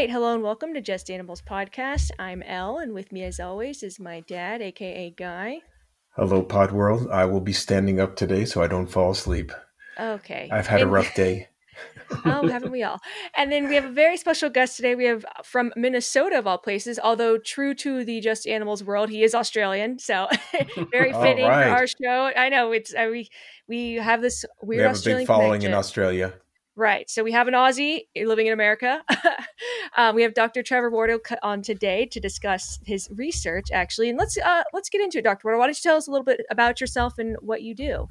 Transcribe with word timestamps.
Right. 0.00 0.08
Hello 0.08 0.32
and 0.32 0.42
welcome 0.42 0.72
to 0.72 0.80
Just 0.80 1.10
Animals 1.10 1.42
Podcast. 1.42 2.10
I'm 2.18 2.42
Elle, 2.44 2.78
and 2.78 2.94
with 2.94 3.12
me, 3.12 3.22
as 3.24 3.38
always, 3.38 3.82
is 3.82 4.00
my 4.00 4.20
dad, 4.20 4.62
aka 4.62 5.10
Guy. 5.10 5.58
Hello, 6.16 6.42
Pod 6.42 6.72
World. 6.72 7.10
I 7.10 7.26
will 7.26 7.42
be 7.42 7.52
standing 7.52 8.00
up 8.00 8.16
today 8.16 8.46
so 8.46 8.62
I 8.62 8.66
don't 8.66 8.86
fall 8.86 9.10
asleep. 9.10 9.52
Okay. 10.00 10.48
I've 10.50 10.66
had 10.68 10.80
And- 10.80 10.88
a 10.88 10.90
rough 10.90 11.14
day. 11.14 11.48
oh, 12.24 12.48
haven't 12.48 12.72
we 12.72 12.82
all? 12.82 12.98
And 13.36 13.52
then 13.52 13.68
we 13.68 13.74
have 13.74 13.84
a 13.84 13.90
very 13.90 14.16
special 14.16 14.48
guest 14.48 14.76
today. 14.76 14.94
We 14.94 15.04
have 15.04 15.26
from 15.44 15.70
Minnesota, 15.76 16.38
of 16.38 16.46
all 16.46 16.56
places, 16.56 16.98
although 16.98 17.36
true 17.36 17.74
to 17.74 18.02
the 18.02 18.22
Just 18.22 18.46
Animals 18.46 18.82
world, 18.82 19.10
he 19.10 19.22
is 19.22 19.34
Australian. 19.34 19.98
So 19.98 20.28
very 20.90 21.12
fitting 21.12 21.44
right. 21.44 21.64
for 21.64 21.76
our 21.76 21.86
show. 21.86 22.32
I 22.34 22.48
know 22.48 22.72
it's 22.72 22.94
uh, 22.94 23.08
we 23.10 23.28
we 23.68 23.96
have 23.96 24.22
this 24.22 24.46
We 24.62 24.76
weird 24.76 24.86
have 24.86 24.92
a 24.92 24.96
Australian 24.96 25.20
big 25.20 25.26
following 25.26 25.60
in. 25.60 25.74
Australia. 25.74 26.32
Right. 26.80 27.10
So 27.10 27.22
we 27.22 27.32
have 27.32 27.46
an 27.46 27.52
Aussie 27.52 28.06
living 28.16 28.46
in 28.46 28.54
America. 28.54 29.04
um, 29.98 30.14
we 30.14 30.22
have 30.22 30.32
Dr. 30.32 30.62
Trevor 30.62 30.90
Wardill 30.90 31.20
on 31.42 31.60
today 31.60 32.06
to 32.06 32.18
discuss 32.18 32.78
his 32.86 33.06
research, 33.14 33.66
actually. 33.70 34.08
And 34.08 34.16
let's 34.16 34.38
uh, 34.38 34.62
let's 34.72 34.88
get 34.88 35.02
into 35.02 35.18
it, 35.18 35.24
Dr. 35.24 35.46
Wardill. 35.46 35.58
Why 35.58 35.66
don't 35.66 35.76
you 35.76 35.82
tell 35.82 35.98
us 35.98 36.08
a 36.08 36.10
little 36.10 36.24
bit 36.24 36.40
about 36.50 36.80
yourself 36.80 37.18
and 37.18 37.36
what 37.42 37.60
you 37.60 37.74
do? 37.74 38.08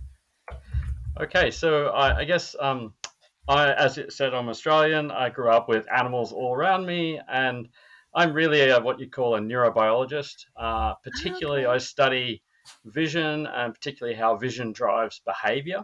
Okay, 1.20 1.50
so 1.50 1.88
I, 1.88 2.20
I 2.20 2.26
guess 2.26 2.56
um, 2.60 2.94
I, 3.48 3.74
as 3.74 3.98
it 3.98 4.14
said, 4.14 4.36
I'm 4.36 4.50
Australian. 4.50 5.10
I 5.10 5.30
grew 5.30 5.50
up 5.50 5.68
with 5.68 5.88
animals 5.92 6.32
all 6.32 6.54
around 6.54 6.86
me, 6.86 7.20
and 7.28 7.68
I'm 8.14 8.34
really 8.34 8.70
a, 8.70 8.80
what 8.80 9.00
you 9.00 9.10
call 9.10 9.34
a 9.34 9.40
neurobiologist. 9.40 10.46
Uh, 10.56 10.94
particularly, 11.04 11.66
I 11.66 11.80
study 11.80 12.44
vision 12.86 13.48
and 13.48 13.74
particularly 13.74 14.16
how 14.16 14.38
vision 14.38 14.74
drives 14.74 15.24
behavior. 15.26 15.84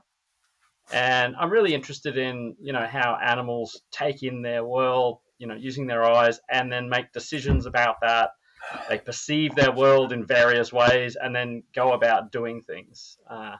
And 0.93 1.35
I'm 1.35 1.49
really 1.49 1.73
interested 1.73 2.17
in 2.17 2.55
you 2.61 2.73
know 2.73 2.85
how 2.85 3.17
animals 3.21 3.81
take 3.91 4.23
in 4.23 4.41
their 4.41 4.63
world, 4.63 5.19
you 5.37 5.47
know, 5.47 5.55
using 5.55 5.87
their 5.87 6.03
eyes, 6.03 6.39
and 6.49 6.71
then 6.71 6.89
make 6.89 7.11
decisions 7.11 7.65
about 7.65 7.97
that. 8.01 8.31
They 8.89 8.97
perceive 8.97 9.55
their 9.55 9.71
world 9.71 10.11
in 10.11 10.25
various 10.25 10.73
ways, 10.73 11.15
and 11.15 11.35
then 11.35 11.63
go 11.73 11.93
about 11.93 12.31
doing 12.31 12.61
things. 12.61 13.17
Uh, 13.29 13.55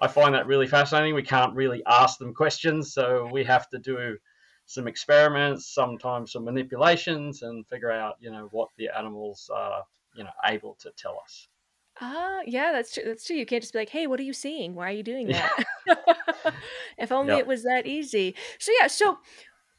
I 0.00 0.06
find 0.06 0.34
that 0.34 0.46
really 0.46 0.66
fascinating. 0.66 1.14
We 1.14 1.22
can't 1.22 1.54
really 1.56 1.82
ask 1.86 2.18
them 2.18 2.34
questions, 2.34 2.92
so 2.92 3.28
we 3.32 3.44
have 3.44 3.68
to 3.70 3.78
do 3.78 4.16
some 4.66 4.86
experiments, 4.86 5.72
sometimes 5.74 6.32
some 6.32 6.44
manipulations, 6.44 7.42
and 7.42 7.66
figure 7.66 7.90
out, 7.90 8.16
you 8.20 8.30
know, 8.30 8.48
what 8.52 8.68
the 8.76 8.90
animals 8.96 9.50
are, 9.52 9.82
you 10.14 10.24
know, 10.24 10.30
able 10.44 10.76
to 10.80 10.90
tell 10.96 11.18
us. 11.22 11.48
Ah, 12.00 12.40
yeah, 12.46 12.72
that's 12.72 12.94
true. 12.94 13.02
That's 13.06 13.24
true. 13.24 13.36
You 13.36 13.46
can't 13.46 13.62
just 13.62 13.72
be 13.72 13.78
like, 13.80 13.88
"Hey, 13.88 14.06
what 14.06 14.20
are 14.20 14.24
you 14.24 14.32
seeing? 14.32 14.74
Why 14.74 14.88
are 14.90 14.92
you 14.94 15.02
doing 15.02 15.28
Yeah. 15.28 15.48
that?" 15.86 16.04
if 16.98 17.10
only 17.12 17.32
Yep. 17.32 17.40
it 17.40 17.46
was 17.46 17.62
that 17.64 17.86
easy. 17.86 18.34
So 18.58 18.72
yeah. 18.80 18.86
So 18.86 19.18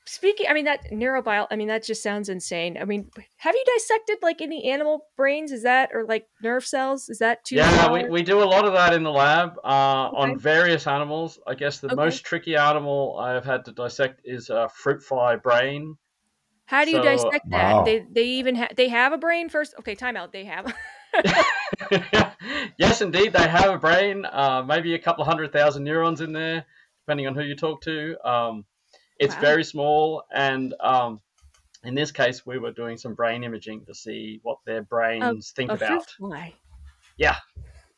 speaking, 0.05 0.47
I 0.49 0.53
mean 0.53 0.65
that 0.65 0.91
neurobio. 0.91 1.47
I 1.49 1.55
mean 1.55 1.67
that 1.69 1.83
just 1.83 2.03
sounds 2.03 2.27
insane. 2.29 2.77
I 2.77 2.83
mean, 2.85 3.09
have 3.37 3.55
you 3.55 3.63
dissected 3.75 4.17
like 4.21 4.41
any 4.41 4.69
animal 4.71 5.05
brains? 5.15 5.51
Is 5.51 5.63
that 5.63 5.91
or 5.93 6.05
like 6.05 6.27
nerve 6.43 6.65
cells? 6.65 7.07
Is 7.09 7.19
that 7.19 7.45
too? 7.45 7.55
yeah, 7.55 7.85
far? 7.85 7.93
we, 7.93 8.03
we 8.09 8.21
do 8.23 8.41
a 8.41 8.45
lot 8.45 8.65
of 8.65 8.73
that 8.73 8.93
in 8.93 9.03
the 9.03 9.11
lab 9.11 9.57
uh, 9.63 10.07
Okay. 10.09 10.17
on 10.17 10.37
various 10.39 10.87
animals. 10.87 11.39
I 11.47 11.53
guess 11.55 11.79
the 11.79 11.87
Okay. 11.87 11.95
most 11.95 12.25
tricky 12.25 12.55
animal 12.57 13.17
I've 13.19 13.45
had 13.45 13.63
to 13.65 13.71
dissect 13.71 14.21
is 14.25 14.49
a 14.49 14.67
fruit 14.73 15.01
fly 15.03 15.35
brain. 15.37 15.95
How 16.65 16.83
do 16.85 16.91
you 16.91 16.97
So- 16.97 17.03
dissect 17.03 17.49
that? 17.51 17.73
Wow. 17.75 17.83
They 17.85 18.05
they 18.11 18.25
even 18.25 18.55
ha- 18.55 18.73
they 18.75 18.89
have 18.89 19.13
a 19.13 19.17
brain 19.17 19.47
first. 19.47 19.73
Okay, 19.79 19.95
time 19.95 20.17
out. 20.17 20.33
They 20.33 20.43
have. 20.45 20.73
yes, 22.77 23.01
indeed, 23.01 23.33
they 23.33 23.47
have 23.47 23.73
a 23.73 23.77
brain. 23.77 24.25
Uh, 24.25 24.63
maybe 24.63 24.93
a 24.93 24.99
couple 24.99 25.21
of 25.21 25.27
hundred 25.27 25.51
thousand 25.51 25.83
neurons 25.83 26.21
in 26.21 26.33
there, 26.33 26.65
depending 27.05 27.27
on 27.27 27.35
who 27.35 27.43
you 27.43 27.55
talk 27.55 27.81
to. 27.81 28.17
Um, 28.27 28.65
it's 29.17 29.35
Wow. 29.35 29.41
very 29.41 29.63
small, 29.63 30.23
and 30.33 30.73
um, 30.79 31.21
in 31.83 31.95
this 31.95 32.11
case, 32.11 32.45
we 32.45 32.59
were 32.59 32.71
doing 32.71 32.97
some 32.97 33.15
brain 33.15 33.43
imaging 33.43 33.85
to 33.85 33.93
see 33.95 34.39
what 34.43 34.59
their 34.65 34.83
brains 34.83 35.51
think 35.55 35.73
a 35.73 35.75
about. 35.75 36.07
fly. 36.17 36.55
Yeah. 37.17 37.37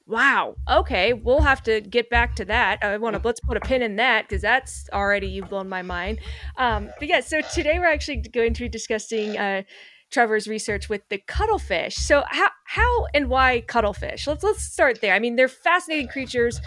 Wow. 0.08 0.56
Okay, 0.70 1.14
we'll 1.14 1.42
have 1.42 1.62
to 1.64 1.80
get 1.80 2.10
back 2.10 2.36
to 2.38 2.46
that. 2.46 2.84
I 2.84 2.98
want 2.98 3.16
to 3.16 3.22
let's 3.24 3.40
put 3.40 3.56
a 3.56 3.62
pin 3.62 3.82
in 3.82 3.96
that 3.98 4.24
because 4.28 4.42
that's 4.42 4.90
already 4.92 5.28
you've 5.28 5.48
blown 5.50 5.70
my 5.70 5.84
mind. 5.84 6.20
Um, 6.58 6.90
but 7.00 7.08
yeah, 7.08 7.22
so 7.22 7.42
today 7.42 7.78
we're 7.80 7.86
actually 7.86 8.18
going 8.18 8.54
to 8.56 8.64
be 8.64 8.68
discussing 8.70 9.38
uh, 9.38 9.62
Trevor's 10.12 10.48
research 10.48 10.90
with 10.90 11.02
the 11.10 11.18
cuttlefish. 11.18 11.96
So 11.96 12.24
how 12.28 12.50
how 12.66 13.08
and 13.14 13.30
why 13.30 13.62
cuttlefish? 13.62 14.28
Let's 14.28 14.44
let's 14.44 14.64
start 14.64 15.02
there. 15.02 15.14
I 15.14 15.20
mean, 15.20 15.36
they're 15.36 15.48
fascinating 15.48 16.08
creatures, 16.08 16.60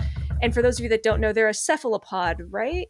and 0.43 0.53
for 0.53 0.63
those 0.63 0.79
of 0.79 0.85
you 0.85 0.89
that 0.91 1.03
don't 1.03 1.21
know, 1.21 1.33
they're 1.33 1.49
a 1.49 1.55
cephalopod, 1.55 2.49
right? 2.51 2.89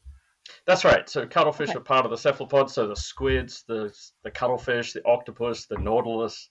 That's 0.67 0.85
right. 0.85 1.09
So 1.09 1.27
cuttlefish 1.27 1.71
Okay. 1.71 1.79
are 1.79 1.83
part 1.83 2.05
of 2.05 2.11
the 2.11 2.19
cephalopods. 2.19 2.75
So 2.75 2.87
the 2.87 2.97
squids, 2.97 3.65
the 3.67 3.95
the 4.23 4.31
cuttlefish, 4.31 4.93
the 4.93 5.05
octopus, 5.07 5.67
the 5.67 5.79
nautilus, 5.79 6.51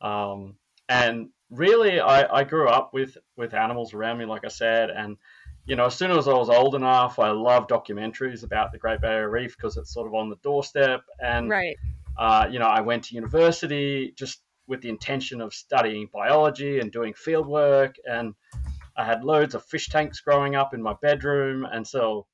um, 0.00 0.56
and 0.88 1.28
really, 1.50 2.00
I, 2.00 2.40
I 2.40 2.44
grew 2.44 2.68
up 2.68 2.92
with 2.92 3.16
with 3.36 3.54
animals 3.54 3.94
around 3.94 4.18
me, 4.18 4.24
like 4.24 4.44
I 4.44 4.48
said, 4.48 4.90
and 4.90 5.16
you 5.66 5.76
know, 5.76 5.86
as 5.86 5.94
soon 5.94 6.10
as 6.10 6.26
I 6.26 6.32
was 6.32 6.50
old 6.50 6.74
enough, 6.74 7.18
I 7.18 7.30
loved 7.30 7.70
documentaries 7.70 8.42
about 8.42 8.72
the 8.72 8.78
Great 8.78 9.00
Barrier 9.00 9.30
Reef 9.30 9.56
because 9.56 9.76
it's 9.76 9.92
sort 9.92 10.08
of 10.08 10.14
on 10.14 10.30
the 10.30 10.36
doorstep, 10.42 11.02
and 11.20 11.48
Right. 11.48 11.76
Uh, 12.18 12.46
you 12.50 12.58
know, 12.58 12.66
I 12.66 12.80
went 12.80 13.04
to 13.04 13.14
university 13.14 14.12
just 14.16 14.42
with 14.66 14.80
the 14.82 14.88
intention 14.88 15.40
of 15.40 15.52
studying 15.52 16.08
biology 16.12 16.78
and 16.80 16.92
doing 16.92 17.12
field 17.14 17.46
work. 17.46 17.96
And 18.08 18.34
I 18.96 19.04
had 19.04 19.24
loads 19.24 19.54
of 19.54 19.64
fish 19.64 19.88
tanks 19.88 20.20
growing 20.20 20.54
up 20.54 20.74
in 20.74 20.82
my 20.82 20.94
bedroom. 21.02 21.66
And 21.70 21.86
so 21.86 22.26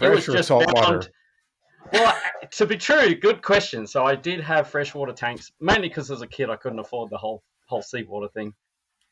it 0.00 0.08
was 0.08 0.26
just 0.26 0.48
salt 0.48 0.64
bound- 0.66 0.76
water? 0.76 1.12
Well, 1.92 2.14
to 2.50 2.66
be 2.66 2.76
true, 2.76 3.14
good 3.14 3.42
question. 3.42 3.86
So 3.86 4.04
I 4.04 4.14
did 4.14 4.40
have 4.40 4.68
freshwater 4.68 5.12
tanks, 5.12 5.52
mainly 5.60 5.88
because 5.88 6.10
as 6.10 6.20
a 6.22 6.26
kid 6.26 6.50
I 6.50 6.56
couldn't 6.56 6.78
afford 6.78 7.08
the 7.10 7.16
whole 7.16 7.42
whole 7.66 7.82
seawater 7.82 8.28
thing. 8.28 8.54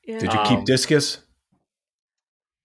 Yeah. 0.04 0.18
Did 0.18 0.32
you 0.32 0.38
Um, 0.40 0.46
keep 0.46 0.64
discus? 0.64 1.22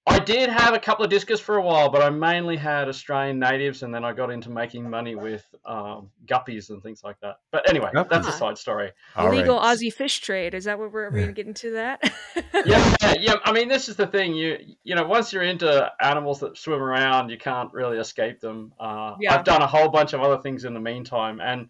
I 0.08 0.18
did 0.18 0.50
have 0.50 0.74
a 0.74 0.80
couple 0.80 1.06
of 1.06 1.12
discus 1.12 1.40
for 1.40 1.58
a 1.58 1.62
while, 1.62 1.90
but 1.90 2.02
I 2.02 2.10
mainly 2.10 2.58
had 2.58 2.88
Australian 2.88 3.38
natives, 3.38 3.84
and 3.84 3.94
then 3.94 4.04
I 4.04 4.14
got 4.14 4.32
into 4.32 4.50
making 4.50 4.90
money 4.90 5.14
with 5.14 5.46
um, 5.64 6.10
guppies 6.26 6.72
and 6.72 6.82
things 6.82 7.04
like 7.04 7.20
that. 7.22 7.36
But 7.52 7.70
anyway, 7.70 7.92
that's 8.10 8.28
a 8.28 8.32
side 8.32 8.58
story. 8.58 8.92
All 9.16 9.28
Illegal 9.28 9.58
right. 9.58 9.78
Aussie 9.78 9.94
fish 9.94 10.20
trade. 10.20 10.56
Is 10.56 10.64
that 10.66 10.80
what 10.80 10.92
we're, 10.92 11.06
are 11.06 11.10
we 11.12 11.20
going 11.20 11.28
to 11.28 11.34
get 11.34 11.46
into 11.46 11.72
that? 11.74 12.02
yeah, 12.66 12.96
yeah, 13.02 13.14
yeah. 13.20 13.36
I 13.44 13.52
mean, 13.52 13.68
this 13.68 13.90
is 13.90 13.96
the 13.96 14.08
thing. 14.08 14.34
You 14.34 14.58
you 14.84 14.96
know, 14.96 15.06
once 15.06 15.32
you're 15.32 15.44
into 15.44 15.92
animals 16.00 16.40
that 16.40 16.58
swim 16.58 16.82
around, 16.82 17.30
you 17.30 17.38
can't 17.38 17.72
really 17.72 18.00
escape 18.00 18.40
them. 18.40 18.74
Uh, 18.80 19.16
Yeah. 19.20 19.36
I've 19.36 19.46
done 19.46 19.62
a 19.62 19.68
whole 19.68 19.90
bunch 19.90 20.14
of 20.14 20.22
other 20.22 20.42
things 20.42 20.66
in 20.66 20.74
the 20.74 20.80
meantime, 20.80 21.40
and 21.40 21.70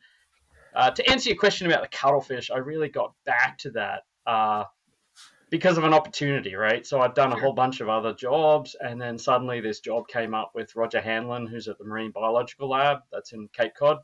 uh, 0.74 0.92
to 0.92 1.10
answer 1.10 1.30
your 1.30 1.38
question 1.38 1.68
about 1.68 1.82
the 1.82 1.90
cuttlefish, 1.90 2.50
I 2.50 2.60
really 2.60 2.88
got 2.88 3.14
back 3.26 3.58
to 3.60 3.72
that 3.72 4.04
uh, 4.26 4.64
because 5.52 5.78
of 5.78 5.84
an 5.84 5.94
opportunity, 5.94 6.56
right? 6.56 6.88
So 6.88 7.02
I've 7.02 7.14
done 7.14 7.34
a 7.34 7.40
whole 7.40 7.54
bunch 7.54 7.82
of 7.82 7.90
other 7.90 8.14
jobs, 8.14 8.76
and 8.80 9.00
then 9.00 9.18
suddenly 9.20 9.60
this 9.60 9.82
job 9.82 10.08
came 10.08 10.34
up 10.34 10.52
with 10.56 10.76
Roger 10.76 11.02
Hanlon, 11.02 11.46
who's 11.46 11.68
at 11.68 11.78
the 11.78 11.84
Marine 11.84 12.12
Biological 12.12 12.70
Lab 12.70 13.00
that's 13.12 13.34
in 13.34 13.50
Cape 13.54 13.74
Cod. 13.78 13.98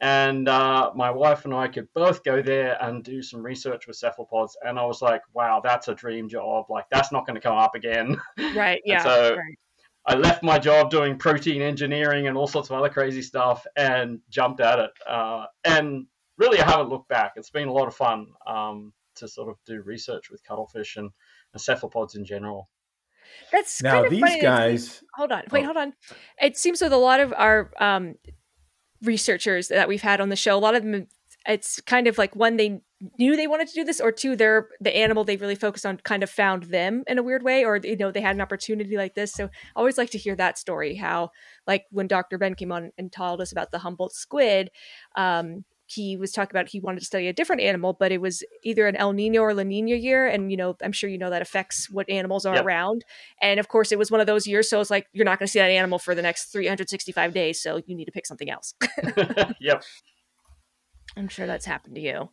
And 0.00 0.48
uh, 0.48 0.90
my 0.96 1.10
wife 1.10 1.44
and 1.44 1.54
I 1.54 1.68
could 1.68 1.86
both 1.94 2.24
go 2.24 2.42
there 2.42 2.76
and 2.82 3.04
do 3.04 3.22
some 3.22 3.42
research 3.42 3.86
with 3.86 3.96
cephalopods. 3.96 4.56
And 4.62 4.78
I 4.78 4.84
was 4.84 5.00
like, 5.00 5.22
wow, 5.34 5.60
that's 5.62 5.88
a 5.88 5.94
dream 5.94 6.28
job. 6.28 6.66
Like, 6.68 6.86
that's 6.90 7.12
not 7.12 7.26
going 7.26 7.36
to 7.36 7.40
come 7.40 7.56
up 7.56 7.74
again. 7.74 8.16
right. 8.56 8.80
Yeah. 8.84 9.04
so- 9.04 9.36
right. 9.36 9.58
I 10.06 10.16
left 10.16 10.42
my 10.42 10.58
job 10.58 10.90
doing 10.90 11.16
protein 11.16 11.62
engineering 11.62 12.26
and 12.26 12.36
all 12.36 12.46
sorts 12.46 12.68
of 12.68 12.76
other 12.76 12.90
crazy 12.90 13.22
stuff 13.22 13.66
and 13.76 14.20
jumped 14.28 14.60
at 14.60 14.78
it. 14.78 14.90
Uh, 15.08 15.46
and 15.64 16.06
really, 16.36 16.60
I 16.60 16.70
haven't 16.70 16.90
looked 16.90 17.08
back. 17.08 17.32
It's 17.36 17.48
been 17.48 17.68
a 17.68 17.72
lot 17.72 17.88
of 17.88 17.94
fun 17.94 18.26
um, 18.46 18.92
to 19.16 19.28
sort 19.28 19.48
of 19.48 19.56
do 19.66 19.82
research 19.82 20.30
with 20.30 20.42
cuttlefish 20.44 20.96
and, 20.96 21.10
and 21.52 21.60
cephalopods 21.62 22.14
in 22.14 22.24
general. 22.24 22.68
That's 23.52 23.82
Now 23.82 23.92
kind 23.94 24.04
of 24.06 24.10
these 24.10 24.20
funny 24.20 24.40
guys. 24.40 25.02
hold 25.14 25.32
on 25.32 25.42
wait 25.50 25.62
Oh. 25.62 25.66
hold 25.66 25.76
on 25.78 25.92
it 26.40 26.56
seems 26.58 26.80
with 26.82 26.92
a 26.92 26.96
lot 26.98 27.20
of 27.20 27.32
our 27.36 27.70
um 27.80 28.14
researchers 29.02 29.68
that 29.68 29.88
we've 29.88 30.02
had 30.02 30.20
on 30.20 30.28
the 30.28 30.36
show 30.36 30.56
a 30.56 30.58
lot 30.60 30.74
of 30.74 30.82
them 30.82 31.06
it's 31.46 31.80
kind 31.82 32.06
of 32.06 32.16
like 32.16 32.34
one 32.34 32.56
they 32.56 32.80
knew 33.18 33.36
they 33.36 33.46
wanted 33.46 33.68
to 33.68 33.74
do 33.74 33.84
this 33.84 34.00
or 34.00 34.10
two 34.12 34.34
they're 34.34 34.68
the 34.80 34.94
animal 34.96 35.24
they 35.24 35.36
really 35.36 35.54
focused 35.54 35.84
on 35.84 35.98
kind 35.98 36.22
of 36.22 36.30
found 36.30 36.64
them 36.64 37.02
in 37.06 37.18
a 37.18 37.22
weird 37.22 37.42
way 37.42 37.64
or 37.64 37.76
you 37.82 37.96
know 37.96 38.10
they 38.10 38.20
had 38.22 38.34
an 38.34 38.40
opportunity 38.40 38.96
like 38.96 39.14
this 39.14 39.32
so 39.32 39.44
i 39.46 39.48
always 39.76 39.98
like 39.98 40.08
to 40.10 40.16
hear 40.18 40.34
that 40.36 40.56
story 40.56 40.94
how 40.94 41.28
like 41.66 41.84
when 41.90 42.06
dr 42.06 42.36
ben 42.38 42.54
came 42.54 42.72
on 42.72 42.90
and 42.96 43.12
told 43.12 43.40
us 43.42 43.52
about 43.52 43.70
the 43.72 43.78
humboldt 43.80 44.12
squid 44.14 44.70
um 45.16 45.64
he 45.86 46.16
was 46.16 46.32
talking 46.32 46.50
about 46.50 46.68
he 46.68 46.80
wanted 46.80 47.00
to 47.00 47.06
study 47.06 47.28
a 47.28 47.32
different 47.32 47.62
animal, 47.62 47.92
but 47.92 48.10
it 48.10 48.20
was 48.20 48.42
either 48.62 48.86
an 48.86 48.96
El 48.96 49.12
Nino 49.12 49.42
or 49.42 49.54
La 49.54 49.62
Nina 49.62 49.94
year. 49.94 50.26
And, 50.26 50.50
you 50.50 50.56
know, 50.56 50.76
I'm 50.82 50.92
sure 50.92 51.10
you 51.10 51.18
know 51.18 51.30
that 51.30 51.42
affects 51.42 51.88
what 51.90 52.08
animals 52.08 52.46
are 52.46 52.54
Yep. 52.54 52.64
around. 52.64 53.04
And 53.42 53.60
of 53.60 53.68
course, 53.68 53.92
it 53.92 53.98
was 53.98 54.10
one 54.10 54.20
of 54.20 54.26
those 54.26 54.46
years. 54.46 54.70
So 54.70 54.80
it's 54.80 54.90
like, 54.90 55.06
you're 55.12 55.24
not 55.24 55.38
going 55.38 55.46
to 55.46 55.50
see 55.50 55.58
that 55.58 55.70
animal 55.70 55.98
for 55.98 56.14
the 56.14 56.22
next 56.22 56.52
365 56.52 57.34
days. 57.34 57.62
So 57.62 57.80
you 57.86 57.94
need 57.94 58.06
to 58.06 58.12
pick 58.12 58.26
something 58.26 58.48
else. 58.50 58.74
yep. 59.60 59.82
I'm 61.16 61.28
sure 61.28 61.46
that's 61.46 61.64
happened 61.64 61.94
to 61.94 62.00
you. 62.00 62.28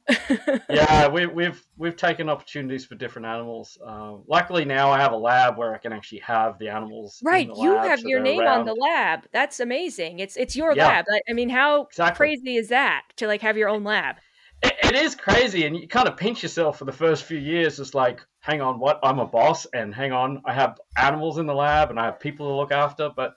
yeah, 0.69 1.07
we, 1.13 1.28
we've 1.28 1.63
we've 1.78 1.95
taken 1.95 2.30
opportunities 2.30 2.83
for 2.86 2.95
different 2.95 3.28
animals. 3.28 3.78
Uh, 3.86 4.16
luckily 4.28 4.66
now 4.66 4.89
I 4.92 5.00
have 5.00 5.12
a 5.12 5.18
lab 5.18 5.57
where 5.57 5.74
I 5.74 5.78
can 5.78 5.94
actually 5.94 6.19
have 6.19 6.57
the 6.57 6.69
animals. 6.69 7.19
Right, 7.24 7.48
the 7.48 7.62
you 7.62 7.75
have 7.78 8.00
so 8.00 8.07
your 8.07 8.22
name 8.22 8.42
on 8.42 8.66
the 8.66 8.74
lab. 8.74 9.28
That's 9.31 9.60
amazing. 9.60 10.19
It's 10.19 10.36
it's 10.36 10.56
your 10.56 10.74
Yeah. 10.75 10.88
lab. 10.88 11.06
I- 11.12 11.22
I 11.30 11.33
mean, 11.33 11.50
how 11.50 11.83
Exactly. 11.83 12.16
crazy 12.25 12.56
is 12.56 12.69
that 12.69 13.04
to 13.18 13.28
like 13.28 13.42
have 13.42 13.56
your 13.57 13.69
own 13.69 13.83
lab? 13.83 14.16
It, 14.63 14.74
it 14.84 14.95
is 14.95 15.16
crazy, 15.16 15.66
and 15.66 15.75
you 15.75 15.88
kind 15.88 16.07
of 16.07 16.18
pinch 16.18 16.44
yourself 16.44 16.77
for 16.80 16.86
the 16.86 16.92
first 16.92 17.24
few 17.24 17.38
years. 17.38 17.80
It's 17.80 17.94
like, 17.95 18.22
hang 18.42 18.62
on, 18.62 18.80
what? 18.80 19.00
I'm 19.04 19.19
a 19.19 19.25
boss, 19.25 19.66
and 19.74 19.94
hang 19.94 20.12
on, 20.12 20.42
I 20.45 20.54
have 20.54 20.80
animals 20.98 21.38
in 21.39 21.45
the 21.48 21.54
lab, 21.56 21.89
and 21.89 22.00
I 22.00 22.06
have 22.06 22.19
people 22.19 22.48
to 22.48 22.56
look 22.56 22.72
after. 22.72 23.10
But, 23.16 23.34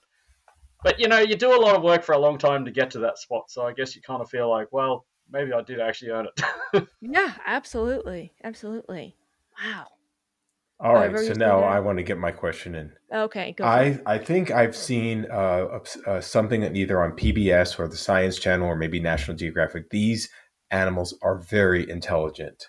but 0.82 1.00
you 1.00 1.08
know, 1.08 1.18
you 1.20 1.34
do 1.36 1.54
a 1.54 1.60
lot 1.60 1.76
of 1.76 1.82
work 1.82 2.02
for 2.02 2.12
a 2.12 2.18
long 2.18 2.36
time 2.36 2.66
to 2.66 2.70
get 2.70 2.90
to 2.92 2.98
that 3.00 3.18
spot. 3.18 3.44
So 3.50 3.66
I 3.66 3.72
guess 3.72 3.96
you 3.96 4.02
kind 4.02 4.20
of 4.20 4.28
feel 4.28 4.50
like, 4.50 4.68
well, 4.70 5.06
maybe 5.34 5.52
I 5.52 5.60
did 5.62 5.80
actually 5.80 6.10
earn 6.12 6.26
it. 6.34 6.88
Yeah, 7.00 7.34
absolutely, 7.44 8.32
absolutely. 8.42 9.14
Wow. 9.62 9.88
All 10.80 10.94
right, 10.94 11.10
Whatever 11.12 11.22
so 11.22 11.34
now. 11.34 11.62
I 11.62 11.78
want 11.80 11.98
to 11.98 12.02
get 12.02 12.18
my 12.18 12.30
question 12.30 12.74
in. 12.74 12.92
Okay, 13.12 13.52
go. 13.52 13.64
I 13.64 14.00
I 14.06 14.16
think 14.18 14.50
I've 14.50 14.74
seen 14.74 15.26
uh, 15.30 15.80
uh, 16.06 16.20
something 16.20 16.62
either 16.74 17.02
on 17.02 17.12
PBS 17.12 17.78
or 17.78 17.86
the 17.88 17.96
Science 17.96 18.38
Channel 18.38 18.66
or 18.66 18.74
maybe 18.76 19.00
National 19.00 19.36
Geographic. 19.36 19.90
These 19.90 20.30
animals 20.70 21.16
are 21.22 21.38
very 21.38 21.88
intelligent, 21.88 22.66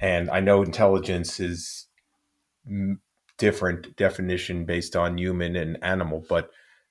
and 0.00 0.30
I 0.30 0.40
know 0.40 0.62
intelligence 0.62 1.38
is 1.38 1.86
different 3.38 3.96
definition 3.96 4.64
based 4.64 4.96
on 4.96 5.18
human 5.18 5.56
and 5.56 5.78
animal, 5.82 6.24
but 6.28 6.50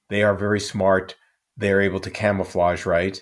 they 0.09 0.23
are 0.23 0.35
very 0.35 0.59
smart. 0.59 1.15
They're 1.57 1.81
able 1.81 1.99
to 2.01 2.09
camouflage 2.11 2.85
right 2.85 3.21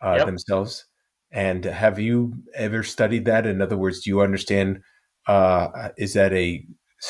uh, 0.00 0.16
Yep. 0.18 0.26
themselves. 0.26 0.86
And 1.32 1.64
have 1.64 1.98
you 1.98 2.34
ever 2.54 2.82
studied 2.82 3.24
that? 3.26 3.46
In 3.46 3.62
other 3.62 3.76
words, 3.76 4.00
do 4.00 4.10
you 4.10 4.20
understand? 4.20 4.82
Uh, 5.26 5.90
is 5.96 6.14
that 6.14 6.32
a 6.32 6.66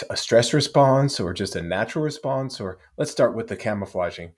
a 0.08 0.17
stress 0.17 0.52
response 0.55 1.19
or 1.19 1.32
just 1.32 1.56
a 1.56 1.62
natural 1.62 2.05
response? 2.05 2.61
Or 2.61 2.78
let's 2.96 3.11
start 3.11 3.34
with 3.34 3.49
the 3.49 3.56
camouflaging. 3.56 4.32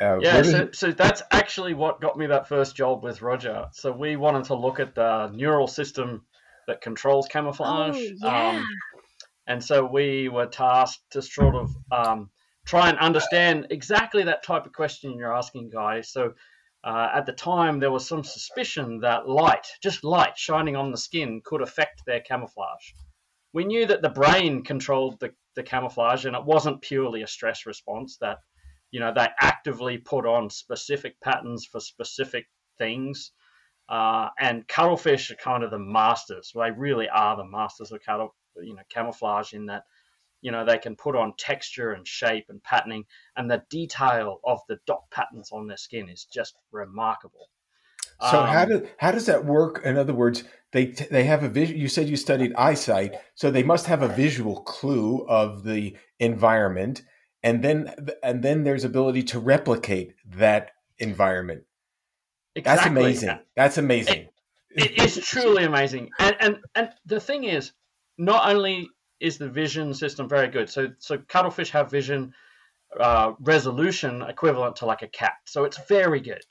Uh, 0.00 0.18
Yeah, 0.20 0.34
where 0.34 0.42
does- 0.42 0.50
so, 0.52 0.68
so 0.72 0.92
that's 0.92 1.22
actually 1.30 1.74
what 1.74 2.00
got 2.00 2.16
me 2.16 2.26
that 2.26 2.48
first 2.48 2.74
job 2.74 3.02
with 3.04 3.20
Roger. 3.22 3.66
So 3.72 3.92
we 3.92 4.16
wanted 4.16 4.44
to 4.44 4.54
look 4.54 4.80
at 4.80 4.94
the 4.94 5.28
neural 5.28 5.66
system 5.68 6.24
that 6.66 6.80
controls 6.80 7.28
camouflage. 7.28 7.94
Oh, 7.96 8.26
yeah. 8.26 8.48
Um, 8.50 8.64
and 9.46 9.62
so 9.62 9.84
we 9.84 10.28
were 10.28 10.46
tasked 10.46 11.02
to 11.10 11.20
sort 11.22 11.54
of 11.54 11.76
um, 11.92 12.30
try 12.64 12.88
and 12.88 12.98
understand 12.98 13.66
exactly 13.70 14.22
that 14.24 14.42
type 14.42 14.64
of 14.64 14.72
question 14.72 15.18
you're 15.18 15.34
asking, 15.34 15.70
guys. 15.70 16.10
So 16.10 16.34
uh, 16.82 17.08
at 17.14 17.26
the 17.26 17.32
time, 17.32 17.78
there 17.78 17.90
was 17.90 18.08
some 18.08 18.24
suspicion 18.24 19.00
that 19.00 19.28
light, 19.28 19.66
just 19.82 20.02
light 20.02 20.38
shining 20.38 20.76
on 20.76 20.90
the 20.90 20.96
skin, 20.96 21.42
could 21.44 21.60
affect 21.60 22.02
their 22.06 22.20
camouflage. 22.20 22.92
We 23.52 23.64
knew 23.64 23.86
that 23.86 24.00
the 24.00 24.08
brain 24.08 24.62
controlled 24.64 25.20
the, 25.20 25.34
the 25.56 25.62
camouflage, 25.62 26.24
and 26.24 26.34
it 26.34 26.44
wasn't 26.44 26.80
purely 26.80 27.22
a 27.22 27.26
stress 27.26 27.66
response. 27.66 28.16
That 28.18 28.38
you 28.90 29.00
know 29.00 29.12
they 29.14 29.28
actively 29.40 29.98
put 29.98 30.24
on 30.24 30.48
specific 30.48 31.20
patterns 31.20 31.66
for 31.66 31.80
specific 31.80 32.46
things. 32.78 33.32
Uh, 33.88 34.28
and 34.38 34.66
cuttlefish 34.68 35.32
are 35.32 35.36
kind 35.36 35.64
of 35.64 35.72
the 35.72 35.78
masters. 35.78 36.52
They 36.54 36.70
really 36.70 37.08
are 37.08 37.36
the 37.36 37.44
masters 37.44 37.90
of 37.90 38.00
cattle, 38.00 38.36
you 38.62 38.76
know, 38.76 38.82
camouflage 38.88 39.52
in 39.52 39.66
that, 39.66 39.82
you 40.40 40.50
know, 40.50 40.64
they 40.64 40.78
can 40.78 40.96
put 40.96 41.16
on 41.16 41.34
texture 41.38 41.92
and 41.92 42.06
shape 42.06 42.46
and 42.48 42.62
patterning, 42.62 43.04
and 43.36 43.50
the 43.50 43.62
detail 43.70 44.40
of 44.44 44.60
the 44.68 44.78
dot 44.86 45.10
patterns 45.10 45.50
on 45.52 45.66
their 45.66 45.76
skin 45.76 46.08
is 46.08 46.24
just 46.24 46.54
remarkable. 46.72 47.48
so 48.20 48.42
how 48.42 48.62
Um, 48.62 48.68
do 48.68 48.88
how 48.98 49.12
does 49.12 49.26
that 49.26 49.44
work? 49.44 49.82
In 49.84 49.96
other 49.96 50.14
words, 50.14 50.44
they 50.72 50.86
they 50.86 51.24
have 51.24 51.42
a 51.42 51.48
vision. 51.48 51.78
You 51.78 51.88
said 51.88 52.08
you 52.08 52.16
studied 52.16 52.54
eyesight, 52.54 53.14
so 53.34 53.50
they 53.50 53.62
must 53.62 53.86
have 53.86 54.02
a 54.02 54.08
visual 54.08 54.62
clue 54.62 55.26
of 55.28 55.64
the 55.64 55.96
environment, 56.18 57.02
and 57.42 57.62
then 57.62 57.94
and 58.22 58.42
then 58.42 58.64
there's 58.64 58.84
ability 58.84 59.22
to 59.24 59.38
replicate 59.40 60.14
that 60.36 60.72
environment. 60.98 61.64
That's 62.62 62.86
amazing. 62.86 63.38
That's 63.56 63.78
amazing. 63.78 64.28
it 64.70 64.98
is 65.02 65.16
truly 65.26 65.64
amazing. 65.64 66.10
And 66.18 66.36
and 66.40 66.58
and 66.74 66.90
the 67.06 67.20
thing 67.20 67.44
is, 67.44 67.72
not 68.18 68.48
only 68.48 68.90
is 69.20 69.38
the 69.38 69.48
vision 69.48 69.94
system 69.94 70.28
very 70.28 70.48
good, 70.48 70.68
so 70.70 70.88
so 70.98 71.18
cuttlefish 71.28 71.70
have 71.70 71.90
vision 71.90 72.32
uh, 72.98 73.32
resolution 73.40 74.22
equivalent 74.22 74.76
to 74.76 74.86
like 74.86 75.02
a 75.02 75.08
cat, 75.08 75.34
so 75.46 75.64
it's 75.64 75.78
very 75.88 76.20
good. 76.20 76.42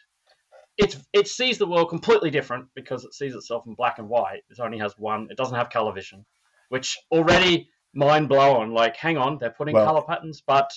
It's 0.78 0.98
it 1.12 1.28
sees 1.28 1.58
the 1.58 1.68
world 1.68 1.90
completely 1.90 2.30
different 2.30 2.68
because 2.76 3.04
it 3.04 3.14
sees 3.14 3.36
itself 3.36 3.64
in 3.68 3.74
black 3.74 4.00
and 4.00 4.08
white. 4.08 4.44
It 4.50 4.60
only 4.60 4.78
has 4.80 4.94
one. 4.98 5.28
It 5.30 5.38
doesn't 5.38 5.56
have 5.56 5.70
color 5.70 5.92
vision, 5.94 6.26
which 6.70 6.98
already 7.12 7.70
mind 7.94 8.30
blowing. 8.30 8.72
Like, 8.74 8.96
hang 8.96 9.18
on, 9.18 9.38
they're 9.40 9.50
putting 9.50 9.76
Well, 9.76 9.86
color 9.86 10.02
patterns, 10.04 10.42
but 10.46 10.72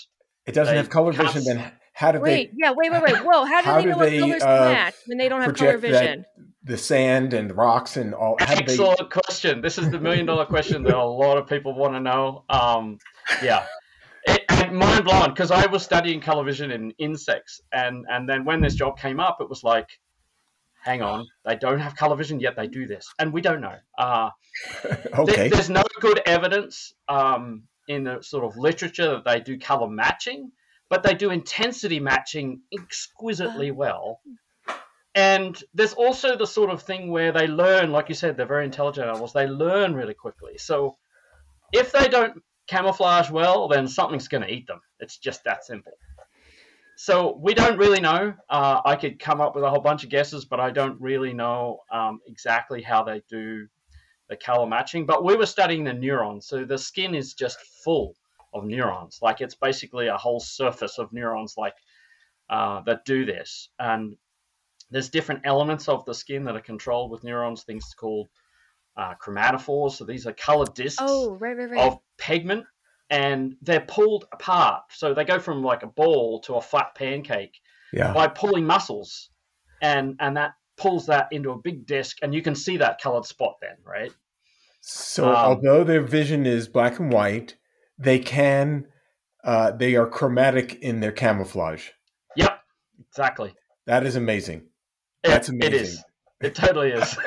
It 0.47 0.55
doesn't 0.55 0.75
have 0.77 0.91
color 0.91 1.13
vision. 1.13 1.45
Then 1.45 1.71
how 1.93 2.11
do 2.11 2.21
Wait, 2.21 2.31
they 2.31 2.35
Wait, 2.35 2.51
yeah, 2.57 2.73
wait, 2.73 2.91
wait, 2.91 3.03
wait. 3.03 3.17
Whoa, 3.25 3.45
how 3.45 3.61
do 3.61 3.67
How 3.67 3.77
they 3.77 3.83
do 3.85 3.91
know 3.91 3.97
what 3.99 4.11
they, 4.11 4.19
colors 4.19 4.43
uh, 4.43 4.47
to 4.65 4.73
match 4.73 4.95
when 5.07 5.19
they 5.19 5.29
don't 5.29 5.43
have 5.43 5.55
color 5.55 5.73
project 5.79 5.83
that- 5.83 6.01
vision? 6.09 6.25
The 6.65 6.77
sand 6.79 7.35
and 7.35 7.57
rocks 7.57 7.97
and 7.97 8.15
all? 8.15 8.37
How 8.41 8.55
do 8.55 8.65
they? 8.65 8.73
Excellent 8.73 9.11
question. 9.11 9.61
This 9.61 9.79
is 9.79 9.91
the 9.91 9.99
million 9.99 10.27
dollar 10.27 10.47
question 10.47 10.83
that 10.85 10.95
a 10.97 11.05
lot 11.05 11.39
of 11.39 11.47
people 11.47 11.75
want 11.75 11.95
to 11.95 12.01
know. 12.01 12.45
Um, 12.49 12.99
yeah, 13.43 13.67
it, 14.25 14.43
and 14.49 14.77
mind 14.77 15.05
blown 15.05 15.31
because 15.31 15.51
I 15.51 15.67
was 15.67 15.83
studying 15.83 16.21
color 16.21 16.45
vision 16.45 16.71
in 16.71 16.93
insects, 16.99 17.61
and 17.73 18.07
and 18.09 18.29
then 18.29 18.45
when 18.45 18.61
this 18.61 18.75
job 18.75 18.99
came 18.99 19.19
up, 19.21 19.39
it 19.41 19.49
was 19.49 19.63
like, 19.65 19.89
hang 20.85 21.03
on, 21.03 21.27
they 21.45 21.57
don't 21.57 21.81
have 21.81 21.97
color 21.97 22.17
vision 22.17 22.39
yet 22.41 22.55
they 22.57 22.69
do 22.69 22.87
this, 22.87 23.09
and 23.19 23.33
we 23.33 23.41
don't 23.41 23.61
know. 23.61 23.77
Uh, 23.99 24.31
there- 24.85 25.01
Okay. 25.19 25.49
there's 25.49 25.71
no 25.71 25.83
good 26.01 26.21
evidence 26.27 26.93
um, 27.09 27.65
in 27.89 28.05
the 28.05 28.23
sort 28.23 28.45
of 28.45 28.57
literature 28.57 29.11
that 29.11 29.25
they 29.25 29.41
do 29.41 29.59
color 29.59 29.89
matching, 29.89 30.53
but 30.89 31.03
they 31.03 31.15
do 31.15 31.31
intensity 31.31 31.99
matching 32.01 32.61
exquisitely 32.73 33.71
well. 33.83 34.21
And 35.15 35.63
there's 35.75 35.93
also 35.93 36.37
the 36.37 36.47
sort 36.47 36.71
of 36.71 36.83
thing 36.83 37.11
where 37.11 37.33
they 37.33 37.47
learn, 37.47 37.93
like 37.93 38.09
you 38.09 38.15
said, 38.15 38.37
they're 38.37 38.47
very 38.47 38.65
intelligent 38.65 39.07
animals. 39.07 39.33
They 39.33 39.47
learn 39.47 39.95
really 39.95 40.15
quickly. 40.15 40.57
So 40.57 40.97
if 41.73 41.93
they 41.93 42.09
don't 42.09 42.43
camouflage 42.67 43.31
well, 43.31 43.69
then 43.69 43.87
something's 43.89 44.29
going 44.29 44.43
to 44.43 44.53
eat 44.53 44.67
them. 44.67 44.81
It's 45.01 45.19
just 45.19 45.45
that 45.45 45.65
simple. 45.65 45.93
So 46.97 47.39
we 47.43 47.53
don't 47.53 47.79
really 47.79 48.01
know. 48.01 48.35
Uh, 48.49 48.81
I 48.85 48.97
could 48.97 49.19
come 49.19 49.41
up 49.41 49.55
with 49.55 49.65
a 49.65 49.71
whole 49.71 49.81
bunch 49.81 50.05
of 50.05 50.11
guesses, 50.11 50.45
but 50.45 50.61
I 50.61 50.71
don't 50.71 51.01
really 51.01 51.33
know 51.33 51.81
um, 51.91 52.21
exactly 52.27 52.81
how 52.81 53.03
they 53.03 53.23
do 53.29 53.67
the 54.29 54.37
color 54.37 54.67
matching. 54.67 55.05
But 55.05 55.25
we 55.25 55.37
were 55.37 55.47
studying 55.47 55.85
the 55.85 55.93
neurons. 55.93 56.47
So 56.47 56.65
the 56.65 56.79
skin 56.79 57.15
is 57.15 57.35
just 57.35 57.59
full 57.85 58.15
of 58.55 58.65
neurons. 58.65 59.19
Like 59.21 59.41
it's 59.41 59.55
basically 59.55 60.07
a 60.07 60.17
whole 60.17 60.41
surface 60.41 60.99
of 60.99 61.13
neurons, 61.13 61.55
like 61.59 61.75
uh, 62.49 62.83
that 62.83 63.05
do 63.05 63.25
this. 63.25 63.69
And 63.79 64.17
there's 64.93 65.09
different 65.09 65.41
elements 65.45 65.89
of 65.89 66.05
the 66.05 66.15
skin 66.15 66.45
that 66.45 66.55
are 66.57 66.61
controlled 66.61 67.11
with 67.11 67.25
neurons. 67.25 67.65
Things 67.65 67.93
called 67.99 68.29
uh, 68.97 69.15
chromatophores. 69.23 69.93
So 69.93 70.05
these 70.05 70.27
are 70.27 70.33
colored 70.33 70.75
discs 70.75 71.03
Oh, 71.03 71.35
right, 71.37 71.57
right, 71.57 71.71
right. 71.71 71.81
of 71.81 71.99
pigment 72.19 72.65
and 73.11 73.57
they're 73.63 73.81
pulled 73.81 74.27
apart. 74.33 74.83
So 74.91 75.15
they 75.15 75.25
go 75.25 75.39
from 75.39 75.63
like 75.63 75.83
a 75.83 75.87
ball 75.87 76.41
to 76.43 76.55
a 76.55 76.61
flat 76.61 76.95
pancake 76.95 77.59
Yeah. 77.93 78.13
by 78.13 78.29
pulling 78.29 78.65
muscles. 78.67 79.31
And 79.81 80.17
and 80.21 80.37
that 80.37 80.53
pulls 80.77 81.07
that 81.07 81.29
into 81.33 81.51
a 81.51 81.59
big 81.59 81.87
disc 81.87 82.19
and 82.23 82.35
you 82.35 82.43
can 82.43 82.55
see 82.55 82.77
that 82.79 83.01
colored 83.01 83.25
spot 83.27 83.57
then, 83.61 83.77
right? 83.85 84.13
So 84.81 85.29
Um, 85.29 85.35
although 85.37 85.85
their 85.85 86.03
vision 86.03 86.45
is 86.47 86.69
black 86.69 86.99
and 86.99 87.13
white, 87.13 87.57
they 87.99 88.19
can 88.19 88.87
uh, 89.45 89.73
they 89.73 89.97
are 89.97 90.07
chromatic 90.07 90.75
in 90.83 91.01
their 91.01 91.13
camouflage. 91.13 91.91
Yep, 92.37 92.61
exactly. 93.09 93.55
That 93.87 94.07
is 94.07 94.15
amazing. 94.17 94.69
It- 95.25 95.29
That's 95.29 95.49
It 95.49 95.55
amazing. 95.55 95.75
is. 95.87 96.05
It 96.41 96.55
totally 96.57 96.91
is. 96.91 97.17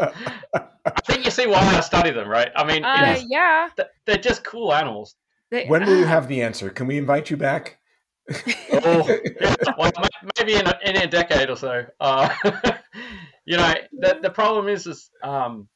I 0.00 1.00
think 1.06 1.24
you 1.24 1.30
see 1.30 1.46
why 1.46 1.58
I 1.58 1.80
study 1.80 2.10
them, 2.10 2.28
right? 2.28 2.50
I 2.56 2.64
mean, 2.64 2.82
uh, 2.84 3.02
it's- 3.02 3.26
yeah. 3.28 3.68
they're 4.06 4.16
just 4.16 4.42
cool 4.44 4.72
animals. 4.72 5.14
They- 5.50 5.66
when 5.66 5.84
will 5.84 5.98
you 5.98 6.06
have 6.16 6.28
the 6.28 6.42
answer? 6.42 6.70
Can 6.70 6.86
we 6.86 6.96
invite 6.96 7.28
you 7.30 7.36
back? 7.36 7.78
Oh, 8.84 9.06
yeah, 9.40 9.54
well, 9.76 9.90
maybe 10.38 10.54
in 10.54 10.66
a, 10.66 10.78
in 10.84 10.96
a 10.96 11.06
decade 11.06 11.50
or 11.50 11.56
so. 11.56 11.84
Uh, 11.98 12.28
you 13.44 13.56
know, 13.56 13.74
the, 13.98 14.18
the 14.22 14.30
problem 14.30 14.68
is, 14.68 14.86
is 14.86 15.10
um, 15.22 15.68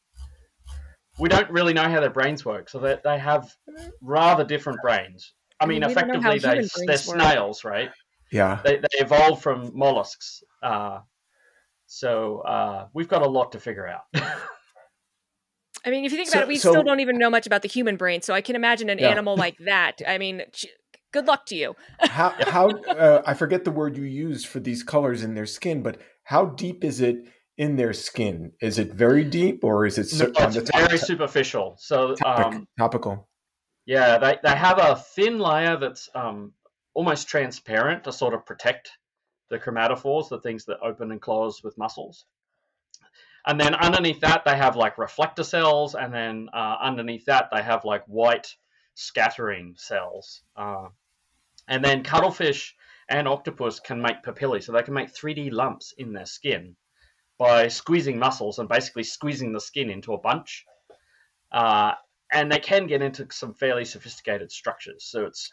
we 1.19 1.29
don't 1.29 1.51
really 1.51 1.73
know 1.75 1.89
how 1.89 2.01
their 2.01 2.11
brains 2.11 2.45
work. 2.45 2.69
So 2.69 2.79
they, 2.79 2.97
they 3.05 3.19
have 3.19 3.53
rather 4.01 4.45
different 4.45 4.81
brains. 4.83 5.35
I 5.61 5.65
I 5.65 5.69
mean, 5.69 5.81
mean, 5.81 5.89
we 5.89 5.95
don't 5.95 6.09
know 6.09 6.21
how 6.21 6.31
effectively, 6.31 6.39
they, 6.39 6.49
they're 6.87 6.87
brains 6.87 7.07
work. 7.09 7.21
snails, 7.21 7.65
right? 7.65 7.91
Yeah. 8.35 8.59
They, 8.65 8.79
they 8.79 8.99
evolved 8.99 9.43
from 9.45 9.71
mollusks. 9.75 10.43
Uh, 10.61 10.99
so 11.87 12.41
uh, 12.41 12.89
we've 12.93 13.07
got 13.07 13.23
a 13.23 13.29
lot 13.29 13.53
to 13.53 13.61
figure 13.61 13.87
out. 13.87 14.03
I 15.87 15.91
mean, 15.91 16.05
if 16.05 16.11
you 16.11 16.19
think 16.19 16.29
So- 16.31 16.39
about 16.39 16.47
it, 16.47 16.49
we 16.49 16.57
so- 16.57 16.71
still 16.71 16.83
don't 16.83 16.99
even 16.99 17.17
know 17.17 17.31
much 17.31 17.47
about 17.47 17.63
the 17.63 17.69
human 17.69 17.97
brain. 17.97 18.23
So 18.23 18.35
I 18.35 18.41
can 18.41 18.57
imagine 18.57 18.91
an 18.91 18.99
Yeah. 18.99 19.11
animal 19.11 19.37
like 19.37 19.57
that. 19.65 20.03
I 20.07 20.19
mean, 20.19 20.43
ch- 20.51 20.67
good 21.13 21.27
luck 21.27 21.47
to 21.47 21.55
you. 21.55 21.77
How 22.01 22.31
how 22.49 22.71
uh, 22.71 23.23
I 23.25 23.35
forget 23.35 23.65
the 23.65 23.71
word 23.71 23.97
you 23.97 24.03
used 24.05 24.49
for 24.49 24.59
these 24.59 24.83
colors 24.83 25.23
in 25.23 25.35
their 25.35 25.47
skin, 25.47 25.83
but 25.85 25.99
how 26.25 26.47
deep 26.47 26.83
is 26.85 27.01
it 27.01 27.17
in 27.57 27.77
their 27.77 27.93
skin? 27.93 28.51
Is 28.61 28.81
it 28.81 28.93
very 28.95 29.23
deep 29.23 29.63
or 29.63 29.87
is 29.87 29.97
it 29.97 30.07
no, 30.19 30.33
it's 30.49 30.71
very 30.71 30.99
top, 30.99 31.07
superficial? 31.07 31.77
So 31.79 32.17
topic, 32.17 32.47
um, 32.47 32.69
topical. 32.77 33.29
Yeah, 33.87 34.19
they, 34.19 34.39
they 34.43 34.57
have 34.57 34.79
a 34.79 34.97
thin 34.97 35.39
layer 35.39 35.77
that's 35.77 36.09
um, 36.17 36.53
almost 36.95 37.29
transparent 37.29 38.05
to 38.05 38.13
sort 38.13 38.35
of 38.35 38.47
protect 38.47 38.91
the 39.51 39.59
chromatophores, 39.59 40.29
the 40.29 40.41
things 40.41 40.65
that 40.65 40.79
open 40.81 41.11
and 41.11 41.21
close 41.21 41.63
with 41.63 41.77
muscles. 41.77 42.25
And 43.47 43.61
then 43.61 43.75
underneath 43.75 44.21
that, 44.21 44.45
they 44.45 44.57
have 44.57 44.77
like 44.77 44.97
reflector 44.97 45.45
cells, 45.45 45.95
and 45.95 46.15
then 46.15 46.49
uh, 46.55 46.77
underneath 46.81 47.27
that, 47.27 47.49
they 47.53 47.63
have 47.63 47.85
like 47.85 48.05
white 48.07 48.55
scattering 48.95 49.75
cells. 49.77 50.43
Uh, 50.57 50.89
and 51.69 51.85
then 51.85 52.03
cuttlefish 52.03 52.75
and 53.09 53.29
octopus 53.29 53.81
can 53.81 54.01
make 54.01 54.23
papillae, 54.23 54.63
so 54.63 54.73
they 54.73 54.83
can 54.83 54.95
make 54.95 55.13
3D 55.13 55.53
lumps 55.53 55.93
in 55.99 56.13
their 56.13 56.27
skin 56.27 56.75
by 57.37 57.69
squeezing 57.69 58.19
muscles 58.19 58.59
and 58.59 58.69
basically 58.69 59.03
squeezing 59.03 59.53
the 59.53 59.61
skin 59.61 59.91
into 59.91 60.15
a 60.15 60.21
bunch. 60.21 60.65
Uh, 61.53 61.93
and 62.33 62.51
they 62.51 62.59
can 62.59 62.87
get 62.87 63.03
into 63.03 63.27
some 63.31 63.53
fairly 63.55 63.85
sophisticated 63.85 64.51
structures. 64.51 65.05
So 65.05 65.27
it's 65.27 65.53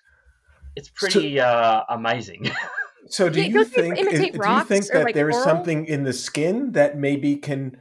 it's 0.76 0.90
pretty 0.90 1.38
so, 1.38 1.44
uh, 1.44 1.86
amazing. 1.90 2.52
so 3.08 3.30
do 3.30 3.42
you 3.42 3.64
think 3.64 3.98
is, 3.98 4.20
do 4.20 4.26
you 4.26 4.64
think 4.64 4.88
that 4.88 5.04
like 5.04 5.16
there 5.16 5.30
is 5.30 5.42
something 5.44 5.86
in 5.86 6.04
the 6.04 6.14
skin 6.14 6.72
that 6.74 6.98
maybe 6.98 7.36
can 7.36 7.78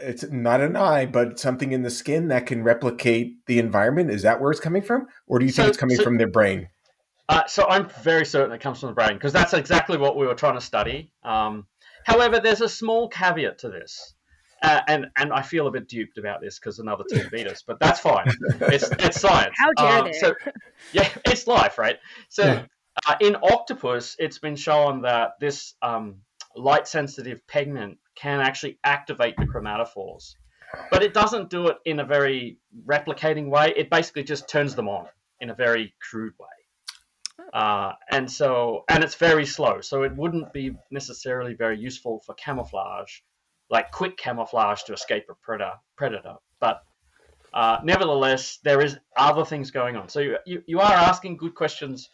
it's 0.00 0.24
not 0.30 0.60
an 0.60 0.76
eye, 0.76 1.06
but 1.06 1.38
something 1.38 1.72
in 1.72 1.82
the 1.82 1.90
skin 1.90 2.28
that 2.28 2.46
can 2.46 2.62
replicate 2.62 3.44
the 3.46 3.58
environment? 3.58 4.10
Is 4.10 4.22
that 4.22 4.40
where 4.40 4.50
it's 4.50 4.60
coming 4.60 4.82
from, 4.82 5.06
or 5.26 5.38
do 5.38 5.44
you 5.44 5.52
think 5.52 5.68
it's 5.68 5.76
coming 5.76 5.96
so, 5.96 6.04
from 6.04 6.16
their 6.16 6.28
brain? 6.28 6.68
Uh, 7.28 7.44
so 7.46 7.66
I'm 7.68 7.88
very 8.02 8.24
certain 8.24 8.52
it 8.52 8.60
comes 8.60 8.80
from 8.80 8.90
the 8.90 8.94
brain 8.94 9.14
because 9.14 9.32
that's 9.32 9.52
exactly 9.52 9.98
what 9.98 10.16
we 10.16 10.26
were 10.26 10.34
trying 10.34 10.54
to 10.54 10.60
study. 10.60 11.12
Um, 11.24 11.66
however, 12.04 12.40
there's 12.40 12.60
a 12.60 12.68
small 12.68 13.08
caveat 13.08 13.58
to 13.58 13.68
this. 13.68 14.14
Uh, 14.62 14.80
and 14.88 15.06
and 15.16 15.32
I 15.32 15.42
feel 15.42 15.66
a 15.66 15.70
bit 15.70 15.88
duped 15.88 16.18
about 16.18 16.40
this 16.40 16.58
because 16.58 16.78
another 16.78 17.04
team 17.04 17.26
beat 17.30 17.46
us, 17.46 17.62
but 17.66 17.78
that's 17.78 18.00
fine. 18.00 18.26
It's 18.60 18.90
it's 18.98 19.20
science. 19.20 19.54
How 19.58 19.72
dare 19.72 19.98
um, 19.98 20.04
they? 20.06 20.12
So, 20.12 20.34
yeah, 20.92 21.08
it's 21.26 21.46
life, 21.46 21.78
right? 21.78 21.98
So 22.30 22.44
yeah. 22.44 22.64
uh, 23.06 23.16
in 23.20 23.36
octopus, 23.42 24.16
it's 24.18 24.38
been 24.38 24.56
shown 24.56 25.02
that 25.02 25.32
this 25.40 25.74
um, 25.82 26.16
light 26.56 26.88
sensitive 26.88 27.46
pigment 27.46 27.98
can 28.14 28.40
actually 28.40 28.78
activate 28.82 29.36
the 29.36 29.44
chromatophores, 29.44 30.34
but 30.90 31.02
it 31.02 31.12
doesn't 31.12 31.50
do 31.50 31.68
it 31.68 31.76
in 31.84 32.00
a 32.00 32.04
very 32.04 32.58
replicating 32.86 33.50
way. 33.50 33.74
It 33.76 33.90
basically 33.90 34.24
just 34.24 34.48
turns 34.48 34.74
them 34.74 34.88
on 34.88 35.06
in 35.38 35.50
a 35.50 35.54
very 35.54 35.94
crude 36.00 36.32
way. 36.40 36.46
Uh, 37.52 37.92
and 38.10 38.30
so, 38.30 38.84
and 38.88 39.04
it's 39.04 39.14
very 39.14 39.44
slow, 39.44 39.82
so 39.82 40.02
it 40.02 40.16
wouldn't 40.16 40.52
be 40.54 40.74
necessarily 40.90 41.54
very 41.54 41.78
useful 41.78 42.20
for 42.24 42.34
camouflage 42.34 43.20
like 43.70 43.90
quick 43.90 44.16
camouflage 44.16 44.82
to 44.84 44.92
escape 44.92 45.24
a 45.30 45.34
predator. 45.42 45.72
Predator, 45.96 46.36
but 46.60 46.82
uh, 47.54 47.78
nevertheless, 47.82 48.58
there 48.64 48.82
is 48.82 48.98
other 49.16 49.44
things 49.44 49.70
going 49.70 49.96
on. 49.96 50.08
So 50.08 50.20
you, 50.20 50.36
you, 50.44 50.62
you 50.66 50.80
are 50.80 50.92
asking 50.92 51.38
good 51.38 51.54
questions, 51.54 52.10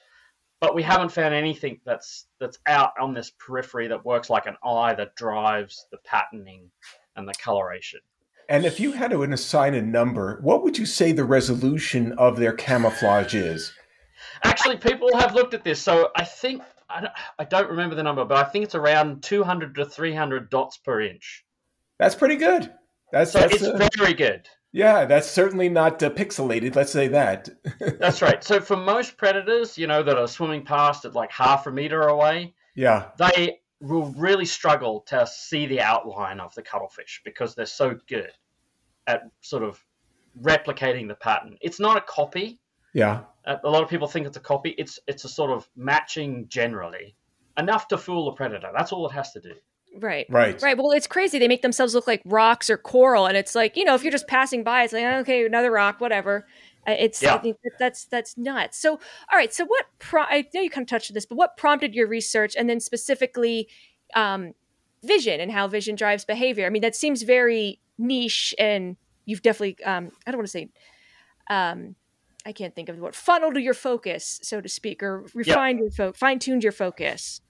but 0.60 0.74
we 0.74 0.82
haven't 0.82 1.10
found 1.10 1.34
anything 1.34 1.80
that's 1.84 2.26
that's 2.38 2.58
out 2.66 2.92
on 3.00 3.12
this 3.12 3.32
periphery 3.44 3.88
that 3.88 4.04
works 4.04 4.30
like 4.30 4.46
an 4.46 4.56
eye 4.64 4.94
that 4.94 5.16
drives 5.16 5.86
the 5.90 5.98
patterning 6.04 6.70
and 7.16 7.26
the 7.26 7.34
coloration. 7.42 8.00
And 8.48 8.64
if 8.64 8.78
you 8.78 8.92
had 8.92 9.10
to 9.10 9.22
assign 9.22 9.74
a 9.74 9.82
number, 9.82 10.38
what 10.42 10.62
would 10.62 10.78
you 10.78 10.86
say 10.86 11.12
the 11.12 11.24
resolution 11.24 12.12
of 12.12 12.38
their 12.38 12.52
camouflage 12.52 13.34
is? 13.34 13.72
Actually, 14.44 14.76
people 14.76 15.16
have 15.16 15.34
looked 15.34 15.54
at 15.54 15.64
this. 15.64 15.80
So 15.80 16.10
I 16.16 16.24
think 16.24 16.62
I 16.92 17.00
don't, 17.00 17.12
I 17.38 17.44
don't 17.44 17.70
remember 17.70 17.94
the 17.94 18.02
number, 18.02 18.24
but 18.24 18.38
I 18.38 18.44
think 18.44 18.64
it's 18.64 18.74
around 18.74 19.22
200 19.22 19.74
to 19.76 19.84
300 19.84 20.50
dots 20.50 20.76
per 20.76 21.00
inch. 21.00 21.44
That's 21.98 22.14
pretty 22.14 22.36
good. 22.36 22.72
That's 23.12 23.32
so 23.32 23.40
that's, 23.40 23.54
it's 23.54 23.64
uh, 23.64 23.88
very 23.98 24.14
good. 24.14 24.48
Yeah, 24.72 25.04
that's 25.04 25.30
certainly 25.30 25.68
not 25.68 26.02
uh, 26.02 26.10
pixelated. 26.10 26.74
Let's 26.74 26.92
say 26.92 27.08
that. 27.08 27.50
that's 27.98 28.22
right. 28.22 28.42
So 28.42 28.60
for 28.60 28.76
most 28.76 29.18
predators, 29.18 29.76
you 29.76 29.86
know, 29.86 30.02
that 30.02 30.16
are 30.16 30.26
swimming 30.26 30.64
past 30.64 31.04
at 31.04 31.14
like 31.14 31.30
half 31.30 31.66
a 31.66 31.70
meter 31.70 32.02
away, 32.02 32.54
yeah, 32.74 33.10
they 33.18 33.58
will 33.80 34.12
really 34.12 34.46
struggle 34.46 35.00
to 35.08 35.26
see 35.26 35.66
the 35.66 35.80
outline 35.80 36.40
of 36.40 36.54
the 36.54 36.62
cuttlefish 36.62 37.20
because 37.24 37.54
they're 37.54 37.66
so 37.66 37.98
good 38.08 38.30
at 39.06 39.24
sort 39.42 39.62
of 39.62 39.84
replicating 40.40 41.06
the 41.06 41.14
pattern. 41.16 41.58
It's 41.60 41.80
not 41.80 41.98
a 41.98 42.00
copy. 42.00 42.58
Yeah. 42.92 43.20
Uh, 43.44 43.56
a 43.64 43.70
lot 43.70 43.82
of 43.82 43.88
people 43.88 44.06
think 44.06 44.26
it's 44.26 44.36
a 44.36 44.40
copy. 44.40 44.74
It's 44.78 44.98
it's 45.06 45.24
a 45.24 45.28
sort 45.28 45.50
of 45.50 45.68
matching 45.76 46.46
generally 46.48 47.14
enough 47.58 47.88
to 47.88 47.98
fool 47.98 48.26
the 48.26 48.32
predator. 48.32 48.70
That's 48.74 48.92
all 48.92 49.06
it 49.06 49.12
has 49.12 49.32
to 49.32 49.40
do. 49.40 49.54
Right. 49.98 50.26
Right. 50.30 50.60
Right. 50.62 50.76
Well, 50.76 50.92
it's 50.92 51.06
crazy. 51.06 51.38
They 51.38 51.48
make 51.48 51.62
themselves 51.62 51.94
look 51.94 52.06
like 52.06 52.22
rocks 52.24 52.70
or 52.70 52.76
coral, 52.76 53.26
and 53.26 53.36
it's 53.36 53.54
like 53.54 53.76
you 53.76 53.84
know, 53.84 53.94
if 53.94 54.02
you're 54.02 54.12
just 54.12 54.28
passing 54.28 54.64
by, 54.64 54.84
it's 54.84 54.92
like 54.92 55.04
okay, 55.04 55.44
another 55.44 55.70
rock, 55.70 56.00
whatever. 56.00 56.46
Uh, 56.86 56.96
it's 56.98 57.22
yeah. 57.22 57.34
I 57.34 57.38
think 57.38 57.58
that 57.62 57.72
that's 57.78 58.04
that's 58.06 58.36
nuts. 58.36 58.78
So, 58.78 58.92
all 58.92 59.38
right. 59.38 59.52
So, 59.52 59.64
what? 59.64 59.86
Pro- 59.98 60.22
I 60.22 60.48
know 60.54 60.60
you 60.60 60.70
kind 60.70 60.84
of 60.84 60.88
touched 60.88 61.10
on 61.10 61.14
this, 61.14 61.26
but 61.26 61.36
what 61.36 61.56
prompted 61.56 61.94
your 61.94 62.08
research, 62.08 62.56
and 62.56 62.68
then 62.68 62.80
specifically, 62.80 63.68
um, 64.14 64.54
vision 65.04 65.40
and 65.40 65.52
how 65.52 65.68
vision 65.68 65.94
drives 65.94 66.24
behavior? 66.24 66.66
I 66.66 66.70
mean, 66.70 66.82
that 66.82 66.96
seems 66.96 67.22
very 67.22 67.80
niche, 67.98 68.54
and 68.58 68.96
you've 69.26 69.42
definitely 69.42 69.82
um, 69.84 70.10
I 70.26 70.30
don't 70.30 70.38
want 70.38 70.48
to 70.48 70.52
say 70.52 70.70
um, 71.50 71.96
I 72.44 72.52
can't 72.52 72.74
think 72.74 72.88
of 72.88 72.96
the 72.96 73.02
word 73.02 73.14
funneled 73.14 73.56
your 73.56 73.74
focus, 73.74 74.40
so 74.42 74.60
to 74.60 74.68
speak, 74.68 75.02
or 75.02 75.26
refined 75.34 75.78
yep. 75.78 75.84
your 75.84 75.90
fo- 75.90 76.12
fine 76.12 76.38
tuned 76.38 76.62
your 76.62 76.72
focus. 76.72 77.40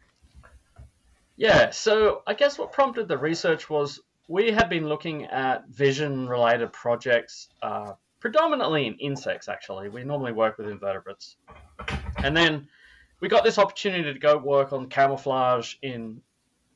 Yeah, 1.36 1.70
so 1.70 2.22
I 2.26 2.34
guess 2.34 2.58
what 2.58 2.72
prompted 2.72 3.08
the 3.08 3.16
research 3.16 3.70
was 3.70 4.00
we 4.28 4.50
had 4.50 4.68
been 4.68 4.86
looking 4.86 5.24
at 5.26 5.66
vision 5.68 6.28
related 6.28 6.72
projects, 6.72 7.48
uh, 7.62 7.92
predominantly 8.20 8.86
in 8.86 8.94
insects. 8.96 9.48
Actually, 9.48 9.88
we 9.88 10.04
normally 10.04 10.32
work 10.32 10.58
with 10.58 10.68
invertebrates, 10.68 11.36
and 12.18 12.36
then 12.36 12.68
we 13.20 13.28
got 13.28 13.44
this 13.44 13.58
opportunity 13.58 14.12
to 14.12 14.18
go 14.18 14.36
work 14.36 14.72
on 14.72 14.88
camouflage 14.88 15.74
in 15.82 16.20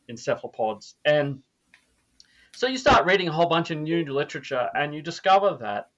in 0.08 0.16
cephalopods, 0.16 0.94
and 1.04 1.42
so 2.52 2.66
you 2.66 2.78
start 2.78 3.04
reading 3.04 3.28
a 3.28 3.32
whole 3.32 3.48
bunch 3.48 3.70
of 3.70 3.78
new 3.78 4.04
literature, 4.04 4.70
and 4.74 4.94
you 4.94 5.02
discover 5.02 5.58
that 5.60 5.90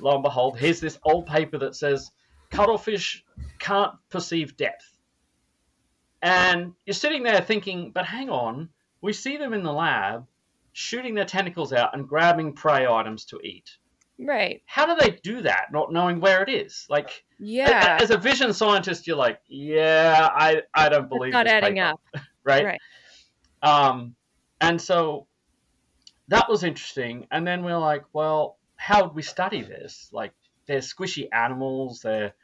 lo 0.00 0.14
and 0.14 0.22
behold, 0.22 0.58
here's 0.58 0.80
this 0.80 0.98
old 1.04 1.26
paper 1.26 1.58
that 1.58 1.74
says 1.74 2.10
cuttlefish 2.50 3.24
can't 3.58 3.94
perceive 4.10 4.56
depth. 4.56 4.88
And 6.20 6.72
you're 6.86 6.94
sitting 6.94 7.22
there 7.24 7.40
thinking, 7.40 7.90
but 7.92 8.04
hang 8.04 8.30
on, 8.30 8.68
we 9.00 9.12
see 9.12 9.36
them 9.36 9.52
in 9.52 9.62
the 9.62 9.72
lab 9.72 10.26
shooting 10.72 11.14
their 11.14 11.24
tentacles 11.24 11.72
out 11.72 11.94
and 11.94 12.08
grabbing 12.08 12.52
prey 12.52 12.86
items 12.86 13.24
to 13.26 13.40
eat. 13.42 13.76
Right. 14.18 14.62
How 14.66 14.86
do 14.86 14.94
they 15.00 15.18
do 15.22 15.42
that, 15.42 15.72
not 15.72 15.92
knowing 15.92 16.20
where 16.20 16.42
it 16.42 16.48
is? 16.48 16.86
Like, 16.88 17.24
yeah. 17.38 17.98
As 18.00 18.10
a 18.10 18.16
vision 18.16 18.52
scientist, 18.52 19.06
you're 19.06 19.16
like, 19.16 19.40
yeah, 19.48 20.28
I, 20.32 20.62
I 20.74 20.88
don't 20.88 21.08
believe 21.08 21.30
it's 21.30 21.34
not 21.34 21.46
adding 21.46 21.74
paper. 21.74 21.86
up. 21.86 22.00
right. 22.44 22.64
Right. 22.64 22.80
Um, 23.62 24.14
and 24.60 24.80
so 24.80 25.26
that 26.28 26.48
was 26.48 26.62
interesting. 26.62 27.26
And 27.30 27.46
then 27.46 27.64
we're 27.64 27.78
like, 27.78 28.04
well, 28.12 28.58
how 28.82 29.04
would 29.04 29.14
we 29.14 29.22
study 29.22 29.62
this? 29.62 30.08
Like 30.12 30.32
they're 30.66 30.78
squishy 30.78 31.28
animals. 31.32 32.00
They're 32.00 32.34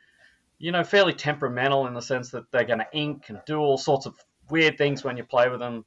you 0.60 0.70
know 0.70 0.84
fairly 0.84 1.12
temperamental 1.12 1.88
in 1.88 1.94
the 1.94 2.00
sense 2.00 2.30
that 2.30 2.44
they're 2.52 2.64
going 2.64 2.78
to 2.78 2.86
ink 2.92 3.24
and 3.28 3.40
do 3.44 3.58
all 3.58 3.76
sorts 3.76 4.06
of 4.06 4.14
weird 4.48 4.78
things 4.78 5.02
when 5.02 5.16
you 5.16 5.24
play 5.24 5.48
with 5.48 5.58
them. 5.58 5.84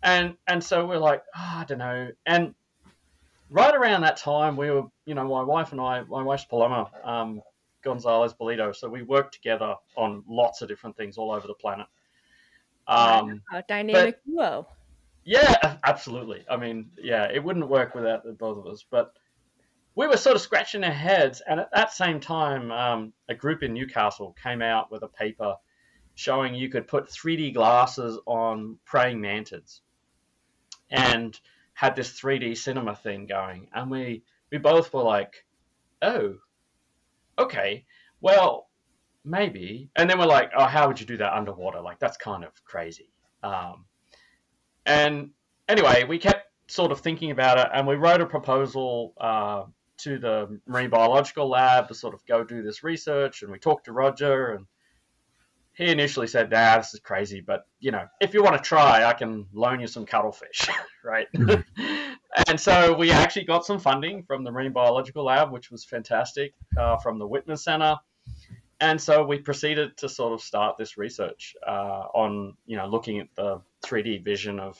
And 0.00 0.36
and 0.46 0.62
so 0.62 0.86
we're 0.86 0.98
like, 0.98 1.24
oh, 1.34 1.54
I 1.56 1.64
don't 1.66 1.78
know. 1.78 2.10
And 2.24 2.54
right 3.50 3.74
around 3.74 4.02
that 4.02 4.18
time, 4.18 4.56
we 4.56 4.70
were, 4.70 4.84
you 5.04 5.16
know, 5.16 5.26
my 5.26 5.42
wife 5.42 5.72
and 5.72 5.80
I, 5.80 6.02
my 6.02 6.22
wife's 6.22 6.44
Paloma 6.44 6.88
um, 7.02 7.42
Gonzalez 7.82 8.34
Bellido, 8.34 8.74
so 8.74 8.88
we 8.88 9.02
worked 9.02 9.34
together 9.34 9.74
on 9.96 10.22
lots 10.28 10.62
of 10.62 10.68
different 10.68 10.96
things 10.96 11.18
all 11.18 11.32
over 11.32 11.48
the 11.48 11.54
planet. 11.54 11.88
Um, 12.86 13.42
a 13.52 13.64
dynamic 13.66 14.20
duo. 14.24 14.68
Yeah, 15.24 15.76
absolutely. 15.84 16.44
I 16.48 16.56
mean, 16.56 16.90
yeah, 17.00 17.24
it 17.32 17.42
wouldn't 17.42 17.68
work 17.68 17.96
without 17.96 18.24
the 18.24 18.32
both 18.32 18.58
of 18.58 18.66
us. 18.66 18.84
But 18.88 19.14
we 19.94 20.06
were 20.06 20.16
sort 20.16 20.36
of 20.36 20.42
scratching 20.42 20.84
our 20.84 20.90
heads, 20.90 21.42
and 21.46 21.60
at 21.60 21.70
that 21.74 21.92
same 21.92 22.20
time, 22.20 22.70
um, 22.70 23.12
a 23.28 23.34
group 23.34 23.62
in 23.62 23.74
Newcastle 23.74 24.34
came 24.42 24.62
out 24.62 24.90
with 24.90 25.02
a 25.02 25.08
paper 25.08 25.56
showing 26.14 26.54
you 26.54 26.68
could 26.68 26.86
put 26.86 27.08
3D 27.08 27.54
glasses 27.54 28.18
on 28.26 28.78
praying 28.84 29.20
mantids, 29.20 29.80
and 30.90 31.38
had 31.74 31.96
this 31.96 32.18
3D 32.18 32.56
cinema 32.56 32.94
thing 32.94 33.26
going, 33.26 33.68
and 33.74 33.90
we 33.90 34.22
we 34.50 34.58
both 34.58 34.92
were 34.92 35.02
like, 35.02 35.44
oh, 36.00 36.36
okay, 37.38 37.84
well, 38.20 38.68
maybe, 39.24 39.90
and 39.96 40.08
then 40.08 40.18
we're 40.18 40.26
like, 40.26 40.52
oh, 40.56 40.66
how 40.66 40.88
would 40.88 41.00
you 41.00 41.06
do 41.06 41.18
that 41.18 41.34
underwater? 41.34 41.80
Like 41.80 41.98
that's 41.98 42.16
kind 42.16 42.44
of 42.44 42.52
crazy. 42.64 43.10
Um, 43.42 43.84
and 44.86 45.30
anyway, 45.68 46.04
we 46.04 46.18
kept 46.18 46.46
sort 46.66 46.92
of 46.92 47.00
thinking 47.00 47.30
about 47.30 47.58
it, 47.58 47.68
and 47.74 47.86
we 47.86 47.96
wrote 47.96 48.22
a 48.22 48.26
proposal. 48.26 49.12
Uh, 49.20 49.64
to 50.02 50.18
the 50.18 50.60
marine 50.66 50.90
biological 50.90 51.48
lab 51.48 51.88
to 51.88 51.94
sort 51.94 52.14
of 52.14 52.24
go 52.26 52.44
do 52.44 52.62
this 52.62 52.82
research, 52.82 53.42
and 53.42 53.50
we 53.50 53.58
talked 53.58 53.86
to 53.86 53.92
Roger, 53.92 54.52
and 54.52 54.66
he 55.74 55.90
initially 55.90 56.26
said, 56.26 56.50
"Nah, 56.50 56.78
this 56.78 56.94
is 56.94 57.00
crazy, 57.00 57.40
but 57.40 57.66
you 57.80 57.90
know, 57.90 58.06
if 58.20 58.34
you 58.34 58.42
want 58.42 58.56
to 58.56 58.62
try, 58.62 59.04
I 59.04 59.12
can 59.12 59.46
loan 59.52 59.80
you 59.80 59.86
some 59.86 60.06
cuttlefish, 60.06 60.68
right?" 61.04 61.28
and 62.48 62.58
so 62.58 62.94
we 62.94 63.10
actually 63.10 63.44
got 63.44 63.64
some 63.64 63.78
funding 63.78 64.22
from 64.22 64.44
the 64.44 64.50
Marine 64.50 64.72
Biological 64.72 65.24
Lab, 65.24 65.52
which 65.52 65.70
was 65.70 65.84
fantastic, 65.84 66.54
uh, 66.76 66.96
from 66.98 67.18
the 67.18 67.26
Whitman 67.26 67.56
Center, 67.56 67.96
and 68.80 69.00
so 69.00 69.24
we 69.24 69.38
proceeded 69.38 69.96
to 69.98 70.08
sort 70.08 70.32
of 70.32 70.40
start 70.40 70.76
this 70.76 70.98
research 70.98 71.54
uh, 71.66 72.06
on, 72.14 72.56
you 72.66 72.76
know, 72.76 72.86
looking 72.86 73.20
at 73.20 73.28
the 73.36 73.60
3D 73.84 74.24
vision 74.24 74.58
of 74.58 74.78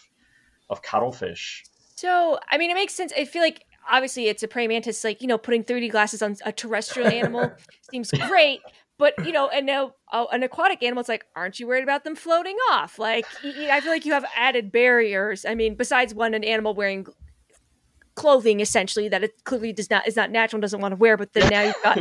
of 0.70 0.82
cuttlefish. 0.82 1.64
So, 1.96 2.38
I 2.50 2.58
mean, 2.58 2.70
it 2.70 2.74
makes 2.74 2.94
sense. 2.94 3.12
I 3.16 3.24
feel 3.26 3.42
like 3.42 3.64
obviously 3.90 4.28
it's 4.28 4.42
a 4.42 4.48
praying 4.48 4.68
mantis, 4.68 5.04
like 5.04 5.20
you 5.20 5.28
know, 5.28 5.38
putting 5.38 5.64
3D 5.64 5.90
glasses 5.90 6.22
on 6.22 6.36
a 6.44 6.52
terrestrial 6.52 7.08
animal 7.08 7.52
seems 7.90 8.10
great 8.10 8.60
but 9.02 9.14
you 9.26 9.32
know, 9.32 9.48
and 9.48 9.66
now 9.66 9.94
uh, 10.12 10.26
an 10.30 10.44
aquatic 10.44 10.80
animal, 10.84 11.00
it's 11.00 11.08
like, 11.08 11.26
aren't 11.34 11.58
you 11.58 11.66
worried 11.66 11.82
about 11.82 12.04
them 12.04 12.14
floating 12.14 12.56
off? 12.70 13.00
Like, 13.00 13.26
I 13.44 13.80
feel 13.80 13.90
like 13.90 14.06
you 14.06 14.12
have 14.12 14.24
added 14.36 14.70
barriers. 14.70 15.44
I 15.44 15.56
mean, 15.56 15.74
besides 15.74 16.14
one, 16.14 16.34
an 16.34 16.44
animal 16.44 16.72
wearing 16.72 17.06
clothing 18.14 18.60
essentially 18.60 19.08
that 19.08 19.24
it 19.24 19.42
clearly 19.42 19.72
does 19.72 19.90
not 19.90 20.06
is 20.06 20.14
not 20.14 20.30
natural 20.30 20.58
and 20.58 20.62
doesn't 20.62 20.80
want 20.80 20.92
to 20.92 20.96
wear, 20.96 21.16
but 21.16 21.32
then 21.32 21.50
now 21.50 21.62
you've 21.62 21.82
got 21.82 21.98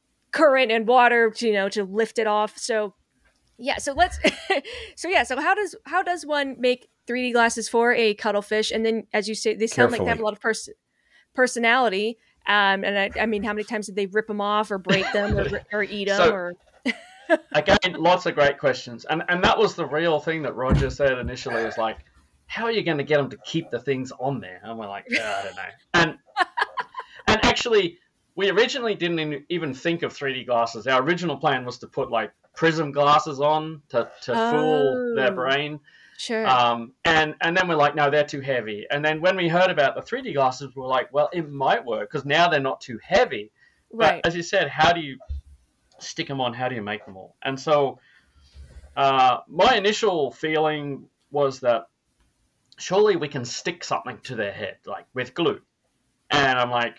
current 0.30 0.72
and 0.72 0.86
water, 0.88 1.30
to, 1.30 1.46
you 1.46 1.52
know, 1.52 1.68
to 1.68 1.84
lift 1.84 2.18
it 2.18 2.26
off. 2.26 2.56
So 2.56 2.94
yeah, 3.58 3.76
so 3.76 3.92
let's 3.92 4.18
so 4.96 5.08
yeah, 5.08 5.24
so 5.24 5.38
how 5.38 5.54
does 5.54 5.74
how 5.84 6.02
does 6.02 6.24
one 6.24 6.56
make 6.58 6.88
3D 7.06 7.32
glasses 7.32 7.68
for 7.68 7.92
a 7.92 8.14
cuttlefish? 8.14 8.70
And 8.70 8.86
then 8.86 9.06
as 9.12 9.28
you 9.28 9.34
say, 9.34 9.54
they 9.54 9.66
sound 9.66 9.90
Carefully. 9.90 9.98
like 9.98 10.06
they 10.06 10.10
have 10.10 10.20
a 10.20 10.24
lot 10.24 10.32
of 10.32 10.40
pers- 10.40 10.70
personality. 11.38 12.18
Um, 12.48 12.82
and 12.82 12.98
I, 12.98 13.10
I, 13.20 13.26
mean, 13.26 13.44
how 13.44 13.52
many 13.52 13.62
times 13.62 13.86
did 13.86 13.94
they 13.94 14.06
rip 14.06 14.26
them 14.26 14.40
off 14.40 14.72
or 14.72 14.78
break 14.78 15.10
them 15.12 15.38
or, 15.38 15.62
or 15.72 15.82
eat 15.84 16.08
them? 16.08 16.16
So, 16.16 16.32
or 16.32 16.54
again, 17.52 17.92
lots 17.96 18.26
of 18.26 18.34
great 18.34 18.58
questions, 18.58 19.04
and 19.04 19.22
and 19.28 19.44
that 19.44 19.56
was 19.56 19.76
the 19.76 19.86
real 19.86 20.18
thing 20.18 20.42
that 20.42 20.56
Roger 20.56 20.90
said 20.90 21.16
initially. 21.18 21.62
Is 21.62 21.78
like, 21.78 21.98
how 22.46 22.64
are 22.64 22.72
you 22.72 22.82
going 22.82 22.98
to 22.98 23.04
get 23.04 23.18
them 23.18 23.30
to 23.30 23.36
keep 23.44 23.70
the 23.70 23.78
things 23.78 24.12
on 24.18 24.40
there? 24.40 24.60
And 24.64 24.76
we're 24.78 24.88
like, 24.88 25.04
I 25.12 25.42
don't 25.44 25.56
know. 25.56 25.62
And 25.94 26.18
and 27.28 27.44
actually, 27.44 27.98
we 28.34 28.50
originally 28.50 28.96
didn't 28.96 29.44
even 29.48 29.74
think 29.74 30.02
of 30.02 30.12
3D 30.12 30.44
glasses. 30.46 30.88
Our 30.88 31.02
original 31.02 31.36
plan 31.36 31.64
was 31.64 31.78
to 31.78 31.86
put 31.86 32.10
like 32.10 32.32
prism 32.56 32.90
glasses 32.90 33.38
on 33.40 33.82
to 33.90 34.10
to 34.22 34.32
oh. 34.34 34.50
fool 34.50 35.14
their 35.14 35.32
oh. 35.32 35.36
brain. 35.36 35.80
Sure. 36.18 36.44
Um, 36.48 36.94
and 37.04 37.36
and 37.40 37.56
then 37.56 37.68
we're 37.68 37.76
like, 37.76 37.94
no, 37.94 38.10
they're 38.10 38.24
too 38.24 38.40
heavy. 38.40 38.86
And 38.90 39.04
then 39.04 39.20
when 39.20 39.36
we 39.36 39.48
heard 39.48 39.70
about 39.70 39.94
the 39.94 40.02
3D 40.02 40.34
glasses, 40.34 40.74
we 40.74 40.82
are 40.82 40.88
like, 40.88 41.12
well, 41.12 41.30
it 41.32 41.48
might 41.48 41.84
work 41.84 42.10
because 42.10 42.26
now 42.26 42.48
they're 42.48 42.58
not 42.58 42.80
too 42.80 42.98
heavy. 43.00 43.52
Right. 43.92 44.20
But 44.20 44.26
as 44.26 44.34
you 44.34 44.42
said, 44.42 44.68
how 44.68 44.92
do 44.92 45.00
you 45.00 45.16
stick 46.00 46.26
them 46.26 46.40
on? 46.40 46.52
How 46.52 46.68
do 46.68 46.74
you 46.74 46.82
make 46.82 47.06
them 47.06 47.16
all? 47.16 47.36
And 47.42 47.58
so, 47.58 48.00
uh, 48.96 49.38
my 49.46 49.76
initial 49.76 50.32
feeling 50.32 51.04
was 51.30 51.60
that 51.60 51.86
surely 52.78 53.14
we 53.14 53.28
can 53.28 53.44
stick 53.44 53.84
something 53.84 54.18
to 54.24 54.34
their 54.34 54.52
head, 54.52 54.78
like 54.86 55.06
with 55.14 55.34
glue. 55.34 55.60
And 56.30 56.58
I'm 56.58 56.70
like, 56.70 56.98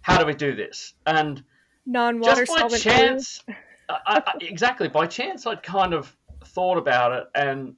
how 0.00 0.18
do 0.18 0.24
we 0.24 0.32
do 0.32 0.56
this? 0.56 0.94
And 1.06 1.44
non-water 1.84 2.46
just 2.46 2.58
by 2.58 2.78
chance, 2.78 3.44
I, 3.90 4.22
I, 4.26 4.32
exactly 4.40 4.88
by 4.88 5.06
chance, 5.06 5.46
I'd 5.46 5.62
kind 5.62 5.92
of 5.92 6.16
thought 6.46 6.78
about 6.78 7.12
it 7.12 7.24
and 7.34 7.74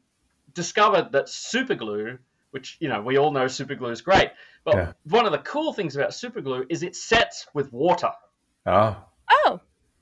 discovered 0.57 1.13
that 1.13 1.27
superglue, 1.27 2.19
which 2.51 2.77
you 2.81 2.89
know 2.89 3.01
we 3.01 3.19
all 3.19 3.31
know 3.31 3.45
superglue 3.45 3.93
is 3.93 4.01
great, 4.01 4.31
but 4.65 4.75
yeah. 4.75 4.93
one 5.05 5.27
of 5.27 5.33
the 5.33 5.39
cool 5.39 5.73
things 5.73 5.95
about 5.95 6.11
superglue 6.11 6.67
is 6.69 6.83
it 6.83 6.97
sets 6.97 7.47
with 7.55 7.73
water. 7.73 8.11
Oh. 8.67 8.97
Oh. 9.31 9.61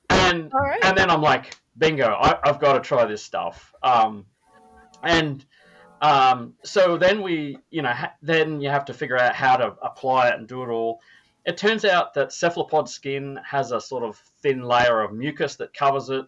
And 0.08 0.50
and 0.82 0.96
then 0.96 1.10
I'm 1.10 1.20
like, 1.20 1.58
bingo! 1.76 2.16
I, 2.18 2.38
have 2.44 2.60
got 2.60 2.74
to 2.74 2.80
try 2.80 3.04
this 3.04 3.22
stuff. 3.22 3.74
Um, 3.82 4.24
and 5.02 5.44
um, 6.00 6.54
so 6.64 6.96
then 6.96 7.20
we, 7.20 7.58
you 7.70 7.82
know, 7.82 7.90
ha- 7.92 8.14
then 8.22 8.60
you 8.60 8.70
have 8.70 8.86
to 8.86 8.94
figure 8.94 9.18
out 9.18 9.34
how 9.34 9.56
to 9.56 9.74
apply 9.82 10.28
it 10.28 10.38
and 10.38 10.48
do 10.48 10.62
it 10.62 10.68
all. 10.68 11.00
It 11.44 11.58
turns 11.58 11.84
out 11.84 12.14
that 12.14 12.32
cephalopod 12.32 12.88
skin 12.88 13.38
has 13.44 13.72
a 13.72 13.80
sort 13.80 14.02
of 14.02 14.16
thin 14.40 14.62
layer 14.62 15.02
of 15.02 15.12
mucus 15.12 15.56
that 15.56 15.74
covers 15.74 16.08
it 16.08 16.24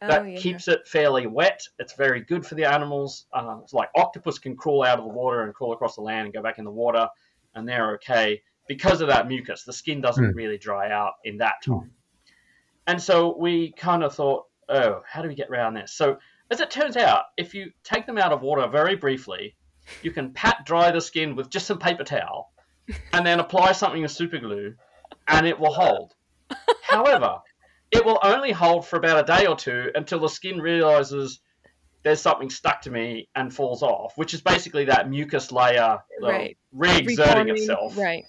that 0.00 0.22
oh, 0.22 0.24
yeah. 0.24 0.38
keeps 0.38 0.68
it 0.68 0.86
fairly 0.86 1.26
wet. 1.26 1.62
It's 1.78 1.94
very 1.94 2.20
good 2.20 2.46
for 2.46 2.54
the 2.54 2.64
animals. 2.64 3.26
Uh, 3.32 3.58
it's 3.62 3.72
like 3.72 3.90
octopus 3.96 4.38
can 4.38 4.56
crawl 4.56 4.84
out 4.84 4.98
of 4.98 5.04
the 5.04 5.10
water 5.10 5.42
and 5.42 5.52
crawl 5.52 5.72
across 5.72 5.96
the 5.96 6.02
land 6.02 6.26
and 6.26 6.34
go 6.34 6.42
back 6.42 6.58
in 6.58 6.64
the 6.64 6.70
water, 6.70 7.08
and 7.54 7.68
they're 7.68 7.94
okay 7.94 8.42
because 8.68 9.00
of 9.00 9.08
that 9.08 9.26
mucus. 9.26 9.64
The 9.64 9.72
skin 9.72 10.00
doesn't 10.00 10.24
mm. 10.24 10.34
really 10.34 10.58
dry 10.58 10.90
out 10.90 11.14
in 11.24 11.38
that 11.38 11.54
hmm. 11.64 11.72
time. 11.72 11.80
Mm. 11.80 11.90
And 12.86 13.02
so 13.02 13.36
we 13.36 13.72
kind 13.72 14.02
of 14.04 14.14
thought, 14.14 14.44
oh, 14.68 15.02
how 15.06 15.22
do 15.22 15.28
we 15.28 15.34
get 15.34 15.50
around 15.50 15.74
this? 15.74 15.92
So 15.92 16.18
as 16.50 16.60
it 16.60 16.70
turns 16.70 16.96
out, 16.96 17.24
if 17.36 17.54
you 17.54 17.72
take 17.84 18.06
them 18.06 18.18
out 18.18 18.32
of 18.32 18.40
water 18.42 18.66
very 18.68 18.96
briefly, 18.96 19.56
you 20.02 20.10
can 20.10 20.32
pat 20.32 20.64
dry 20.64 20.90
the 20.90 21.00
skin 21.00 21.34
with 21.34 21.50
just 21.50 21.66
some 21.66 21.78
paper 21.78 22.04
towel, 22.04 22.52
and 23.12 23.26
then 23.26 23.40
apply 23.40 23.72
something 23.72 24.02
with 24.02 24.10
super 24.10 24.38
glue, 24.38 24.74
and 25.26 25.46
it 25.46 25.58
will 25.58 25.72
hold. 25.72 26.14
However, 26.82 27.40
it 27.90 28.04
will 28.04 28.18
only 28.22 28.52
hold 28.52 28.86
for 28.86 28.96
about 28.96 29.18
a 29.18 29.22
day 29.24 29.46
or 29.46 29.56
two 29.56 29.90
until 29.94 30.20
the 30.20 30.28
skin 30.28 30.60
realizes 30.60 31.40
there's 32.02 32.20
something 32.20 32.50
stuck 32.50 32.82
to 32.82 32.90
me 32.90 33.28
and 33.34 33.52
falls 33.52 33.82
off, 33.82 34.16
which 34.16 34.34
is 34.34 34.40
basically 34.40 34.84
that 34.84 35.10
mucus 35.10 35.50
layer 35.50 35.98
right. 36.22 36.56
re-exerting 36.72 37.48
itself. 37.48 37.96
Right. 37.96 38.24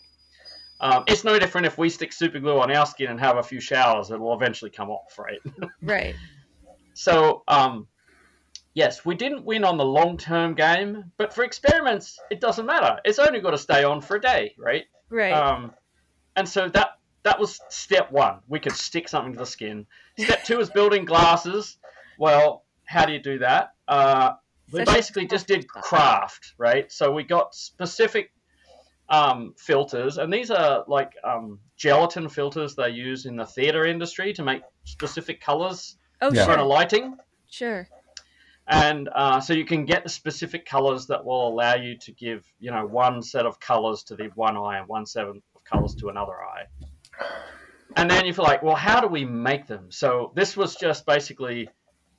Um, 0.81 1.03
it's 1.07 1.23
no 1.23 1.37
different 1.37 1.67
if 1.67 1.77
we 1.77 1.89
stick 1.89 2.13
super 2.13 2.39
glue 2.39 2.59
on 2.59 2.71
our 2.71 2.85
skin 2.85 3.09
and 3.11 3.19
have 3.19 3.37
a 3.37 3.43
few 3.43 3.59
showers; 3.59 4.11
it 4.11 4.19
will 4.19 4.33
eventually 4.33 4.71
come 4.71 4.89
off, 4.89 5.19
right? 5.19 5.39
right. 5.81 6.15
So, 6.93 7.43
um, 7.47 7.87
yes, 8.73 9.05
we 9.05 9.15
didn't 9.15 9.43
win 9.43 9.65
on 9.65 9.77
the 9.77 9.85
long-term 9.85 10.55
game, 10.55 11.11
but 11.17 11.33
for 11.33 11.43
experiments, 11.43 12.17
it 12.31 12.39
doesn't 12.39 12.65
matter. 12.65 12.99
It's 13.03 13.19
only 13.19 13.41
got 13.41 13.51
to 13.51 13.57
stay 13.57 13.83
on 13.83 13.99
for 13.99 14.15
a 14.15 14.21
day, 14.21 14.55
right? 14.57 14.85
Right. 15.09 15.31
Um, 15.31 15.73
and 16.35 16.47
so 16.47 16.69
that 16.69 16.98
that 17.23 17.39
was 17.39 17.59
step 17.69 18.11
one. 18.11 18.39
We 18.47 18.59
could 18.59 18.73
stick 18.73 19.07
something 19.07 19.33
to 19.33 19.39
the 19.39 19.45
skin. 19.45 19.85
Step 20.17 20.43
two 20.43 20.59
is 20.59 20.69
building 20.69 21.05
glasses. 21.05 21.77
Well, 22.17 22.63
how 22.85 23.05
do 23.05 23.13
you 23.13 23.19
do 23.19 23.39
that? 23.39 23.73
Uh, 23.87 24.33
we 24.71 24.83
basically 24.83 25.25
just 25.25 25.47
did 25.47 25.67
craft, 25.67 26.53
right? 26.57 26.91
So 26.91 27.11
we 27.11 27.23
got 27.23 27.55
specific 27.55 28.31
um, 29.09 29.53
filters, 29.57 30.17
and 30.17 30.31
these 30.31 30.51
are 30.51 30.83
like 30.87 31.13
um, 31.23 31.59
gelatin 31.75 32.29
filters 32.29 32.75
they 32.75 32.89
use 32.89 33.25
in 33.25 33.35
the 33.35 33.45
theater 33.45 33.85
industry 33.85 34.33
to 34.33 34.43
make 34.43 34.61
specific 34.83 35.41
colors 35.41 35.97
oh, 36.21 36.31
yeah. 36.31 36.45
for 36.45 36.61
lighting. 36.61 37.17
Sure. 37.49 37.87
And 38.67 39.09
uh, 39.15 39.39
so 39.39 39.53
you 39.53 39.65
can 39.65 39.85
get 39.85 40.03
the 40.03 40.09
specific 40.09 40.67
colors 40.67 41.07
that 41.07 41.25
will 41.25 41.47
allow 41.47 41.73
you 41.73 41.97
to 41.97 42.11
give, 42.11 42.45
you 42.59 42.69
know, 42.69 42.85
one 42.85 43.23
set 43.23 43.47
of 43.47 43.59
colors 43.59 44.03
to 44.03 44.15
the 44.15 44.29
one 44.35 44.55
eye 44.55 44.77
and 44.77 44.87
one 44.87 45.07
set 45.07 45.25
of 45.25 45.37
colors 45.63 45.95
to 45.95 46.09
another 46.09 46.33
eye 46.33 46.65
and 47.95 48.09
then 48.09 48.25
you 48.25 48.33
feel 48.33 48.45
like, 48.45 48.63
well, 48.63 48.75
how 48.75 49.01
do 49.01 49.07
we 49.07 49.25
make 49.25 49.67
them? 49.67 49.87
So 49.89 50.31
this 50.35 50.55
was 50.55 50.75
just 50.75 51.05
basically, 51.05 51.69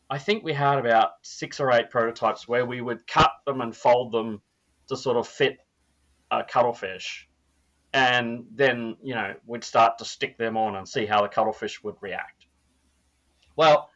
I 0.08 0.18
think 0.18 0.42
we 0.42 0.52
had 0.52 0.78
about 0.78 1.10
six 1.22 1.60
or 1.60 1.72
eight 1.72 1.90
prototypes 1.90 2.48
where 2.48 2.66
we 2.66 2.80
would 2.80 3.06
cut 3.06 3.30
them 3.46 3.60
and 3.60 3.74
fold 3.74 4.12
them 4.12 4.40
to 4.88 4.96
sort 4.96 5.16
of 5.16 5.28
fit 5.28 5.58
a 6.30 6.42
cuttlefish. 6.44 7.28
And 7.92 8.44
then, 8.54 8.96
you 9.02 9.14
know, 9.14 9.34
we'd 9.46 9.64
start 9.64 9.98
to 9.98 10.04
stick 10.04 10.38
them 10.38 10.56
on 10.56 10.76
and 10.76 10.88
see 10.88 11.06
how 11.06 11.22
the 11.22 11.28
cuttlefish 11.28 11.82
would 11.82 11.96
react. 12.00 12.46
Well, 13.56 13.90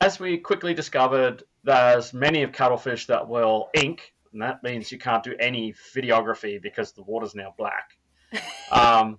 as 0.00 0.18
we 0.18 0.38
quickly 0.38 0.72
discovered, 0.72 1.42
there's 1.62 2.14
many 2.14 2.42
of 2.42 2.52
cuttlefish 2.52 3.06
that 3.06 3.28
will 3.28 3.68
ink, 3.74 4.14
and 4.32 4.40
that 4.40 4.62
means 4.62 4.90
you 4.90 4.98
can't 4.98 5.22
do 5.22 5.34
any 5.38 5.74
videography 5.94 6.60
because 6.60 6.92
the 6.92 7.02
water's 7.02 7.34
now 7.34 7.54
black. 7.56 7.96
Um, 8.72 9.18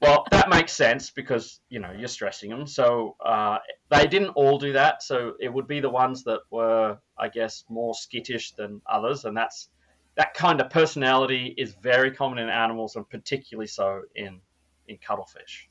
well, 0.00 0.26
that 0.30 0.48
makes 0.48 0.72
sense 0.72 1.10
because 1.10 1.60
you 1.68 1.78
know 1.78 1.92
you're 1.92 2.08
stressing 2.08 2.50
them. 2.50 2.66
So 2.66 3.16
uh, 3.24 3.58
they 3.90 4.06
didn't 4.06 4.30
all 4.30 4.58
do 4.58 4.72
that. 4.72 5.02
So 5.02 5.34
it 5.40 5.52
would 5.52 5.66
be 5.68 5.80
the 5.80 5.90
ones 5.90 6.24
that 6.24 6.40
were, 6.50 6.98
I 7.18 7.28
guess, 7.28 7.64
more 7.68 7.94
skittish 7.94 8.52
than 8.52 8.80
others, 8.86 9.24
and 9.26 9.36
that's 9.36 9.68
that 10.16 10.32
kind 10.34 10.60
of 10.60 10.70
personality 10.70 11.54
is 11.56 11.74
very 11.82 12.10
common 12.10 12.38
in 12.38 12.48
animals, 12.48 12.96
and 12.96 13.08
particularly 13.08 13.66
so 13.66 14.02
in 14.14 14.40
in 14.88 14.96
cuttlefish. 14.98 15.68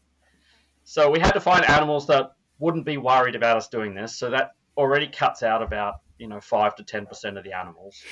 So 0.83 1.09
we 1.09 1.19
had 1.19 1.31
to 1.31 1.41
find 1.41 1.65
animals 1.65 2.05
that 2.07 2.31
wouldn't 2.59 2.85
be 2.85 2.97
worried 2.97 3.35
about 3.35 3.57
us 3.57 3.67
doing 3.67 3.95
this. 3.95 4.17
So 4.17 4.29
that 4.29 4.51
already 4.77 5.07
cuts 5.07 5.41
out 5.41 5.63
about 5.63 5.95
you 6.19 6.27
know 6.27 6.39
five 6.39 6.75
to 6.75 6.83
ten 6.83 7.07
percent 7.07 7.37
of 7.37 7.43
the 7.43 7.53
animals. 7.53 8.03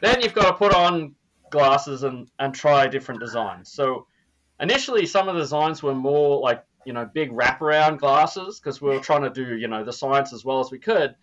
Then 0.00 0.22
you've 0.22 0.34
got 0.34 0.46
to 0.46 0.54
put 0.54 0.74
on 0.74 1.14
glasses 1.50 2.04
and 2.04 2.30
and 2.38 2.54
try 2.54 2.86
different 2.86 3.20
designs. 3.20 3.70
So 3.70 4.06
initially 4.64 5.04
some 5.04 5.28
of 5.28 5.34
the 5.34 5.40
designs 5.42 5.82
were 5.82 5.94
more 5.94 6.40
like 6.40 6.64
you 6.84 6.92
know 6.92 7.04
big 7.04 7.30
wraparound 7.30 7.98
glasses 7.98 8.58
because 8.58 8.80
we 8.80 8.88
were 8.88 9.00
trying 9.00 9.22
to 9.22 9.30
do 9.30 9.56
you 9.56 9.68
know 9.68 9.84
the 9.84 9.92
science 9.92 10.32
as 10.32 10.44
well 10.44 10.58
as 10.60 10.70
we 10.70 10.78
could. 10.78 11.14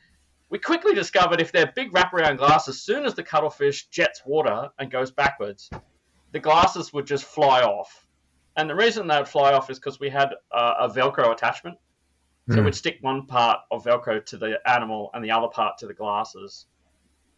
We 0.50 0.60
quickly 0.60 0.94
discovered 0.94 1.40
if 1.42 1.52
they're 1.52 1.72
big 1.76 1.92
wraparound 1.94 2.38
glasses, 2.38 2.76
as 2.76 2.82
soon 2.82 3.06
as 3.06 3.14
the 3.14 3.24
cuttlefish 3.24 3.88
jets 3.88 4.22
water 4.26 4.70
and 4.80 4.92
goes 4.92 5.10
backwards, 5.10 5.70
the 6.34 6.40
glasses 6.40 6.92
would 6.94 7.08
just 7.08 7.24
fly 7.24 7.62
off. 7.62 8.06
And 8.58 8.70
the 8.70 8.76
reason 8.76 9.08
they 9.08 9.18
would 9.18 9.30
fly 9.30 9.54
off 9.54 9.70
is 9.70 9.80
because 9.80 10.00
we 10.02 10.10
had 10.10 10.34
uh, 10.52 10.74
a 10.80 10.90
Velcro 10.90 11.32
attachment. 11.32 11.78
So 12.50 12.58
mm. 12.58 12.66
we'd 12.66 12.76
stick 12.76 12.98
one 13.00 13.28
part 13.28 13.60
of 13.72 13.86
Velcro 13.86 14.26
to 14.26 14.38
the 14.38 14.60
animal 14.70 15.10
and 15.14 15.24
the 15.24 15.32
other 15.32 15.48
part 15.48 15.78
to 15.78 15.88
the 15.88 15.94
glasses, 15.94 16.66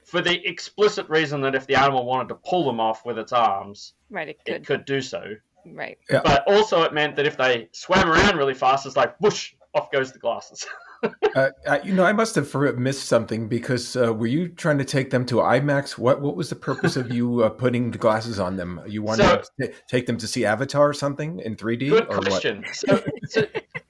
for 0.04 0.22
the 0.22 0.44
explicit 0.48 1.08
reason 1.08 1.42
that 1.42 1.54
if 1.54 1.68
the 1.68 1.76
animal 1.76 2.06
wanted 2.06 2.30
to 2.30 2.36
pull 2.36 2.66
them 2.66 2.80
off 2.80 3.06
with 3.06 3.20
its 3.20 3.32
arms, 3.32 3.94
right, 4.10 4.30
it 4.30 4.44
could, 4.44 4.56
it 4.56 4.66
could 4.66 4.86
do 4.86 5.02
so. 5.02 5.36
Right. 5.66 5.98
Yeah. 6.10 6.22
But 6.24 6.44
also, 6.48 6.84
it 6.84 6.94
meant 6.94 7.16
that 7.16 7.26
if 7.26 7.38
they 7.38 7.70
swam 7.72 8.10
around 8.10 8.38
really 8.38 8.54
fast, 8.54 8.86
it's 8.86 8.98
like 8.98 9.16
whoosh, 9.22 9.54
off 9.74 9.92
goes 9.92 10.12
the 10.12 10.20
glasses. 10.20 10.66
uh, 11.36 11.50
you 11.84 11.94
know, 11.94 12.06
I 12.06 12.14
must 12.14 12.36
have 12.36 12.54
missed 12.78 13.08
something 13.08 13.48
because 13.48 13.96
uh, 13.96 14.14
were 14.14 14.28
you 14.28 14.50
trying 14.50 14.78
to 14.78 14.86
take 14.86 15.10
them 15.10 15.26
to 15.28 15.36
IMAX? 15.36 15.98
What 15.98 16.22
What 16.22 16.36
was 16.36 16.50
the 16.50 16.56
purpose 16.56 16.96
of 16.96 17.12
you 17.12 17.44
uh, 17.44 17.50
putting 17.50 17.92
the 17.92 17.98
glasses 17.98 18.40
on 18.40 18.58
them? 18.58 18.82
You 18.88 19.02
wanted 19.02 19.26
so, 19.26 19.42
to 19.62 19.68
t- 19.68 19.74
take 19.88 20.06
them 20.06 20.18
to 20.18 20.28
see 20.28 20.46
Avatar 20.46 20.90
or 20.90 20.94
something 20.94 21.40
in 21.40 21.56
3D? 21.56 21.90
Good 21.90 22.08
question. 22.08 22.64
So, 22.74 23.02
so 23.30 23.46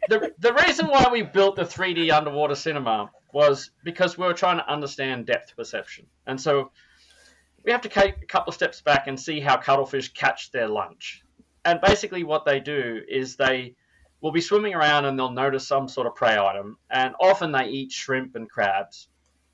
the 0.09 0.31
the 0.39 0.53
reason 0.65 0.87
why 0.87 1.07
we 1.11 1.21
built 1.21 1.55
the 1.55 1.63
3D 1.63 2.11
underwater 2.11 2.55
cinema 2.55 3.09
was 3.33 3.71
because 3.83 4.17
we 4.17 4.25
were 4.25 4.33
trying 4.33 4.57
to 4.57 4.71
understand 4.71 5.25
depth 5.25 5.55
perception, 5.55 6.05
and 6.27 6.39
so 6.39 6.71
we 7.63 7.71
have 7.71 7.81
to 7.81 7.89
take 7.89 8.17
a 8.21 8.25
couple 8.25 8.51
of 8.51 8.55
steps 8.55 8.81
back 8.81 9.07
and 9.07 9.19
see 9.19 9.39
how 9.39 9.57
cuttlefish 9.57 10.13
catch 10.13 10.51
their 10.51 10.67
lunch. 10.67 11.22
And 11.65 11.79
basically, 11.81 12.23
what 12.23 12.45
they 12.45 12.59
do 12.59 13.01
is 13.07 13.35
they 13.35 13.75
will 14.21 14.31
be 14.31 14.41
swimming 14.41 14.73
around 14.73 15.05
and 15.05 15.19
they'll 15.19 15.31
notice 15.31 15.67
some 15.67 15.87
sort 15.87 16.07
of 16.07 16.15
prey 16.15 16.37
item, 16.37 16.77
and 16.89 17.13
often 17.19 17.51
they 17.51 17.67
eat 17.67 17.91
shrimp 17.91 18.35
and 18.35 18.49
crabs, 18.49 19.09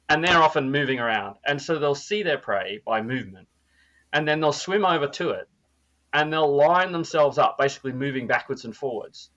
and 0.08 0.24
they're 0.24 0.41
often 0.41 0.72
moving 0.72 1.00
around, 1.00 1.38
and 1.45 1.62
so 1.62 1.78
they'll 1.78 1.95
see 1.95 2.24
their 2.24 2.38
prey 2.38 2.80
by 2.86 3.02
movement, 3.02 3.48
and 4.13 4.28
then 4.28 4.39
they'll 4.39 4.52
swim 4.52 4.86
over 4.86 5.08
to 5.08 5.32
it, 5.32 5.48
and 6.13 6.32
they'll 6.32 6.56
line 6.56 6.91
themselves 6.91 7.38
up, 7.38 7.58
basically 7.58 7.93
moving 7.93 8.28
backwards 8.28 8.65
and 8.65 8.76
forwards, 8.76 9.32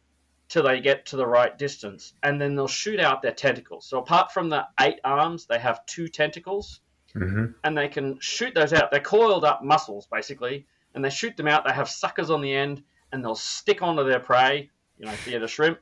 till 0.48 0.62
they 0.62 0.80
get 0.80 1.06
to 1.06 1.16
the 1.16 1.26
right 1.26 1.56
distance, 1.56 2.12
and 2.22 2.38
then 2.40 2.54
they'll 2.54 2.68
shoot 2.68 3.00
out 3.00 3.22
their 3.22 3.32
tentacles. 3.32 3.86
So 3.86 3.98
apart 3.98 4.32
from 4.32 4.50
the 4.50 4.66
eight 4.80 5.00
arms, 5.02 5.46
they 5.46 5.58
have 5.58 5.84
two 5.86 6.08
tentacles, 6.08 6.80
mm-hmm. 7.14 7.52
and 7.64 7.76
they 7.76 7.88
can 7.88 8.18
shoot 8.20 8.54
those 8.54 8.74
out. 8.74 8.90
They're 8.90 9.00
coiled 9.00 9.44
up 9.44 9.62
muscles, 9.62 10.06
basically, 10.12 10.66
and 10.94 11.04
they 11.04 11.10
shoot 11.10 11.36
them 11.36 11.48
out. 11.48 11.64
They 11.66 11.72
have 11.72 11.88
suckers 11.88 12.30
on 12.30 12.40
the 12.40 12.54
end, 12.54 12.82
and 13.12 13.24
they'll 13.24 13.34
stick 13.34 13.82
onto 13.82 14.04
their 14.04 14.20
prey 14.20 14.70
you 14.98 15.06
know, 15.06 15.12
theatre 15.12 15.48
shrimp, 15.48 15.78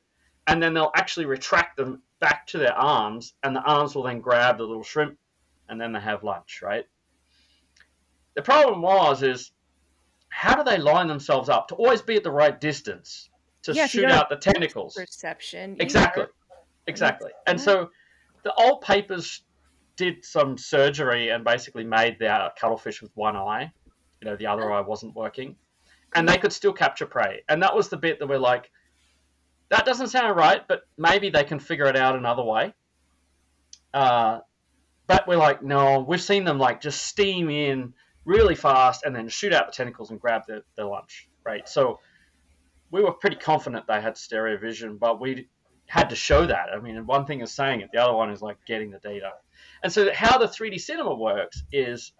and 0.46 0.62
then 0.62 0.74
they'll 0.74 0.92
actually 0.96 1.26
retract 1.26 1.76
them 1.76 2.02
back 2.20 2.46
to 2.48 2.58
their 2.58 2.74
arms, 2.74 3.34
and 3.42 3.54
the 3.54 3.60
arms 3.60 3.94
will 3.94 4.02
then 4.02 4.20
grab 4.20 4.58
the 4.58 4.64
little 4.64 4.82
shrimp, 4.82 5.18
and 5.68 5.80
then 5.80 5.92
they 5.92 6.00
have 6.00 6.24
lunch, 6.24 6.60
right? 6.62 6.86
The 8.34 8.42
problem 8.42 8.82
was 8.82 9.22
is 9.22 9.52
how 10.28 10.54
do 10.54 10.64
they 10.64 10.78
line 10.78 11.08
themselves 11.08 11.48
up 11.48 11.68
to 11.68 11.74
always 11.74 12.00
be 12.00 12.16
at 12.16 12.22
the 12.22 12.30
right 12.30 12.58
distance 12.58 13.28
to 13.62 13.72
yeah, 13.72 13.86
shoot 13.86 14.06
out 14.06 14.30
the 14.30 14.36
tentacles? 14.36 14.94
Perception. 14.94 15.76
Exactly. 15.80 16.26
Exactly. 16.86 17.30
And 17.46 17.60
so 17.60 17.90
the 18.42 18.54
old 18.54 18.80
papers 18.80 19.42
did 19.96 20.24
some 20.24 20.56
surgery 20.56 21.28
and 21.28 21.44
basically 21.44 21.84
made 21.84 22.18
their 22.18 22.50
cuttlefish 22.58 23.02
with 23.02 23.10
one 23.14 23.36
eye. 23.36 23.70
You 24.20 24.30
know, 24.30 24.36
the 24.36 24.46
other 24.46 24.70
eye 24.72 24.80
wasn't 24.80 25.14
working. 25.14 25.56
And 26.14 26.28
they 26.28 26.38
could 26.38 26.52
still 26.52 26.72
capture 26.72 27.06
prey. 27.06 27.42
And 27.48 27.62
that 27.62 27.74
was 27.74 27.88
the 27.88 27.96
bit 27.96 28.18
that 28.18 28.28
we're 28.28 28.38
like, 28.38 28.70
that 29.68 29.86
doesn't 29.86 30.08
sound 30.08 30.36
right, 30.36 30.66
but 30.66 30.82
maybe 30.98 31.30
they 31.30 31.44
can 31.44 31.60
figure 31.60 31.86
it 31.86 31.96
out 31.96 32.16
another 32.16 32.42
way. 32.42 32.74
Uh, 33.94 34.40
but 35.06 35.26
we're 35.26 35.36
like, 35.36 35.62
no, 35.62 36.00
we've 36.00 36.20
seen 36.20 36.44
them 36.44 36.58
like 36.58 36.80
just 36.80 37.02
steam 37.02 37.50
in 37.50 37.94
really 38.24 38.54
fast 38.54 39.04
and 39.04 39.14
then 39.14 39.28
shoot 39.28 39.52
out 39.52 39.66
the 39.66 39.72
tentacles 39.72 40.10
and 40.10 40.20
grab 40.20 40.42
their, 40.46 40.62
their 40.76 40.86
lunch, 40.86 41.28
right? 41.44 41.68
So 41.68 42.00
we 42.90 43.02
were 43.02 43.12
pretty 43.12 43.36
confident 43.36 43.86
they 43.86 44.00
had 44.00 44.16
stereo 44.16 44.58
vision, 44.58 44.98
but 44.98 45.20
we 45.20 45.48
had 45.86 46.10
to 46.10 46.16
show 46.16 46.46
that. 46.46 46.66
I 46.74 46.80
mean, 46.80 47.06
one 47.06 47.26
thing 47.26 47.40
is 47.40 47.50
saying 47.52 47.80
it, 47.80 47.90
the 47.92 47.98
other 47.98 48.14
one 48.14 48.30
is 48.30 48.42
like 48.42 48.58
getting 48.66 48.90
the 48.90 48.98
data. 48.98 49.32
And 49.82 49.92
so 49.92 50.12
how 50.12 50.38
the 50.38 50.46
3D 50.46 50.80
cinema 50.80 51.14
works 51.14 51.62
is 51.72 52.12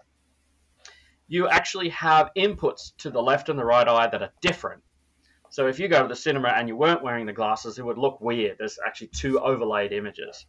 you 1.30 1.48
actually 1.48 1.88
have 1.90 2.32
inputs 2.36 2.90
to 2.98 3.08
the 3.08 3.22
left 3.22 3.48
and 3.48 3.56
the 3.58 3.64
right 3.64 3.86
eye 3.86 4.08
that 4.08 4.20
are 4.20 4.32
different. 4.40 4.82
So 5.48 5.68
if 5.68 5.78
you 5.78 5.86
go 5.86 6.02
to 6.02 6.08
the 6.08 6.16
cinema 6.16 6.48
and 6.48 6.66
you 6.66 6.74
weren't 6.74 7.04
wearing 7.04 7.24
the 7.24 7.32
glasses, 7.32 7.78
it 7.78 7.84
would 7.84 7.98
look 7.98 8.20
weird. 8.20 8.56
There's 8.58 8.80
actually 8.84 9.08
two 9.08 9.38
overlaid 9.38 9.92
images. 9.92 10.44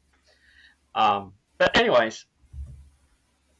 Um, 0.96 1.34
but 1.60 1.78
anyways, 1.78 2.26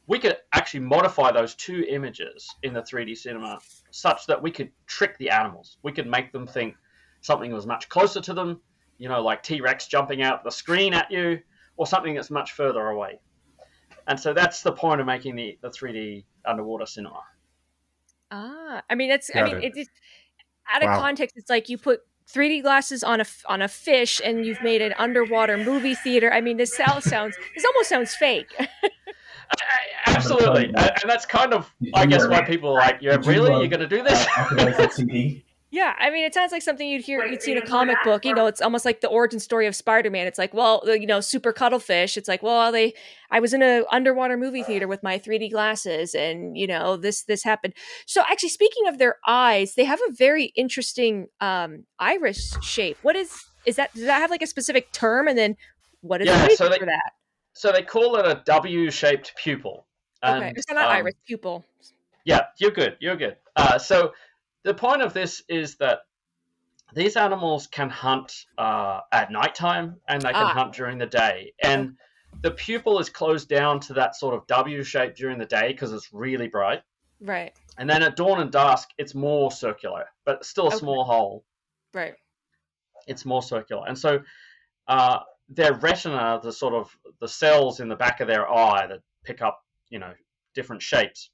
we 0.08 0.18
could 0.18 0.36
actually 0.52 0.80
modify 0.80 1.30
those 1.30 1.54
two 1.54 1.84
images 1.88 2.52
in 2.64 2.72
the 2.72 2.82
3D 2.82 3.16
cinema 3.16 3.60
such 3.92 4.26
that 4.26 4.42
we 4.42 4.50
could 4.50 4.72
trick 4.88 5.16
the 5.18 5.30
animals. 5.30 5.78
We 5.84 5.92
could 5.92 6.08
make 6.08 6.32
them 6.32 6.48
think 6.48 6.74
something 7.20 7.52
was 7.52 7.68
much 7.68 7.88
closer 7.88 8.20
to 8.20 8.34
them, 8.34 8.60
you 8.98 9.08
know, 9.08 9.22
like 9.22 9.44
T 9.44 9.60
Rex 9.60 9.86
jumping 9.86 10.22
out 10.22 10.42
the 10.42 10.50
screen 10.50 10.92
at 10.92 11.08
you, 11.12 11.38
or 11.76 11.86
something 11.86 12.14
that's 12.14 12.30
much 12.30 12.50
further 12.50 12.88
away. 12.88 13.20
And 14.06 14.18
so 14.18 14.32
that's 14.32 14.62
the 14.62 14.72
point 14.72 15.00
of 15.00 15.06
making 15.06 15.36
the, 15.36 15.58
the 15.62 15.68
3D 15.68 16.24
underwater 16.44 16.86
cinema. 16.86 17.20
Ah, 18.30 18.82
I 18.88 18.94
mean, 18.94 19.10
it's, 19.10 19.30
Got 19.30 19.42
I 19.42 19.52
mean, 19.52 19.62
it. 19.62 19.76
it, 19.76 19.88
out 20.72 20.82
of 20.82 20.88
wow. 20.88 21.00
context, 21.00 21.36
it's 21.36 21.50
like 21.50 21.68
you 21.68 21.78
put 21.78 22.00
3D 22.32 22.62
glasses 22.62 23.04
on 23.04 23.20
a 23.20 23.26
on 23.46 23.62
a 23.62 23.68
fish 23.68 24.20
and 24.24 24.46
you've 24.46 24.62
made 24.62 24.80
an 24.80 24.94
underwater 24.98 25.58
movie 25.58 25.94
theater. 25.94 26.32
I 26.32 26.40
mean, 26.40 26.56
this 26.56 26.74
sounds 26.74 27.04
sounds 27.04 27.36
this 27.54 27.64
almost 27.64 27.88
sounds 27.88 28.14
fake. 28.14 28.48
Absolutely, 30.06 30.66
and 30.66 31.04
that's 31.06 31.26
kind 31.26 31.52
of 31.52 31.70
I 31.94 32.06
guess 32.06 32.26
why 32.26 32.42
people 32.42 32.70
are 32.70 32.80
like, 32.80 32.98
"Yeah, 33.02 33.18
really? 33.24 33.50
You're 33.50 33.68
going 33.68 33.80
to 33.80 33.88
do 33.88 34.02
this?" 34.02 34.26
Yeah, 35.72 35.94
I 35.98 36.10
mean, 36.10 36.22
it 36.26 36.34
sounds 36.34 36.52
like 36.52 36.60
something 36.60 36.86
you'd 36.86 37.02
hear, 37.02 37.24
you'd 37.24 37.40
see 37.40 37.52
in 37.52 37.56
a 37.56 37.64
comic 37.66 37.96
book. 38.04 38.26
You 38.26 38.34
know, 38.34 38.44
it's 38.44 38.60
almost 38.60 38.84
like 38.84 39.00
the 39.00 39.08
origin 39.08 39.40
story 39.40 39.66
of 39.66 39.74
Spider-Man. 39.74 40.26
It's 40.26 40.38
like, 40.38 40.52
well, 40.52 40.82
you 40.84 41.06
know, 41.06 41.22
super 41.22 41.50
cuttlefish. 41.50 42.18
It's 42.18 42.28
like, 42.28 42.42
well, 42.42 42.70
they, 42.70 42.92
I 43.30 43.40
was 43.40 43.54
in 43.54 43.62
a 43.62 43.82
underwater 43.90 44.36
movie 44.36 44.62
theater 44.62 44.86
with 44.86 45.02
my 45.02 45.18
3D 45.18 45.50
glasses, 45.50 46.14
and 46.14 46.58
you 46.58 46.66
know, 46.66 46.98
this 46.98 47.22
this 47.22 47.42
happened. 47.42 47.72
So, 48.04 48.20
actually, 48.30 48.50
speaking 48.50 48.86
of 48.86 48.98
their 48.98 49.16
eyes, 49.26 49.74
they 49.74 49.84
have 49.84 49.98
a 50.06 50.12
very 50.12 50.52
interesting 50.56 51.28
um, 51.40 51.84
iris 51.98 52.54
shape. 52.60 52.98
What 53.00 53.16
is 53.16 53.42
is 53.64 53.76
that? 53.76 53.94
Does 53.94 54.04
that 54.04 54.20
have 54.20 54.30
like 54.30 54.42
a 54.42 54.46
specific 54.46 54.92
term? 54.92 55.26
And 55.26 55.38
then, 55.38 55.56
what 56.02 56.20
is 56.20 56.26
yeah, 56.26 56.48
the 56.48 56.54
so 56.54 56.68
they, 56.68 56.80
for 56.80 56.86
that? 56.86 57.12
So 57.54 57.72
they 57.72 57.82
call 57.82 58.16
it 58.16 58.26
a 58.26 58.42
W-shaped 58.44 59.32
pupil. 59.42 59.86
And, 60.22 60.44
okay, 60.44 60.52
it's 60.54 60.68
not 60.68 60.84
um, 60.84 60.90
iris 60.90 61.14
pupil. 61.26 61.64
Yeah, 62.26 62.42
you're 62.58 62.72
good. 62.72 62.98
You're 63.00 63.16
good. 63.16 63.38
Uh, 63.56 63.78
so 63.78 64.12
the 64.64 64.74
point 64.74 65.02
of 65.02 65.12
this 65.12 65.42
is 65.48 65.76
that 65.76 66.00
these 66.94 67.16
animals 67.16 67.66
can 67.66 67.88
hunt 67.88 68.46
uh, 68.58 69.00
at 69.10 69.30
nighttime 69.30 69.96
and 70.08 70.20
they 70.22 70.32
can 70.32 70.44
ah. 70.44 70.52
hunt 70.52 70.74
during 70.74 70.98
the 70.98 71.06
day. 71.06 71.52
And 71.62 71.96
the 72.42 72.50
pupil 72.50 72.98
is 72.98 73.08
closed 73.08 73.48
down 73.48 73.80
to 73.80 73.94
that 73.94 74.16
sort 74.16 74.34
of 74.34 74.46
W 74.46 74.82
shape 74.82 75.16
during 75.16 75.38
the 75.38 75.46
day 75.46 75.68
because 75.68 75.92
it's 75.92 76.12
really 76.12 76.48
bright. 76.48 76.82
Right. 77.20 77.52
And 77.78 77.88
then 77.88 78.02
at 78.02 78.16
dawn 78.16 78.40
and 78.40 78.50
dusk, 78.50 78.90
it's 78.98 79.14
more 79.14 79.50
circular, 79.50 80.04
but 80.24 80.44
still 80.44 80.64
a 80.64 80.68
okay. 80.68 80.78
small 80.78 81.04
hole. 81.04 81.44
Right. 81.94 82.14
It's 83.06 83.24
more 83.24 83.42
circular. 83.42 83.84
And 83.86 83.98
so 83.98 84.20
uh, 84.88 85.20
their 85.48 85.74
retina, 85.74 86.40
the 86.42 86.52
sort 86.52 86.74
of 86.74 86.94
the 87.20 87.28
cells 87.28 87.80
in 87.80 87.88
the 87.88 87.96
back 87.96 88.20
of 88.20 88.28
their 88.28 88.50
eye 88.50 88.86
that 88.86 89.00
pick 89.24 89.40
up, 89.40 89.62
you 89.88 89.98
know, 89.98 90.12
different 90.54 90.82
shapes, 90.82 91.30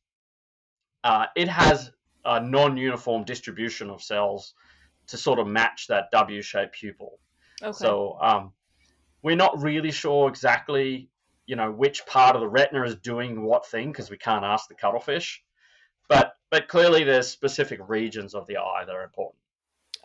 uh, 1.05 1.27
it 1.37 1.49
has 1.49 1.91
a 2.29 2.41
non-uniform 2.41 3.25
distribution 3.25 3.89
of 3.91 4.03
cells 4.03 4.55
to 5.07 5.17
sort 5.17 5.39
of 5.39 5.47
match 5.47 5.87
that 5.89 6.11
W-shaped 6.13 6.75
pupil. 6.75 7.19
Okay. 7.63 7.73
So 7.73 8.19
um, 8.21 8.53
we're 9.23 9.37
not 9.37 9.61
really 9.63 9.91
sure 9.91 10.29
exactly, 10.29 11.09
you 11.47 11.57
know, 11.57 11.73
which 11.73 12.05
part 12.07 12.37
of 12.37 12.43
the 12.43 12.49
retina 12.49 12.85
is 12.85 12.97
doing 12.97 13.43
what 13.43 13.67
thing 13.67 13.91
because 13.91 14.11
we 14.11 14.19
can't 14.19 14.45
ask 14.45 14.69
the 14.69 14.75
cuttlefish. 14.75 15.43
But 16.09 16.35
but 16.51 16.69
clearly 16.69 17.05
there's 17.05 17.29
specific 17.29 17.81
regions 17.89 18.35
of 18.35 18.47
the 18.47 18.59
eye 18.59 18.85
that 18.87 18.95
are 18.95 19.05
important. 19.05 19.41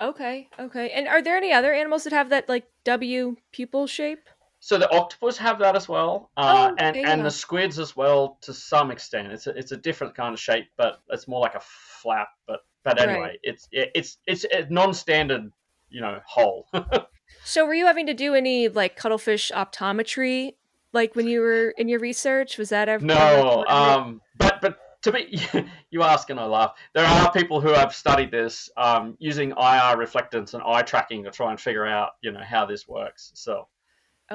Okay, 0.02 0.50
okay. 0.60 0.90
And 0.92 1.08
are 1.08 1.22
there 1.22 1.38
any 1.38 1.52
other 1.52 1.74
animals 1.74 2.06
that 2.06 2.14
have 2.14 2.30
that 2.30 2.50
like 2.50 2.66
W 2.86 3.36
pupil 3.52 3.86
shape? 3.88 4.30
So 4.66 4.78
the 4.78 4.90
octopus 4.96 5.38
have 5.40 5.60
that 5.60 5.76
as 5.76 5.90
well, 5.90 6.32
uh, 6.38 6.70
oh, 6.72 6.76
and 6.80 6.96
and 6.96 7.26
the 7.26 7.30
squids 7.30 7.80
as 7.80 7.98
well 7.98 8.38
to 8.44 8.54
some 8.54 8.92
extent. 8.92 9.30
It's 9.30 9.46
a, 9.46 9.50
it's 9.58 9.74
a 9.74 9.78
different 9.78 10.16
kind 10.16 10.34
of 10.34 10.40
shape, 10.40 10.68
but 10.78 11.02
it's 11.10 11.28
more 11.28 11.42
like 11.42 11.56
a 11.56 11.60
flap. 11.60 12.30
But 12.48 12.62
but 12.86 12.98
anyway, 12.98 13.20
right. 13.20 13.40
it's 13.44 13.68
it's 13.74 14.20
it's 14.26 14.46
a 14.46 14.66
non-standard, 14.70 15.52
you 15.90 16.00
know, 16.00 16.22
hole. 16.26 16.70
so 17.44 17.66
were 17.66 17.74
you 17.74 17.88
having 17.88 18.06
to 18.06 18.14
do 18.14 18.36
any 18.36 18.70
like 18.70 18.96
cuttlefish 18.96 19.52
optometry, 19.54 20.54
like 20.94 21.14
when 21.14 21.28
you 21.28 21.42
were 21.42 21.72
in 21.72 21.90
your 21.90 22.00
research? 22.00 22.58
Was 22.58 22.70
that 22.70 22.88
ever? 22.88 23.04
No, 23.04 23.66
um, 23.68 24.22
but 24.38 24.62
but 24.62 24.80
to 25.02 25.12
be 25.12 25.42
you 25.92 26.04
ask 26.04 26.30
and 26.30 26.40
I 26.40 26.46
laugh. 26.46 26.76
There 26.94 27.06
are 27.06 27.30
people 27.34 27.60
who 27.60 27.74
have 27.74 27.94
studied 27.94 28.32
this 28.32 28.70
um, 28.78 29.18
using 29.20 29.50
IR 29.50 29.98
reflectance 29.98 30.54
and 30.54 30.64
eye 30.64 30.84
tracking 30.84 31.26
to 31.26 31.32
try 31.32 31.52
and 31.52 31.60
figure 31.60 31.86
out, 31.86 32.12
you 32.22 32.32
know, 32.32 32.44
how 32.48 32.66
this 32.66 32.88
works. 32.88 33.34
So 33.36 33.68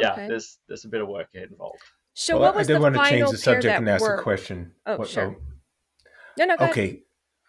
yeah, 0.01 0.13
okay. 0.13 0.29
there's 0.29 0.59
there's 0.69 0.85
a 0.85 0.89
bit 0.89 1.01
of 1.01 1.09
work 1.09 1.29
involved. 1.35 1.83
So 2.15 2.35
well, 2.35 2.49
what 2.49 2.57
was 2.57 2.69
I 2.69 2.73
did 2.73 2.83
want 2.83 2.95
to 2.97 3.05
change 3.05 3.31
the 3.31 3.39
subject 3.39 3.79
and 3.79 3.89
ask 3.89 4.05
a 4.05 4.19
question. 4.19 4.73
Oh, 4.87 4.97
what, 4.97 5.09
sure. 5.09 5.37
Oh. 5.39 5.43
No, 6.37 6.45
no. 6.47 6.57
okay. 6.69 7.03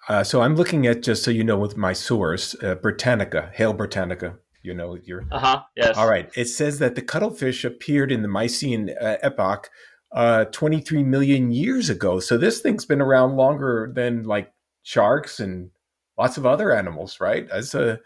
Uh, 0.08 0.24
so 0.24 0.42
I'm 0.42 0.56
looking 0.56 0.88
at 0.88 1.04
just 1.04 1.24
so 1.24 1.32
you 1.32 1.44
know 1.44 1.58
with 1.58 1.78
my 1.78 1.94
source, 1.94 2.56
uh, 2.64 2.76
Britannica, 2.76 3.52
Hail 3.54 3.74
Britannica. 3.74 4.38
You 4.62 4.74
know, 4.74 4.98
you're. 5.04 5.26
Uh 5.32 5.40
huh. 5.40 5.64
Yes. 5.76 5.98
All 5.98 6.10
right. 6.10 6.30
It 6.36 6.46
says 6.46 6.80
that 6.80 6.96
the 6.96 7.02
cuttlefish 7.02 7.64
appeared 7.64 8.12
in 8.12 8.22
the 8.22 8.28
Miocene 8.28 8.90
uh, 9.00 9.18
epoch 9.22 9.70
uh, 10.12 10.46
23 10.46 11.04
million 11.04 11.52
years 11.52 11.90
ago. 11.90 12.20
So 12.20 12.38
this 12.38 12.60
thing's 12.62 12.86
been 12.86 13.02
around 13.02 13.38
longer 13.38 13.92
than 13.94 14.24
like 14.24 14.52
sharks 14.84 15.40
and 15.40 15.72
lots 16.18 16.38
of 16.38 16.46
other 16.46 16.76
animals, 16.76 17.20
right? 17.20 17.48
That's 17.48 17.74
a 17.74 18.00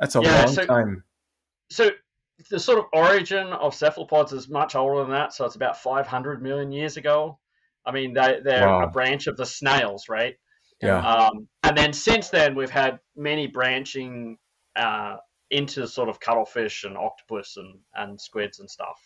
that's 0.00 0.16
a 0.16 0.22
Yeah, 0.22 0.44
long 0.44 0.54
so- 0.54 0.66
time. 0.66 1.04
So 1.70 1.90
the 2.50 2.58
sort 2.60 2.78
of 2.78 2.86
origin 2.92 3.48
of 3.48 3.74
cephalopods 3.74 4.32
is 4.32 4.48
much 4.48 4.74
older 4.74 5.02
than 5.02 5.10
that. 5.10 5.32
So 5.32 5.44
it's 5.44 5.56
about 5.56 5.80
500 5.82 6.42
million 6.42 6.72
years 6.72 6.96
ago. 6.96 7.38
I 7.84 7.92
mean, 7.92 8.14
they, 8.14 8.40
they're 8.44 8.68
Wow. 8.68 8.82
a 8.84 8.86
branch 8.88 9.26
of 9.26 9.36
the 9.36 9.46
snails, 9.46 10.08
right? 10.08 10.36
Yeah. 10.80 10.98
Um, 10.98 11.48
and 11.62 11.76
then 11.76 11.92
since 11.92 12.28
then, 12.28 12.54
we've 12.54 12.70
had 12.70 12.98
many 13.16 13.46
branching 13.46 14.38
uh, 14.76 15.16
into 15.50 15.86
sort 15.86 16.08
of 16.08 16.18
cuttlefish 16.20 16.84
and 16.84 16.96
octopus 16.96 17.56
and, 17.56 17.78
and 17.94 18.20
squids 18.20 18.58
and 18.60 18.70
stuff. 18.70 18.98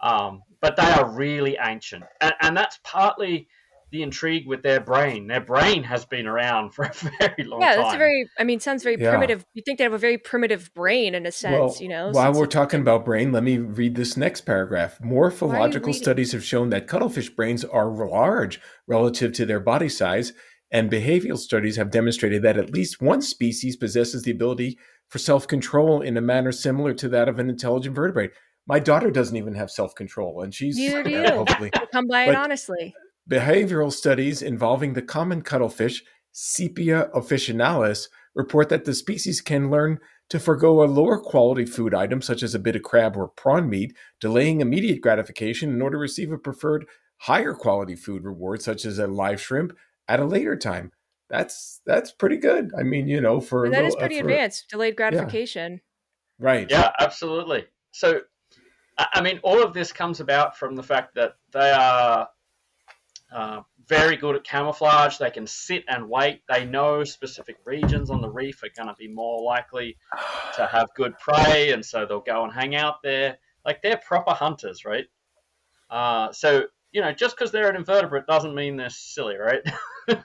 Um, 0.00 0.42
but 0.60 0.76
they 0.76 0.82
are 0.90 1.10
really 1.10 1.56
ancient. 1.62 2.04
And, 2.20 2.34
and 2.40 2.56
that's 2.56 2.78
partly 2.84 3.48
the 3.90 4.02
intrigue 4.02 4.46
with 4.46 4.62
their 4.62 4.80
brain. 4.80 5.26
Their 5.28 5.40
brain 5.40 5.84
has 5.84 6.04
been 6.04 6.26
around 6.26 6.74
for 6.74 6.84
a 6.86 6.92
very 7.20 7.44
long 7.44 7.60
yeah, 7.60 7.68
time. 7.68 7.76
Yeah, 7.78 7.82
that's 7.82 7.94
a 7.94 7.98
very. 7.98 8.28
I 8.38 8.44
mean, 8.44 8.60
sounds 8.60 8.82
very 8.82 8.96
Yeah. 9.00 9.10
primitive. 9.10 9.44
You 9.54 9.62
think 9.64 9.78
they 9.78 9.84
have 9.84 9.92
a 9.92 9.98
very 9.98 10.18
primitive 10.18 10.72
brain 10.74 11.14
in 11.14 11.26
a 11.26 11.32
sense, 11.32 11.80
you 11.80 11.88
know. 11.88 12.10
while 12.10 12.32
we're 12.32 12.46
talking 12.46 12.80
about 12.80 13.04
brain, 13.04 13.32
let 13.32 13.42
me 13.44 13.58
read 13.58 13.94
this 13.94 14.16
next 14.16 14.42
paragraph. 14.42 14.98
Morphological 15.00 15.92
studies 15.92 16.32
have 16.32 16.44
shown 16.44 16.70
that 16.70 16.86
cuttlefish 16.88 17.30
brains 17.30 17.64
are 17.64 17.86
large 17.88 18.60
relative 18.86 19.32
to 19.34 19.46
their 19.46 19.60
body 19.60 19.88
size, 19.88 20.32
and 20.70 20.90
behavioral 20.90 21.38
studies 21.38 21.76
have 21.76 21.90
demonstrated 21.90 22.42
that 22.42 22.56
at 22.56 22.70
least 22.72 23.00
one 23.00 23.22
species 23.22 23.76
possesses 23.76 24.22
the 24.24 24.30
ability 24.32 24.78
for 25.08 25.18
self 25.18 25.46
control 25.46 26.00
in 26.00 26.16
a 26.16 26.20
manner 26.20 26.50
similar 26.50 26.94
to 26.94 27.08
that 27.10 27.28
of 27.28 27.38
an 27.38 27.48
intelligent 27.48 27.94
vertebrate. 27.94 28.30
My 28.66 28.78
daughter 28.78 29.10
doesn't 29.10 29.36
even 29.36 29.54
have 29.54 29.70
self 29.70 29.94
control, 29.94 30.42
and 30.42 30.52
she's 30.54 30.76
Neither 30.76 31.02
do 31.02 31.10
you. 31.10 31.26
hopefully 31.28 31.70
come 31.92 32.06
by 32.08 32.24
it 32.24 32.34
honestly. 32.34 32.94
Behavioral 33.30 33.92
studies 33.92 34.42
involving 34.42 34.92
the 34.92 35.02
common 35.02 35.42
cuttlefish, 35.42 36.02
Sepia 36.32 37.08
officinalis, 37.14 38.08
report 38.34 38.68
that 38.68 38.84
the 38.84 38.94
species 38.94 39.40
can 39.40 39.70
learn 39.70 39.98
to 40.28 40.38
forego 40.40 40.82
a 40.82 40.86
lower 40.86 41.18
quality 41.18 41.64
food 41.64 41.94
item 41.94 42.20
such 42.20 42.42
as 42.42 42.54
a 42.54 42.58
bit 42.58 42.76
of 42.76 42.82
crab 42.82 43.16
or 43.16 43.28
prawn 43.28 43.68
meat, 43.68 43.94
delaying 44.20 44.60
immediate 44.60 45.00
gratification 45.00 45.70
in 45.70 45.80
order 45.80 45.96
to 45.96 46.00
receive 46.00 46.32
a 46.32 46.38
preferred 46.38 46.86
higher 47.18 47.54
quality 47.54 47.94
food 47.94 48.24
reward 48.24 48.60
such 48.60 48.84
as 48.84 48.98
a 48.98 49.06
live 49.06 49.40
shrimp 49.40 49.72
at 50.08 50.20
a 50.20 50.24
later 50.24 50.56
time. 50.56 50.90
That's 51.30 51.80
that's 51.86 52.12
pretty 52.12 52.36
good. 52.36 52.72
I 52.78 52.82
mean, 52.82 53.08
you 53.08 53.20
know, 53.20 53.40
for 53.40 53.64
a 53.66 53.70
That 53.70 53.84
is 53.84 53.92
little- 53.94 53.98
uh, 53.98 54.00
pretty 54.00 54.20
for- 54.20 54.28
advanced. 54.28 54.68
Delayed 54.70 54.96
gratification. 54.96 55.80
right? 56.38 56.66
Yeah, 56.70 56.90
absolutely. 57.00 57.64
So, 57.92 58.20
I 58.98 59.06
I 59.14 59.20
mean, 59.22 59.40
all 59.42 59.62
of 59.62 59.72
this 59.72 59.92
comes 59.92 60.20
about 60.20 60.58
from 60.58 60.74
the 60.76 60.82
fact 60.82 61.14
that 61.14 61.34
they 61.52 61.70
are 61.70 62.28
uh, 63.32 63.62
very 63.86 64.16
good 64.16 64.36
at 64.36 64.44
camouflage. 64.44 65.18
They 65.18 65.30
can 65.30 65.46
sit 65.46 65.84
and 65.88 66.08
wait. 66.08 66.42
They 66.48 66.64
know 66.64 67.04
specific 67.04 67.56
regions 67.64 68.10
on 68.10 68.20
the 68.20 68.30
reef 68.30 68.62
are 68.62 68.68
going 68.76 68.88
to 68.88 68.94
be 68.98 69.08
more 69.08 69.42
likely 69.42 69.96
to 70.56 70.66
have 70.70 70.88
good 70.94 71.18
prey, 71.18 71.72
and 71.72 71.84
so 71.84 72.06
they'll 72.06 72.20
go 72.20 72.44
and 72.44 72.52
hang 72.52 72.74
out 72.74 73.02
there. 73.02 73.38
Like 73.64 73.82
they're 73.82 74.00
proper 74.04 74.32
hunters, 74.32 74.84
right? 74.84 75.06
Uh, 75.90 76.32
so, 76.32 76.64
you 76.92 77.00
know, 77.00 77.12
just 77.12 77.36
because 77.36 77.50
they're 77.50 77.70
an 77.70 77.76
invertebrate 77.76 78.26
doesn't 78.26 78.54
mean 78.54 78.76
they're 78.76 78.90
silly, 78.90 79.36
right? 79.36 79.62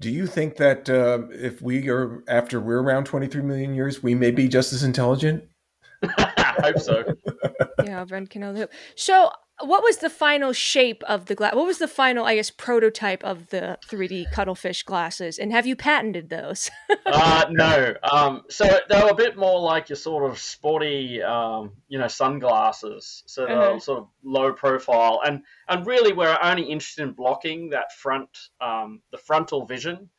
Do 0.00 0.10
you 0.10 0.26
think 0.26 0.56
that 0.56 0.88
uh, 0.88 1.26
if 1.30 1.60
we 1.60 1.90
are 1.90 2.24
after 2.26 2.58
we're 2.58 2.80
around 2.80 3.04
23 3.04 3.42
million 3.42 3.74
years, 3.74 4.02
we 4.02 4.14
may 4.14 4.30
be 4.30 4.48
just 4.48 4.72
as 4.72 4.82
intelligent? 4.82 5.44
I 6.02 6.54
hope 6.62 6.78
so. 6.78 7.04
yeah, 7.84 8.06
Ren 8.08 8.26
can 8.26 8.40
know 8.40 8.54
the 8.54 8.60
hoop. 8.60 8.72
So, 8.94 9.30
what 9.62 9.82
was 9.82 9.98
the 9.98 10.10
final 10.10 10.52
shape 10.52 11.02
of 11.04 11.26
the 11.26 11.34
glass? 11.34 11.54
What 11.54 11.66
was 11.66 11.78
the 11.78 11.88
final, 11.88 12.24
I 12.24 12.36
guess, 12.36 12.50
prototype 12.50 13.22
of 13.24 13.48
the 13.48 13.78
3D 13.86 14.30
cuttlefish 14.32 14.82
glasses? 14.82 15.38
And 15.38 15.52
have 15.52 15.66
you 15.66 15.76
patented 15.76 16.28
those? 16.30 16.70
uh, 17.06 17.46
no. 17.50 17.94
Um, 18.02 18.42
so 18.48 18.66
they 18.88 19.02
were 19.02 19.10
a 19.10 19.14
bit 19.14 19.36
more 19.36 19.60
like 19.60 19.88
your 19.88 19.96
sort 19.96 20.30
of 20.30 20.38
sporty, 20.38 21.22
um, 21.22 21.72
you 21.88 21.98
know, 21.98 22.08
sunglasses. 22.08 23.22
So 23.26 23.46
they're 23.46 23.56
Mhm. 23.56 23.82
sort 23.82 23.98
of 24.00 24.08
low 24.22 24.52
profile, 24.52 25.20
and 25.24 25.42
and 25.68 25.86
really 25.86 26.12
we're 26.12 26.38
only 26.42 26.64
interested 26.64 27.02
in 27.02 27.12
blocking 27.12 27.70
that 27.70 27.92
front, 27.92 28.30
um, 28.60 29.02
the 29.10 29.18
frontal 29.18 29.64
vision. 29.66 30.10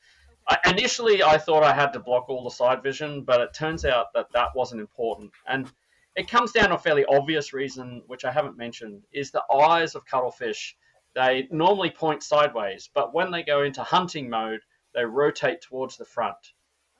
I, 0.47 0.58
initially, 0.69 1.21
I 1.23 1.38
thought 1.38 1.63
I 1.63 1.73
had 1.73 1.93
to 1.93 1.99
block 1.99 2.27
all 2.30 2.43
the 2.43 2.49
side 2.49 2.82
vision, 2.82 3.23
but 3.23 3.41
it 3.41 3.54
turns 3.54 3.86
out 3.86 4.08
that 4.13 4.32
that 4.34 4.49
wasn't 4.56 4.82
important, 4.82 5.32
and 5.47 5.71
it 6.15 6.30
comes 6.30 6.52
down 6.52 6.69
to 6.69 6.76
a 6.76 6.80
fairly 6.80 7.06
obvious 7.06 7.54
reason, 7.54 8.04
which 8.08 8.26
I 8.26 8.32
haven't 8.32 8.58
mentioned, 8.58 9.04
is 9.13 9.32
the 9.32 9.43
eyes 9.54 9.95
of 9.95 10.06
cuttlefish. 10.06 10.76
They 11.15 11.47
normally 11.52 11.89
point 11.89 12.24
sideways, 12.24 12.89
but 12.93 13.13
when 13.13 13.32
they 13.32 13.43
go 13.43 13.63
into 13.63 13.84
hunting 13.84 14.30
mode, 14.30 14.62
they 14.93 15.06
rotate 15.06 15.62
towards 15.62 15.97
the 15.97 16.06
front 16.06 16.38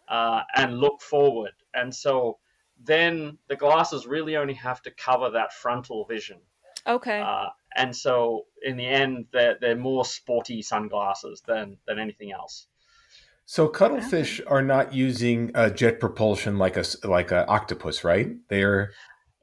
uh, 0.08 0.42
and 0.56 0.80
look 0.80 1.02
forward. 1.02 1.54
And 1.74 1.94
so 1.94 2.38
then 2.84 3.38
the 3.48 3.56
glasses 3.56 4.08
really 4.08 4.38
only 4.38 4.54
have 4.56 4.82
to 4.84 4.92
cover 4.92 5.30
that 5.32 5.54
frontal 5.54 6.06
vision. 6.06 6.40
okay. 6.88 7.22
Uh, 7.22 7.48
and 7.76 7.96
so 7.96 8.46
in 8.64 8.76
the 8.76 8.86
end, 8.86 9.28
they're, 9.32 9.58
they're 9.60 9.76
more 9.76 10.04
sporty 10.04 10.62
sunglasses 10.62 11.42
than, 11.48 11.78
than 11.88 12.00
anything 12.00 12.32
else. 12.32 12.68
So 13.52 13.68
cuttlefish 13.68 14.40
are 14.48 14.62
not 14.62 14.94
using 14.94 15.52
uh, 15.56 15.70
jet 15.72 16.00
propulsion 16.00 16.58
like 16.58 16.78
a 16.78 16.86
s- 16.88 16.96
like 17.04 17.32
a 17.32 17.46
octopus, 17.48 18.06
right? 18.06 18.30
They're 18.48 18.94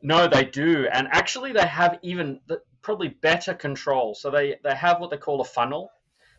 No, 0.00 0.26
they 0.26 0.46
do, 0.46 0.88
and 0.90 1.06
actually 1.10 1.52
they 1.52 1.66
have 1.66 1.98
even 2.00 2.40
the, 2.46 2.62
probably 2.80 3.08
better 3.08 3.52
control. 3.52 4.14
So 4.14 4.30
they 4.30 4.56
they 4.64 4.74
have 4.74 4.98
what 4.98 5.10
they 5.10 5.18
call 5.18 5.42
a 5.42 5.44
funnel. 5.44 5.90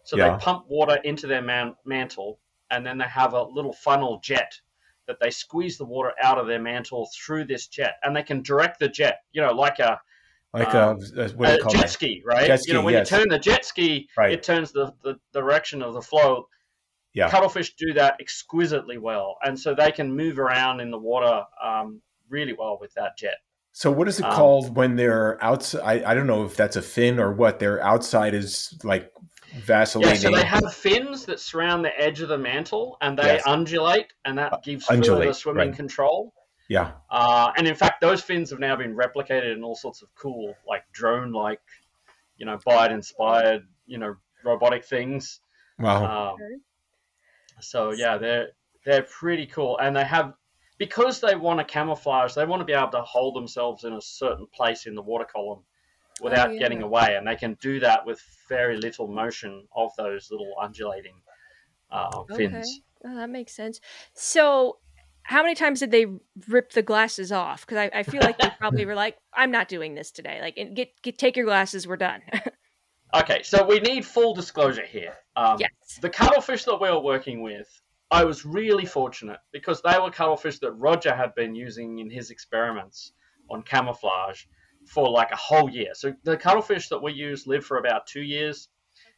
So 0.04 0.18
Yeah. 0.18 0.32
they 0.32 0.44
pump 0.44 0.66
water 0.68 0.96
into 1.04 1.28
their 1.28 1.44
man, 1.44 1.76
mantle, 1.86 2.40
and 2.72 2.84
then 2.84 2.98
they 2.98 3.06
have 3.06 3.34
a 3.36 3.44
little 3.44 3.74
funnel 3.74 4.20
jet 4.24 4.52
that 5.06 5.20
they 5.22 5.30
squeeze 5.30 5.78
the 5.78 5.86
water 5.86 6.14
out 6.24 6.40
of 6.40 6.48
their 6.48 6.60
mantle 6.72 7.08
through 7.16 7.46
this 7.46 7.68
jet, 7.68 7.98
and 8.02 8.16
they 8.16 8.24
can 8.24 8.42
direct 8.42 8.80
the 8.80 8.90
jet. 8.90 9.20
You 9.32 9.44
know, 9.44 9.54
like 9.54 9.78
a, 9.78 10.02
like 10.56 10.74
Um, 10.74 10.98
a, 11.16 11.22
a- 11.26 11.30
what 11.38 11.50
do 11.50 11.54
a 11.54 11.60
call 11.60 11.74
jet 11.74 11.82
that? 11.82 11.90
ski, 11.92 12.24
right? 12.26 12.48
Jet 12.48 12.66
you 12.66 12.74
know, 12.74 12.82
when 12.82 12.96
yes. 12.96 13.12
you 13.12 13.18
turn 13.18 13.30
the 13.30 13.38
jet 13.38 13.64
ski, 13.64 14.10
Right. 14.18 14.32
it 14.32 14.42
turns 14.42 14.72
the, 14.72 14.92
the 15.04 15.20
direction 15.34 15.84
of 15.84 15.94
the 15.94 16.02
flow. 16.02 16.48
Yeah. 17.14 17.30
Cuttlefish 17.30 17.74
do 17.76 17.94
that 17.94 18.16
exquisitely 18.20 18.98
well, 18.98 19.38
and 19.44 19.60
so 19.60 19.74
they 19.74 19.92
can 19.92 20.16
move 20.16 20.38
around 20.40 20.80
in 20.80 20.92
the 20.92 20.98
water 21.00 21.44
um, 21.64 22.02
really 22.30 22.54
well 22.54 22.78
with 22.80 22.94
that 22.94 23.18
jet. 23.18 23.38
So 23.72 23.92
what 23.92 24.08
is 24.08 24.20
it 24.20 24.26
Um, 24.26 24.34
called 24.34 24.76
when 24.76 24.96
they're 24.96 25.44
outside? 25.44 26.04
I, 26.04 26.12
I 26.12 26.14
don't 26.14 26.28
know 26.28 26.44
if 26.46 26.56
that's 26.56 26.76
a 26.76 26.82
fin 26.82 27.20
or 27.20 27.32
what. 27.32 27.60
Their 27.60 27.82
outside 27.82 28.34
is 28.34 28.78
like 28.84 29.12
Yeah, 29.68 29.84
so 29.86 30.00
they 30.00 30.44
have 30.44 30.72
fins 30.74 31.26
that 31.26 31.40
surround 31.40 31.84
the 31.84 32.00
edge 32.00 32.22
of 32.22 32.30
the 32.30 32.38
mantle, 32.38 32.98
and 33.02 33.18
they 33.18 33.24
Yes. 33.24 33.44
undulate, 33.48 34.14
and 34.26 34.38
that 34.38 34.62
gives 34.64 34.86
further 34.86 34.98
undulate, 34.98 35.36
swimming 35.36 35.70
right. 35.70 35.76
control. 35.76 36.34
yeah. 36.68 36.92
Uh, 37.10 37.52
and 37.58 37.68
in 37.68 37.74
fact, 37.74 38.00
those 38.02 38.22
fins 38.22 38.52
have 38.52 38.60
now 38.60 38.76
been 38.76 38.96
replicated 38.96 39.52
in 39.56 39.64
all 39.64 39.76
sorts 39.76 40.04
of 40.04 40.14
cool, 40.14 40.54
like 40.68 40.84
drone-like, 40.92 41.62
you 42.38 42.46
know, 42.46 42.60
bio-inspired, 42.64 43.66
you 43.88 43.98
know, 43.98 44.16
robotic 44.46 44.86
things. 44.86 45.40
Wow. 45.80 46.34
Um, 46.34 46.38
so 47.62 47.92
yeah, 47.92 48.18
they're 48.18 48.50
they're 48.86 49.04
pretty 49.04 49.46
cool, 49.46 49.78
and 49.80 49.96
they 49.96 50.06
have 50.06 50.34
because 50.78 51.20
they 51.20 51.36
want 51.36 51.60
to 51.60 51.66
camouflage. 51.66 52.34
They 52.34 52.46
want 52.46 52.62
to 52.62 52.66
be 52.66 52.74
able 52.74 52.92
to 52.92 53.02
hold 53.02 53.36
themselves 53.36 53.84
in 53.84 53.94
a 53.94 54.02
certain 54.02 54.48
place 54.54 54.86
in 54.86 54.96
the 54.96 55.02
water 55.02 55.26
column 55.26 55.64
without 56.22 56.50
Oh, 56.50 56.52
yeah. 56.52 56.60
getting 56.60 56.82
away, 56.82 57.16
and 57.16 57.28
they 57.28 57.36
can 57.36 57.56
do 57.62 57.80
that 57.82 58.06
with 58.06 58.22
very 58.48 58.78
little 58.78 59.08
motion 59.08 59.68
of 59.76 59.92
those 59.98 60.30
little 60.32 60.54
undulating 60.62 61.22
uh, 61.92 62.24
fins. 62.36 62.82
Oh, 63.06 63.16
that 63.16 63.30
makes 63.30 63.54
sense. 63.54 63.80
So, 64.14 64.80
how 65.24 65.44
many 65.44 65.56
times 65.56 65.80
did 65.80 65.92
they 65.92 66.08
rip 66.48 66.72
the 66.74 66.82
glasses 66.82 67.32
off? 67.32 67.66
Because 67.66 67.78
I, 67.78 68.00
I 68.00 68.04
feel 68.04 68.22
like 68.24 68.38
they 68.38 68.50
probably 68.50 68.86
were 68.86 68.96
like, 68.96 69.18
"I'm 69.34 69.52
not 69.52 69.68
doing 69.68 69.96
this 69.96 70.12
today. 70.12 70.40
Like, 70.42 70.56
get 70.56 71.02
get 71.02 71.18
take 71.18 71.38
your 71.38 71.46
glasses. 71.46 71.88
We're 71.88 71.98
done." 71.98 72.22
Okay, 73.12 73.42
so 73.42 73.66
we 73.66 73.80
need 73.80 74.06
full 74.06 74.36
disclosure 74.36 74.86
here. 74.86 75.16
Um, 75.40 75.58
yes. 75.60 76.00
The 76.02 76.10
cuttlefish 76.10 76.66
that 76.66 76.82
we 76.82 76.90
were 76.90 77.00
working 77.00 77.42
with, 77.42 77.68
I 78.12 78.26
was 78.26 78.46
really 78.46 78.86
fortunate 78.86 79.40
because 79.52 79.82
they 79.82 79.98
were 80.00 80.12
cuttlefish 80.12 80.60
that 80.60 80.72
Roger 80.74 81.16
had 81.16 81.34
been 81.36 81.56
using 81.56 82.00
in 82.00 82.10
his 82.10 82.30
experiments 82.30 83.14
on 83.50 83.64
camouflage 83.64 84.44
for 84.86 85.10
like 85.10 85.32
a 85.32 85.36
whole 85.38 85.70
year. 85.70 85.94
So 85.94 86.14
the 86.24 86.36
cuttlefish 86.36 86.90
that 86.90 87.02
we 87.02 87.14
use 87.14 87.48
live 87.48 87.66
for 87.66 87.78
about 87.78 88.08
two 88.08 88.22
years 88.22 88.70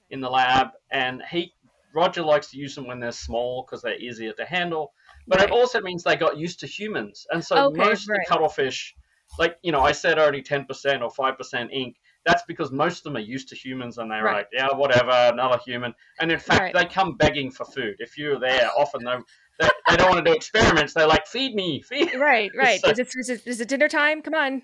in 0.09 0.21
the 0.21 0.29
lab, 0.29 0.67
and 0.91 1.23
he 1.31 1.53
Roger 1.93 2.21
likes 2.21 2.51
to 2.51 2.57
use 2.57 2.75
them 2.75 2.87
when 2.87 2.99
they're 2.99 3.11
small 3.11 3.63
because 3.63 3.81
they're 3.81 3.99
easier 3.99 4.33
to 4.33 4.45
handle. 4.45 4.93
But 5.27 5.39
Right. 5.39 5.49
it 5.49 5.51
also 5.51 5.81
means 5.81 6.03
they 6.03 6.15
got 6.15 6.37
used 6.37 6.59
to 6.61 6.67
humans, 6.67 7.25
and 7.31 7.43
so 7.43 7.55
Okay, 7.57 7.81
most 7.83 8.01
of 8.03 8.15
the 8.15 8.25
cuttlefish, 8.27 8.95
like 9.39 9.57
you 9.63 9.71
know, 9.71 9.81
I 9.81 9.91
said 9.93 10.19
only 10.19 10.41
ten 10.41 10.65
percent 10.65 11.01
or 11.03 11.09
five 11.09 11.37
percent 11.37 11.71
ink. 11.73 11.97
That's 12.25 12.43
because 12.47 12.71
most 12.71 12.99
of 12.99 13.03
them 13.03 13.17
are 13.17 13.19
used 13.25 13.49
to 13.49 13.55
humans 13.55 13.97
and 13.97 14.11
they're 14.11 14.23
Right. 14.23 14.37
like, 14.37 14.47
yeah, 14.53 14.67
whatever, 14.73 15.11
another 15.11 15.59
human. 15.65 15.93
And 16.19 16.31
in 16.31 16.39
fact, 16.39 16.61
Right. 16.61 16.73
they 16.73 16.85
come 16.85 17.15
begging 17.17 17.49
for 17.51 17.65
food. 17.65 17.95
If 17.99 18.17
you're 18.17 18.39
there, 18.39 18.69
often 18.77 19.03
they, 19.03 19.15
they, 19.59 19.69
they 19.89 19.95
don't 19.97 20.11
want 20.11 20.23
to 20.25 20.31
do 20.31 20.35
experiments. 20.35 20.93
They're 20.93 21.07
like, 21.07 21.25
feed 21.27 21.55
me, 21.55 21.81
feed. 21.81 22.13
Right, 22.15 22.51
right. 22.57 22.79
So- 22.79 22.89
is, 22.91 22.99
it, 22.99 23.09
is, 23.17 23.29
it, 23.29 23.47
is 23.47 23.61
it 23.61 23.67
dinner 23.67 23.87
time? 23.87 24.21
Come 24.21 24.35
on. 24.35 24.61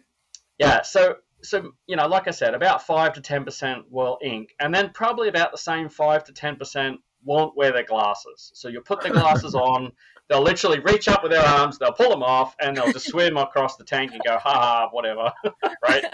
Yeah, 0.59 0.81
so 0.81 1.15
so 1.43 1.71
you 1.85 1.95
know, 1.95 2.07
like 2.07 2.27
I 2.27 2.31
said, 2.31 2.55
about 2.55 2.81
five 2.85 3.13
to 3.13 3.21
ten 3.21 3.43
percent 3.45 3.85
will 3.91 4.17
ink, 4.23 4.55
and 4.59 4.73
then 4.73 4.89
probably 4.91 5.27
about 5.29 5.51
the 5.51 5.57
same 5.59 5.87
five 5.87 6.23
to 6.25 6.33
ten 6.33 6.55
percent 6.55 6.97
won't 7.23 7.55
wear 7.55 7.71
their 7.71 7.83
glasses. 7.83 8.51
So 8.55 8.67
you 8.67 8.81
put 8.81 9.01
the 9.01 9.11
glasses 9.11 9.53
on, 9.69 9.91
they'll 10.29 10.41
literally 10.41 10.79
reach 10.79 11.07
up 11.07 11.21
with 11.21 11.31
their 11.31 11.45
arms, 11.45 11.77
they'll 11.77 11.91
pull 11.91 12.09
them 12.09 12.23
off, 12.23 12.55
and 12.59 12.75
they'll 12.75 12.91
just 12.91 13.07
swim 13.09 13.37
across 13.37 13.75
the 13.75 13.83
tank 13.83 14.13
and 14.13 14.21
go, 14.25 14.37
ha 14.37 14.49
ha, 14.49 14.89
whatever, 14.91 15.31
right? 15.87 16.05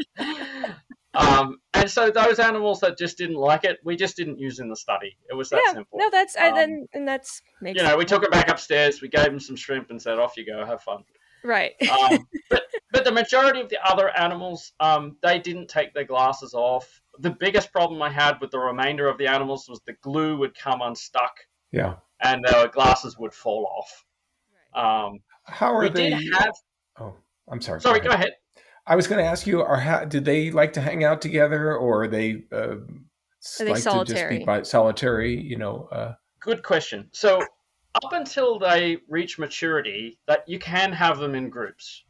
Um, 1.16 1.60
and 1.76 1.90
so 1.90 2.10
those 2.10 2.40
animals 2.40 2.80
that 2.80 2.98
just 2.98 3.18
didn't 3.18 3.36
like 3.36 3.64
it, 3.66 3.78
we 3.84 3.96
just 3.96 4.16
didn't 4.16 4.40
use 4.40 4.60
in 4.60 4.68
the 4.70 4.76
study. 4.76 5.16
It 5.30 5.36
was 5.36 5.50
that 5.50 5.62
yeah, 5.68 5.74
simple. 5.74 6.00
no, 6.00 6.10
that's 6.12 6.36
I 6.36 6.50
Um, 6.50 6.56
then 6.56 6.88
and 6.94 7.08
that's 7.08 7.42
makes 7.62 7.78
You 7.82 7.88
know, 7.88 7.98
we 7.98 8.06
took 8.06 8.22
them 8.24 8.32
back 8.32 8.50
upstairs, 8.50 9.02
we 9.02 9.10
gave 9.10 9.26
them 9.26 9.40
some 9.40 9.56
shrimp, 9.56 9.90
and 9.92 10.02
said, 10.02 10.18
off 10.20 10.36
you 10.38 10.46
go, 10.46 10.66
have 10.66 10.82
fun. 10.82 11.04
right. 11.44 11.74
um, 11.92 12.28
but 12.50 12.64
but 12.92 13.04
the 13.06 13.12
majority 13.12 13.60
of 13.62 13.70
the 13.70 13.78
other 13.86 14.10
animals, 14.18 14.74
um, 14.80 15.18
they 15.22 15.40
didn't 15.40 15.68
take 15.68 15.94
their 15.94 16.04
glasses 16.06 16.54
off. 16.54 17.02
The 17.20 17.32
biggest 17.32 17.72
problem 17.72 18.02
I 18.02 18.10
had 18.10 18.40
with 18.42 18.50
the 18.52 18.60
remainder 18.60 19.08
of 19.08 19.18
the 19.20 19.28
animals 19.28 19.68
was 19.70 19.82
the 19.86 19.94
glue 20.02 20.38
would 20.38 20.56
come 20.58 20.82
unstuck 20.82 21.36
Yeah. 21.72 21.96
and 22.22 22.44
their 22.46 22.68
glasses 22.70 23.18
would 23.20 23.34
fall 23.34 23.68
off. 23.78 24.06
Um, 24.76 25.20
How 25.44 25.74
are 25.76 25.82
we 25.84 25.90
they? 25.90 26.10
did 26.12 26.34
have. 26.34 26.54
oh, 27.00 27.14
I'm 27.52 27.62
sorry. 27.62 27.82
Sorry, 27.82 28.00
go 28.00 28.10
ahead. 28.10 28.32
I 28.86 28.96
was 28.96 29.08
going 29.08 29.24
to 29.24 29.30
ask 29.30 29.48
you: 29.48 29.62
Are 29.62 29.78
how, 29.80 30.06
did 30.06 30.26
they 30.26 30.52
like 30.52 30.74
to 30.74 30.82
hang 30.82 31.04
out 31.04 31.22
together, 31.22 31.76
or 31.76 32.04
are 32.04 32.08
they 32.08 32.44
uh, 32.52 32.58
Are 32.58 32.80
they 33.60 33.66
like 33.70 33.76
to 33.76 33.82
just 33.82 33.84
solitary? 33.84 34.40
be 34.40 34.46
by, 34.46 34.64
solitary? 34.64 35.40
You 35.40 35.58
know. 35.58 35.88
Uh, 35.92 36.14
Good 36.40 36.64
question. 36.64 37.10
So 37.14 37.40
up 38.04 38.12
until 38.12 38.60
they 38.60 38.98
reach 39.08 39.40
maturity, 39.40 40.18
that 40.28 40.44
you 40.48 40.60
can 40.60 40.92
have 40.92 41.20
them 41.20 41.36
in 41.36 41.50
groups, 41.50 42.04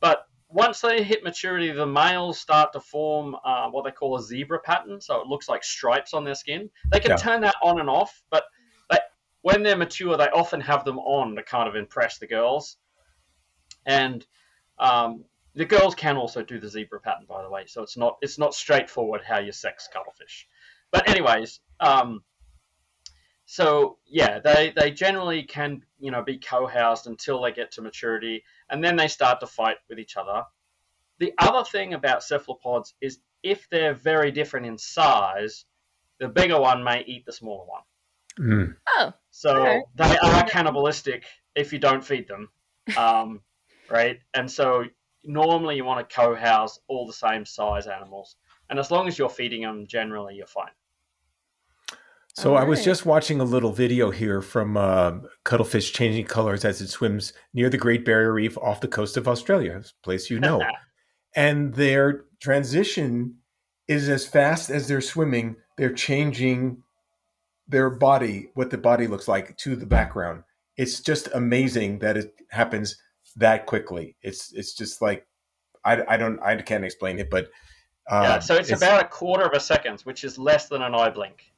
but 0.00 0.26
once 0.48 0.80
they 0.80 1.02
hit 1.02 1.24
maturity, 1.24 1.72
the 1.72 1.86
males 1.86 2.38
start 2.38 2.72
to 2.72 2.80
form 2.80 3.36
uh, 3.44 3.68
what 3.68 3.84
they 3.84 3.90
call 3.90 4.16
a 4.16 4.22
zebra 4.22 4.60
pattern. 4.60 5.00
So 5.00 5.20
it 5.20 5.26
looks 5.26 5.48
like 5.48 5.64
stripes 5.64 6.14
on 6.14 6.22
their 6.22 6.36
skin. 6.36 6.70
They 6.92 7.00
can 7.00 7.10
Yeah. 7.10 7.16
turn 7.16 7.40
that 7.40 7.56
on 7.60 7.80
and 7.80 7.90
off, 7.90 8.22
but 8.30 8.44
they, 8.88 8.98
when 9.42 9.64
they're 9.64 9.76
mature, 9.76 10.16
they 10.16 10.28
often 10.28 10.60
have 10.60 10.84
them 10.84 11.00
on 11.00 11.34
to 11.34 11.42
kind 11.42 11.68
of 11.68 11.74
impress 11.74 12.18
the 12.18 12.28
girls. 12.28 12.76
And 13.84 14.24
um, 14.78 15.24
the 15.56 15.64
girls 15.64 15.94
can 15.94 16.16
also 16.18 16.42
do 16.42 16.60
the 16.60 16.68
zebra 16.68 17.00
pattern, 17.00 17.24
by 17.26 17.42
the 17.42 17.48
way. 17.50 17.64
So 17.66 17.82
it's 17.82 17.96
not 17.96 18.18
it's 18.20 18.38
not 18.38 18.54
straightforward 18.54 19.22
how 19.26 19.38
you 19.38 19.52
sex 19.52 19.88
cuttlefish. 19.92 20.46
But 20.92 21.08
anyways, 21.08 21.60
um, 21.80 22.22
so 23.46 23.98
yeah, 24.06 24.38
they 24.38 24.72
they 24.76 24.90
generally 24.90 25.42
can 25.44 25.82
you 25.98 26.10
know 26.10 26.22
be 26.22 26.38
co-housed 26.38 27.06
until 27.06 27.40
they 27.40 27.52
get 27.52 27.72
to 27.72 27.82
maturity, 27.82 28.44
and 28.68 28.84
then 28.84 28.96
they 28.96 29.08
start 29.08 29.40
to 29.40 29.46
fight 29.46 29.78
with 29.88 29.98
each 29.98 30.16
other. 30.16 30.44
The 31.18 31.32
other 31.38 31.64
thing 31.64 31.94
about 31.94 32.22
cephalopods 32.22 32.94
is 33.00 33.20
if 33.42 33.68
they're 33.70 33.94
very 33.94 34.30
different 34.32 34.66
in 34.66 34.76
size, 34.76 35.64
the 36.18 36.28
bigger 36.28 36.60
one 36.60 36.84
may 36.84 37.02
eat 37.06 37.24
the 37.24 37.32
smaller 37.32 37.64
one. 37.64 37.82
mm. 38.38 38.76
Oh, 38.90 39.12
So 39.30 39.54
Alright. 39.54 39.84
they 39.94 40.18
are 40.18 40.46
cannibalistic 40.46 41.24
if 41.54 41.72
you 41.72 41.78
don't 41.78 42.04
feed 42.04 42.28
them, 42.28 42.50
um, 42.98 43.40
right? 43.88 44.20
And 44.34 44.50
so 44.50 44.84
normally 45.26 45.76
you 45.76 45.84
want 45.84 46.08
to 46.08 46.14
co-house 46.14 46.78
all 46.88 47.06
the 47.06 47.12
same 47.12 47.44
size 47.44 47.86
animals, 47.86 48.36
and 48.70 48.78
as 48.78 48.90
long 48.90 49.08
as 49.08 49.18
you're 49.18 49.28
feeding 49.28 49.62
them, 49.62 49.86
generally 49.86 50.36
you're 50.36 50.46
fine. 50.46 50.70
So 52.34 52.54
I 52.54 52.64
was 52.64 52.84
just 52.84 53.06
watching 53.06 53.40
a 53.40 53.44
little 53.44 53.72
video 53.72 54.10
here 54.10 54.42
from 54.42 54.76
uh, 54.76 55.12
cuttlefish 55.44 55.94
changing 55.94 56.26
colors 56.26 56.66
as 56.66 56.82
it 56.82 56.88
swims 56.88 57.32
near 57.54 57.70
the 57.70 57.78
Great 57.78 58.04
Barrier 58.04 58.34
Reef 58.34 58.58
off 58.58 58.82
the 58.82 58.88
coast 58.88 59.16
of 59.16 59.26
Australia, 59.26 59.80
a 59.82 60.04
place 60.04 60.28
you 60.28 60.38
know. 60.38 60.62
and 61.34 61.72
their 61.72 62.24
transition 62.38 63.36
is 63.88 64.10
as 64.10 64.26
fast 64.26 64.68
as 64.68 64.86
they're 64.86 65.00
swimming. 65.00 65.56
They're 65.78 65.94
changing 65.94 66.82
their 67.66 67.88
body, 67.88 68.50
what 68.52 68.68
the 68.68 68.76
body 68.76 69.06
looks 69.06 69.28
like, 69.28 69.56
to 69.58 69.74
the 69.74 69.86
background. 69.86 70.42
It's 70.76 71.00
just 71.00 71.28
amazing 71.32 72.00
that 72.00 72.18
it 72.18 72.34
happens 72.50 72.98
that 73.36 73.66
quickly. 73.66 74.16
It's 74.22 74.52
it's 74.52 74.74
just 74.74 75.02
like 75.02 75.26
I, 75.84 76.02
I 76.08 76.16
don't 76.16 76.40
I 76.40 76.56
can't 76.56 76.84
explain 76.84 77.18
it, 77.18 77.30
but 77.30 77.48
uh, 78.10 78.20
yeah, 78.22 78.38
so 78.38 78.54
it's, 78.54 78.70
about 78.70 79.04
a 79.04 79.08
quarter 79.08 79.44
of 79.44 79.52
a 79.52 79.60
second, 79.60 80.00
which 80.02 80.24
is 80.24 80.38
less 80.38 80.68
than 80.68 80.82
an 80.82 80.94
eye 80.94 81.10
blink. 81.10 81.52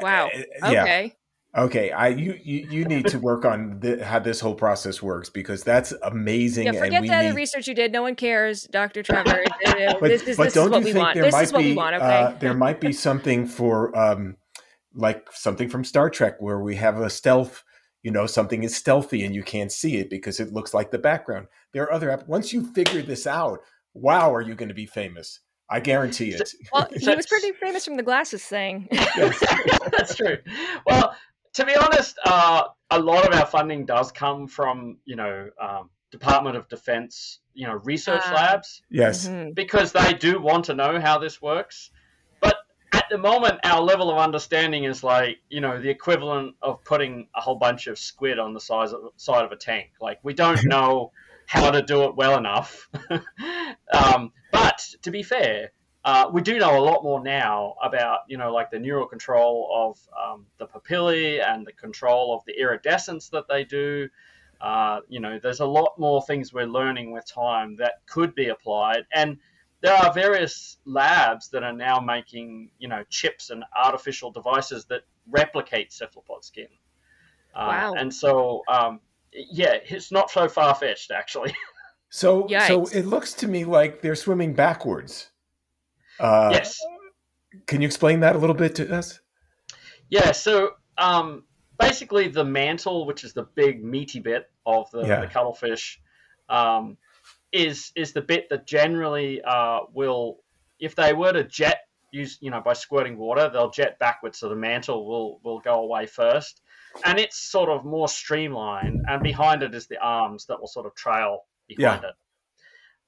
wow. 0.00 0.28
uh, 0.62 0.70
yeah. 0.70 0.82
Okay. 0.82 1.16
Okay, 1.56 1.90
I 1.90 2.08
you 2.08 2.38
you, 2.44 2.68
you 2.70 2.84
need 2.84 3.06
to 3.06 3.18
work 3.18 3.46
on 3.46 3.80
the, 3.80 4.04
how 4.04 4.18
this 4.18 4.40
whole 4.40 4.54
process 4.54 5.00
works 5.00 5.30
because 5.30 5.64
that's 5.64 5.94
amazing. 6.02 6.64
Yeah, 6.64 6.70
and 6.72 6.78
forget 6.80 7.00
we 7.00 7.08
the 7.08 7.14
other 7.14 7.28
need, 7.28 7.36
research 7.36 7.66
you 7.66 7.74
did. 7.74 7.92
No 7.92 8.02
one 8.02 8.14
cares, 8.14 8.64
Dr. 8.64 9.02
Trevor. 9.02 9.42
but, 9.64 10.00
this 10.02 10.22
is, 10.24 10.36
but 10.36 10.44
this 10.44 10.54
don't 10.54 10.66
is 10.66 10.70
what 10.70 10.80
you 10.80 10.84
we 10.84 10.92
think 10.92 11.02
want. 11.02 11.14
there 11.14 11.24
This 11.24 11.32
might 11.32 11.42
is 11.44 11.52
what 11.54 11.58
be 11.60 11.70
we 11.70 11.76
want, 11.76 11.96
okay? 11.96 12.22
uh, 12.22 12.32
there 12.40 12.52
might 12.52 12.78
be 12.78 12.92
something 12.92 13.46
for 13.46 13.96
um, 13.96 14.36
like 14.94 15.28
something 15.32 15.70
from 15.70 15.82
Star 15.82 16.10
Trek 16.10 16.34
where 16.40 16.60
we 16.60 16.76
have 16.76 16.98
a 16.98 17.08
stealth. 17.08 17.64
You 18.02 18.12
know, 18.12 18.26
something 18.26 18.62
is 18.62 18.76
stealthy 18.76 19.24
and 19.24 19.34
you 19.34 19.42
can't 19.42 19.72
see 19.72 19.96
it 19.96 20.08
because 20.10 20.38
it 20.38 20.52
looks 20.52 20.72
like 20.72 20.90
the 20.90 20.98
background. 20.98 21.48
There 21.72 21.82
are 21.84 21.92
other 21.92 22.10
app- 22.10 22.28
once 22.28 22.52
you 22.52 22.72
figure 22.72 23.02
this 23.02 23.26
out. 23.26 23.60
Wow, 23.94 24.32
are 24.34 24.42
you 24.42 24.54
going 24.54 24.68
to 24.68 24.74
be 24.74 24.86
famous? 24.86 25.40
I 25.68 25.80
guarantee 25.80 26.30
it. 26.30 26.48
well, 26.72 26.86
he 26.94 27.08
was 27.14 27.26
pretty 27.26 27.52
famous 27.52 27.84
from 27.84 27.96
the 27.96 28.02
glasses 28.04 28.44
thing. 28.44 28.88
Yes. 28.92 29.40
That's 29.96 30.14
true. 30.14 30.36
Well, 30.86 31.16
to 31.54 31.64
be 31.64 31.74
honest, 31.74 32.16
uh, 32.24 32.64
a 32.90 32.98
lot 33.00 33.26
of 33.26 33.34
our 33.38 33.46
funding 33.46 33.86
does 33.86 34.12
come 34.12 34.46
from 34.46 34.98
you 35.06 35.16
know 35.16 35.48
um, 35.60 35.90
Department 36.12 36.56
of 36.56 36.68
Defense, 36.68 37.40
you 37.54 37.66
know, 37.66 37.80
research 37.82 38.22
Ah. 38.26 38.34
labs 38.34 38.82
Yes. 38.90 39.26
Mhm. 39.26 39.54
because 39.54 39.90
they 39.90 40.12
do 40.12 40.40
want 40.40 40.66
to 40.66 40.74
know 40.74 41.00
how 41.00 41.18
this 41.18 41.42
works. 41.42 41.90
At 43.06 43.10
the 43.10 43.18
moment, 43.18 43.60
our 43.62 43.80
level 43.80 44.10
of 44.10 44.18
understanding 44.18 44.82
is 44.82 45.04
like 45.04 45.38
you 45.48 45.60
know 45.60 45.80
the 45.80 45.88
equivalent 45.88 46.56
of 46.60 46.82
putting 46.82 47.28
a 47.36 47.40
whole 47.40 47.54
bunch 47.54 47.86
of 47.86 48.00
squid 48.00 48.40
on 48.40 48.52
the 48.52 48.58
size 48.58 48.92
of, 48.92 49.12
side 49.16 49.44
of 49.44 49.52
a 49.52 49.56
tank. 49.56 49.92
Like 50.00 50.18
we 50.24 50.34
don't 50.34 50.64
know 50.64 51.12
how 51.46 51.70
to 51.70 51.82
do 51.82 52.02
it 52.06 52.16
well 52.16 52.36
enough. 52.36 52.90
um, 53.92 54.32
but 54.50 54.84
to 55.02 55.12
be 55.12 55.22
fair, 55.22 55.70
uh, 56.04 56.28
we 56.32 56.42
do 56.42 56.58
know 56.58 56.76
a 56.76 56.82
lot 56.82 57.04
more 57.04 57.22
now 57.22 57.76
about 57.80 58.22
you 58.26 58.38
know 58.38 58.52
like 58.52 58.72
the 58.72 58.80
neural 58.80 59.06
control 59.06 59.70
of 59.72 60.00
um, 60.20 60.46
the 60.58 60.66
papillae 60.66 61.38
and 61.38 61.64
the 61.64 61.72
control 61.74 62.34
of 62.34 62.42
the 62.44 62.60
iridescence 62.60 63.28
that 63.28 63.44
they 63.48 63.62
do. 63.62 64.08
Uh, 64.60 64.98
you 65.08 65.20
know, 65.20 65.38
there's 65.40 65.60
a 65.60 65.66
lot 65.66 65.96
more 65.96 66.20
things 66.22 66.52
we're 66.52 66.66
learning 66.66 67.12
with 67.12 67.24
time 67.24 67.76
that 67.76 68.04
could 68.06 68.34
be 68.34 68.48
applied, 68.48 69.06
and 69.12 69.38
there 69.86 69.94
are 69.94 70.12
various 70.12 70.78
labs 70.84 71.48
that 71.50 71.62
are 71.62 71.72
now 71.72 72.00
making 72.00 72.70
you 72.80 72.88
know 72.88 73.04
chips 73.08 73.50
and 73.50 73.62
artificial 73.76 74.32
devices 74.32 74.84
that 74.86 75.02
replicate 75.30 75.92
cephalopod 75.92 76.44
skin. 76.44 76.66
Uh, 77.54 77.68
Wow. 77.68 77.94
And 77.94 78.12
so, 78.12 78.62
um, 78.68 79.00
yeah, 79.32 79.74
it's 79.88 80.10
not 80.10 80.30
so 80.30 80.48
far 80.48 80.74
fetched 80.74 81.10
actually. 81.10 81.54
So, 82.08 82.46
so 82.68 82.86
it 82.86 83.04
looks 83.04 83.34
to 83.34 83.48
me 83.48 83.64
like 83.64 84.00
they're 84.00 84.14
swimming 84.14 84.54
backwards. 84.54 85.32
Uh, 86.20 86.50
yes. 86.52 86.78
Can 87.66 87.82
you 87.82 87.86
explain 87.86 88.20
that 88.20 88.36
a 88.36 88.38
little 88.38 88.54
bit 88.54 88.76
to 88.76 88.96
us? 88.96 89.20
Yeah, 90.08 90.30
so 90.30 90.70
um, 90.96 91.42
basically 91.80 92.28
the 92.28 92.44
mantle, 92.44 93.06
which 93.06 93.24
is 93.24 93.34
the 93.34 93.42
big 93.42 93.84
meaty 93.84 94.20
bit 94.20 94.48
of 94.64 94.88
the, 94.92 95.04
Yeah. 95.04 95.20
the 95.22 95.26
cuttlefish, 95.26 96.00
um, 96.48 96.96
is 97.52 97.92
is 97.96 98.12
the 98.12 98.22
bit 98.22 98.48
that 98.50 98.66
generally 98.66 99.40
uh, 99.42 99.80
will, 99.92 100.38
if 100.78 100.94
they 100.94 101.12
were 101.12 101.32
to 101.32 101.44
jet 101.44 101.78
use, 102.12 102.38
you 102.40 102.50
know, 102.50 102.60
by 102.60 102.72
squirting 102.72 103.16
water, 103.16 103.50
they'll 103.52 103.70
jet 103.70 103.98
backwards, 103.98 104.38
so 104.38 104.48
the 104.48 104.56
mantle 104.56 105.06
will 105.06 105.40
will 105.42 105.60
go 105.60 105.80
away 105.80 106.06
first, 106.06 106.62
and 107.04 107.18
it's 107.18 107.38
sort 107.38 107.68
of 107.68 107.84
more 107.84 108.08
streamlined, 108.08 109.02
and 109.08 109.22
behind 109.22 109.62
it 109.62 109.74
is 109.74 109.86
the 109.86 109.98
arms 109.98 110.46
that 110.46 110.60
will 110.60 110.68
sort 110.68 110.86
of 110.86 110.94
trail 110.94 111.44
behind 111.68 112.04
it. 112.04 112.14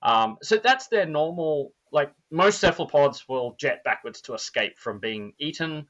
Um, 0.02 0.36
so 0.42 0.56
that's 0.56 0.88
their 0.88 1.06
normal. 1.06 1.72
Like 1.90 2.12
most 2.30 2.60
cephalopods 2.60 3.26
will 3.28 3.56
jet 3.58 3.82
backwards 3.84 4.20
to 4.22 4.34
escape 4.34 4.78
from 4.78 4.98
being 4.98 5.32
eaten. 5.38 5.86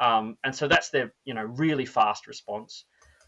Um, 0.00 0.36
and 0.44 0.54
so 0.54 0.68
that's 0.68 0.90
their 0.90 1.12
you 1.24 1.34
know 1.34 1.44
really 1.44 1.86
fast 1.86 2.26
response. 2.26 2.84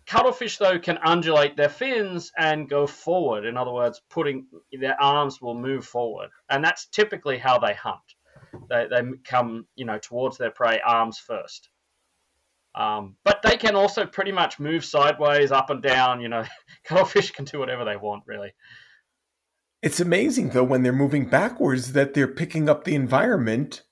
Cuttlefish 0.07 0.59
though 0.59 0.79
can 0.79 0.99
undulate 1.05 1.57
their 1.57 1.69
fins 1.69 2.33
and 2.37 2.69
go 2.69 2.87
forward. 2.87 3.45
In 3.45 3.57
other 3.57 3.73
words, 3.73 4.01
putting 4.11 4.47
their 4.73 5.01
arms 5.01 5.41
will 5.41 5.55
move 5.55 5.87
forward, 5.87 6.31
and 6.49 6.65
that's 6.65 6.87
typically 6.87 7.39
how 7.39 7.59
they 7.59 7.75
hunt. 7.75 7.99
They 8.69 8.87
they 8.91 9.03
come 9.25 9.67
you 9.77 9.85
know 9.85 9.99
towards 9.99 10.39
their 10.39 10.51
prey 10.51 10.81
arms 10.85 11.19
first. 11.19 11.69
Um, 12.75 13.17
but 13.25 13.43
they 13.43 13.57
can 13.57 13.75
also 13.75 14.07
pretty 14.07 14.31
much 14.31 14.61
move 14.61 14.85
sideways, 14.85 15.51
up 15.51 15.71
and 15.71 15.83
down. 15.83 16.21
You 16.21 16.29
know, 16.29 16.45
cuttlefish 16.85 17.33
can 17.33 17.45
do 17.45 17.59
whatever 17.59 17.85
they 17.85 17.97
want, 17.97 18.25
really. 18.27 18.53
It's 19.83 20.01
amazing 20.01 20.51
though 20.51 20.65
when 20.65 20.83
they're 20.83 20.93
moving 20.93 21.29
backwards 21.29 21.93
that 21.93 22.15
they're 22.15 22.29
picking 22.29 22.69
up 22.69 22.85
the 22.85 22.95
environment 22.95 23.83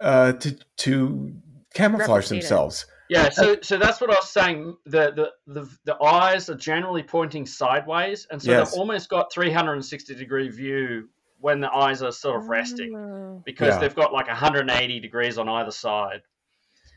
uh, 0.00 0.32
to 0.32 0.58
to 0.78 1.34
camouflage 1.74 2.30
Replicate 2.30 2.44
it. 2.44 2.86
Themselves. 3.12 3.36
Yeah, 3.38 3.44
so 3.54 3.58
so 3.62 3.78
that's 3.78 4.00
what 4.00 4.10
I 4.10 4.14
was 4.14 4.28
saying. 4.30 4.76
The 4.86 5.12
the 5.46 5.52
the, 5.60 5.68
the 5.84 6.02
eyes 6.02 6.48
are 6.48 6.54
generally 6.54 7.02
pointing 7.02 7.46
sideways, 7.46 8.26
and 8.30 8.40
so 8.42 8.50
Yes. 8.50 8.70
they've 8.72 8.78
almost 8.80 9.08
got 9.08 9.32
360 9.32 10.14
degree 10.14 10.48
view 10.48 11.08
when 11.38 11.60
the 11.60 11.70
eyes 11.72 12.02
are 12.02 12.12
sort 12.12 12.40
of 12.40 12.48
resting 12.48 12.94
Oh. 12.96 13.42
because 13.44 13.74
Yeah. 13.74 13.80
they've 13.80 13.94
got 13.94 14.12
like 14.12 14.28
180 14.28 15.00
degrees 15.00 15.38
on 15.38 15.48
either 15.48 15.72
side. 15.72 16.22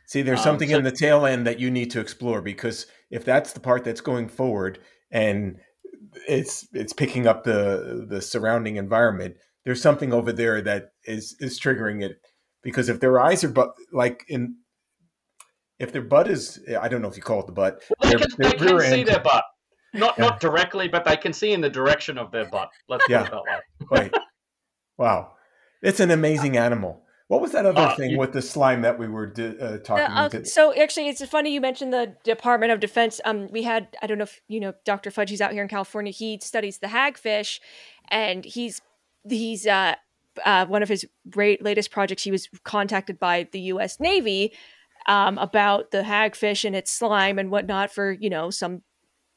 See, 0.08 0.22
there's 0.22 0.40
Um, 0.40 0.44
something 0.44 0.70
so- 0.70 0.78
in 0.78 0.84
the 0.84 0.92
tail 0.92 1.26
end 1.26 1.48
that 1.48 1.60
you 1.60 1.72
need 1.72 1.90
to 1.92 2.00
explore 2.00 2.42
because 2.42 2.86
if 3.10 3.26
that's 3.26 3.54
the 3.54 3.60
part 3.60 3.84
that's 3.84 4.02
going 4.02 4.28
forward 4.30 4.78
and 5.12 5.60
it's 6.28 6.68
it's 6.74 6.94
picking 6.94 7.26
up 7.28 7.44
the 7.44 8.06
the 8.08 8.22
surrounding 8.22 8.76
environment, 8.78 9.36
there's 9.64 9.82
something 9.82 10.14
over 10.14 10.32
there 10.32 10.62
that 10.62 10.92
is 11.06 11.36
is 11.40 11.60
triggering 11.60 12.04
it. 12.04 12.22
Because 12.62 12.88
if 12.90 13.00
their 13.00 13.20
eyes 13.20 13.44
are 13.44 13.50
but 13.50 13.74
like 13.92 14.24
in 14.28 14.58
if 15.80 15.92
their 15.92 16.02
butt 16.02 16.28
is 16.28 16.60
I 16.80 16.88
don't 16.88 17.02
know 17.02 17.08
if 17.10 17.18
you 17.18 17.24
call 17.24 17.40
it 17.42 17.46
the 17.48 17.52
butt. 17.52 17.82
Well, 18.00 18.12
they 18.12 18.18
their- 18.18 18.28
can, 18.28 18.36
their 18.38 18.52
they 18.52 18.58
can 18.58 18.76
rear 18.78 18.90
see 18.90 19.04
their 19.04 19.20
butt, 19.20 19.46
not 19.94 20.16
Yeah. 20.18 20.26
not 20.26 20.40
directly, 20.40 20.88
but 20.88 21.06
they 21.06 21.18
can 21.18 21.34
see 21.34 21.52
in 21.52 21.62
the 21.62 21.70
direction 21.70 22.18
of 22.18 22.32
their 22.32 22.46
butt. 22.50 22.70
Let's 22.90 23.04
put 23.06 23.12
Yeah. 23.12 23.26
it 23.26 23.32
that 23.32 23.44
way. 23.44 23.60
Right. 23.92 24.14
wow. 24.98 25.34
It's 25.82 26.00
an 26.00 26.12
amazing 26.12 26.58
animal. 26.58 27.02
What 27.28 27.42
was 27.42 27.52
that 27.54 27.66
other 27.66 27.82
Uh, 27.82 27.96
thing 27.96 28.12
you- 28.12 28.20
with 28.20 28.34
the 28.34 28.42
slime 28.42 28.84
that 28.84 29.00
we 29.00 29.08
were 29.08 29.26
di- 29.26 29.58
uh, 29.60 29.80
talking 29.80 30.06
The, 30.06 30.12
uh, 30.12 30.30
to? 30.30 30.46
so 30.46 30.74
actually, 30.80 31.10
it's 31.10 31.26
funny 31.26 31.52
you 31.52 31.60
mentioned 31.60 31.92
the 31.92 32.16
Department 32.24 32.72
of 32.72 32.80
Defense. 32.80 33.20
Um, 33.26 33.48
we 33.52 33.64
had 33.64 33.88
I 34.02 34.08
don't 34.08 34.18
know 34.20 34.24
if 34.26 34.42
you 34.48 34.60
know 34.60 34.74
Dr. 34.86 35.10
Fudge. 35.12 35.32
He's 35.32 35.42
out 35.42 35.52
here 35.52 35.64
in 35.64 35.70
California. 35.70 36.12
He 36.14 36.40
studies 36.42 36.78
the 36.78 36.88
hagfish, 36.88 37.60
and 38.10 38.46
he's 38.46 38.80
he's 39.28 39.66
uh, 39.66 39.96
uh, 40.46 40.68
one 40.68 40.84
of 40.84 40.90
his 40.90 41.04
great 41.30 41.64
latest 41.64 41.90
projects. 41.90 42.22
He 42.24 42.30
was 42.32 42.48
contacted 42.64 43.20
by 43.20 43.48
the 43.52 43.60
U.S. 43.74 44.00
Navy 44.00 44.54
um, 45.08 45.38
about 45.38 45.92
the 45.92 46.02
hagfish 46.04 46.66
and 46.66 46.76
its 46.76 46.92
slime 46.92 47.38
and 47.40 47.52
whatnot 47.52 47.92
for 47.92 48.12
you 48.12 48.30
know 48.30 48.50
some 48.50 48.82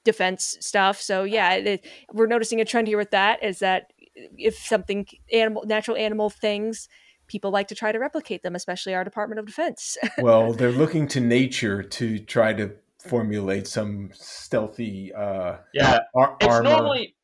defense 0.05 0.57
stuff. 0.61 1.01
So 1.01 1.25
yeah, 1.25 1.55
it, 1.55 1.67
it- 1.67 1.87
we're 2.13 2.27
noticing 2.27 2.61
a 2.61 2.65
trend 2.65 2.89
here 2.89 2.99
with 2.99 3.11
that. 3.11 3.43
Is 3.43 3.59
that 3.61 3.93
if 4.37 4.57
something 4.57 5.07
animal 5.33 5.65
natural 5.67 5.97
animal 5.97 6.29
things 6.31 6.89
people 7.29 7.51
like 7.51 7.69
to 7.69 7.75
try 7.75 7.93
to 7.93 7.99
replicate 7.99 8.43
them 8.43 8.55
especially 8.57 8.93
our 8.95 9.05
department 9.05 9.39
of 9.39 9.45
defense 9.47 9.97
well, 10.19 10.53
they're 10.55 10.73
looking 10.73 11.07
to 11.07 11.21
nature 11.21 11.83
to 11.85 12.19
try 12.19 12.53
to 12.55 12.73
formulate 13.07 13.69
some 13.69 14.11
stealthy 14.15 15.13
uh, 15.15 15.59
Yeah, 15.75 16.01
ar- 16.17 16.37
it's 16.41 16.49
armor. 16.53 16.63
normally 16.69 17.15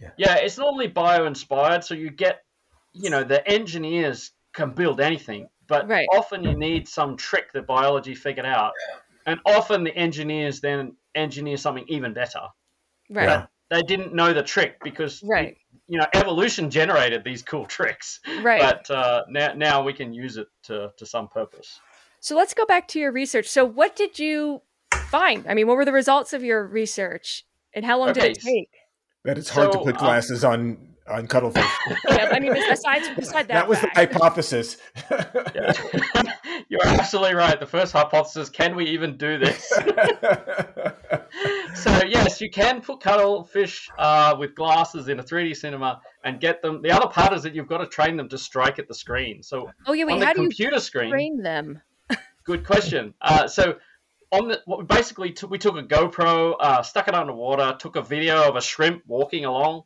Yeah. 0.00 0.10
yeah. 0.16 0.36
it's 0.38 0.58
normally 0.58 0.88
bio 0.88 1.24
inspired 1.26 1.84
so 1.84 1.94
you 1.94 2.10
get 2.10 2.42
you 2.92 3.10
know 3.10 3.22
the 3.22 3.46
engineers 3.48 4.32
can 4.52 4.70
build 4.70 5.00
anything 5.00 5.48
but 5.70 5.88
Right. 5.88 6.06
often 6.12 6.44
you 6.44 6.54
need 6.54 6.86
some 6.86 7.16
trick 7.16 7.52
that 7.54 7.66
biology 7.66 8.14
figured 8.14 8.44
out. 8.44 8.72
And 9.26 9.40
often 9.46 9.84
the 9.84 9.94
engineers 9.96 10.60
then 10.60 10.96
engineer 11.14 11.56
something 11.56 11.84
even 11.88 12.12
better. 12.12 12.42
Right. 13.08 13.28
Yeah. 13.28 13.46
they 13.70 13.82
didn't 13.82 14.12
know 14.12 14.32
the 14.32 14.42
trick 14.42 14.76
because 14.82 15.22
Right. 15.22 15.56
you 15.86 15.98
know 15.98 16.06
evolution 16.14 16.70
generated 16.70 17.22
these 17.24 17.42
cool 17.42 17.64
tricks. 17.76 18.20
Right. 18.42 18.60
But 18.60 18.90
uh, 18.90 19.22
now 19.28 19.52
now 19.54 19.82
we 19.82 19.92
can 19.94 20.12
use 20.12 20.36
it 20.36 20.48
to 20.64 20.90
to 20.98 21.06
some 21.06 21.28
purpose. 21.28 21.80
So 22.20 22.36
let's 22.36 22.52
go 22.52 22.66
back 22.66 22.86
to 22.88 22.98
your 22.98 23.12
research. 23.12 23.46
So 23.48 23.64
what 23.64 23.96
did 23.96 24.18
you 24.18 24.62
find? 25.10 25.46
I 25.48 25.54
mean 25.54 25.66
what 25.68 25.76
were 25.76 25.84
the 25.86 25.92
results 26.02 26.32
of 26.32 26.42
your 26.44 26.66
research? 26.66 27.46
And 27.72 27.84
how 27.84 27.98
long 28.00 28.12
did 28.12 28.24
it 28.24 28.40
take? 28.40 28.70
That 29.24 29.38
it's 29.38 29.50
hard 29.50 29.70
to 29.72 29.78
So, 29.78 29.84
put 29.84 29.96
um, 29.96 30.04
glasses 30.06 30.42
on 30.44 30.94
on 31.10 31.26
cuttlefish. 31.26 31.64
yeah, 32.08 32.28
i 32.32 32.40
mean 32.40 32.52
besides 32.52 33.08
beside 33.16 33.48
that, 33.48 33.54
that 33.54 33.68
was 33.68 33.78
fact. 33.78 33.94
the 33.94 34.00
hypothesis. 34.00 34.76
Yeah. 35.54 35.72
you're 36.68 36.86
absolutely 36.86 37.34
right 37.34 37.58
the 37.58 37.66
first 37.66 37.92
hypothesis 37.92 38.48
can 38.48 38.76
we 38.76 38.86
even 38.86 39.16
do 39.16 39.38
this 39.38 39.68
so 41.74 42.02
yes, 42.06 42.40
you 42.40 42.50
can 42.50 42.80
put 42.80 43.00
cuttlefish 43.00 43.88
uh, 43.98 44.36
with 44.38 44.54
glasses 44.54 45.08
in 45.08 45.20
a 45.20 45.22
3D 45.22 45.56
cinema 45.56 46.00
and 46.24 46.40
get 46.40 46.62
them. 46.62 46.82
The 46.82 46.90
other 46.90 47.08
part 47.08 47.32
is 47.32 47.42
that 47.42 47.54
you've 47.54 47.68
got 47.68 47.78
to 47.78 47.86
train 47.86 48.16
them 48.16 48.28
to 48.28 48.38
strike 48.38 48.78
at 48.78 48.88
the 48.88 48.94
screen. 48.94 49.42
So 49.42 49.70
oh 49.86 49.92
yeah 49.92 50.04
on 50.04 50.12
wait 50.12 50.20
the 50.20 50.26
how 50.26 50.32
do 50.32 50.42
you 50.42 50.48
computer 50.48 50.80
screen, 50.80 51.10
train 51.10 51.42
them 51.42 51.80
good 52.44 52.64
question. 52.64 53.14
Uh, 53.20 53.46
so 53.46 53.76
on 54.32 54.48
the 54.48 54.60
what 54.66 54.78
we 54.78 54.84
basically 54.84 55.32
took, 55.32 55.50
we 55.50 55.58
took 55.58 55.76
a 55.76 55.82
GoPro, 55.82 56.54
uh, 56.60 56.82
stuck 56.82 57.08
it 57.08 57.14
underwater, 57.14 57.76
took 57.78 57.96
a 57.96 58.02
video 58.02 58.48
of 58.48 58.56
a 58.56 58.60
shrimp 58.60 59.02
walking 59.06 59.44
along, 59.44 59.82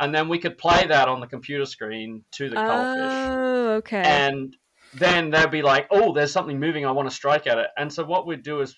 and 0.00 0.12
then 0.14 0.28
we 0.28 0.38
could 0.38 0.58
play 0.58 0.86
that 0.86 1.06
on 1.06 1.20
the 1.20 1.26
computer 1.26 1.64
screen 1.64 2.24
to 2.32 2.48
the 2.48 2.56
cuttlefish 2.56 3.12
oh 3.12 3.74
okay 3.74 4.02
and 4.02 4.56
then 4.94 5.30
they'd 5.30 5.50
be 5.50 5.62
like, 5.62 5.86
"Oh, 5.90 6.12
there's 6.12 6.32
something 6.32 6.58
moving. 6.58 6.84
I 6.84 6.90
want 6.90 7.08
to 7.08 7.14
strike 7.14 7.46
at 7.46 7.58
it." 7.58 7.68
And 7.76 7.92
so 7.92 8.04
what 8.04 8.26
we'd 8.26 8.42
do 8.42 8.60
is 8.60 8.76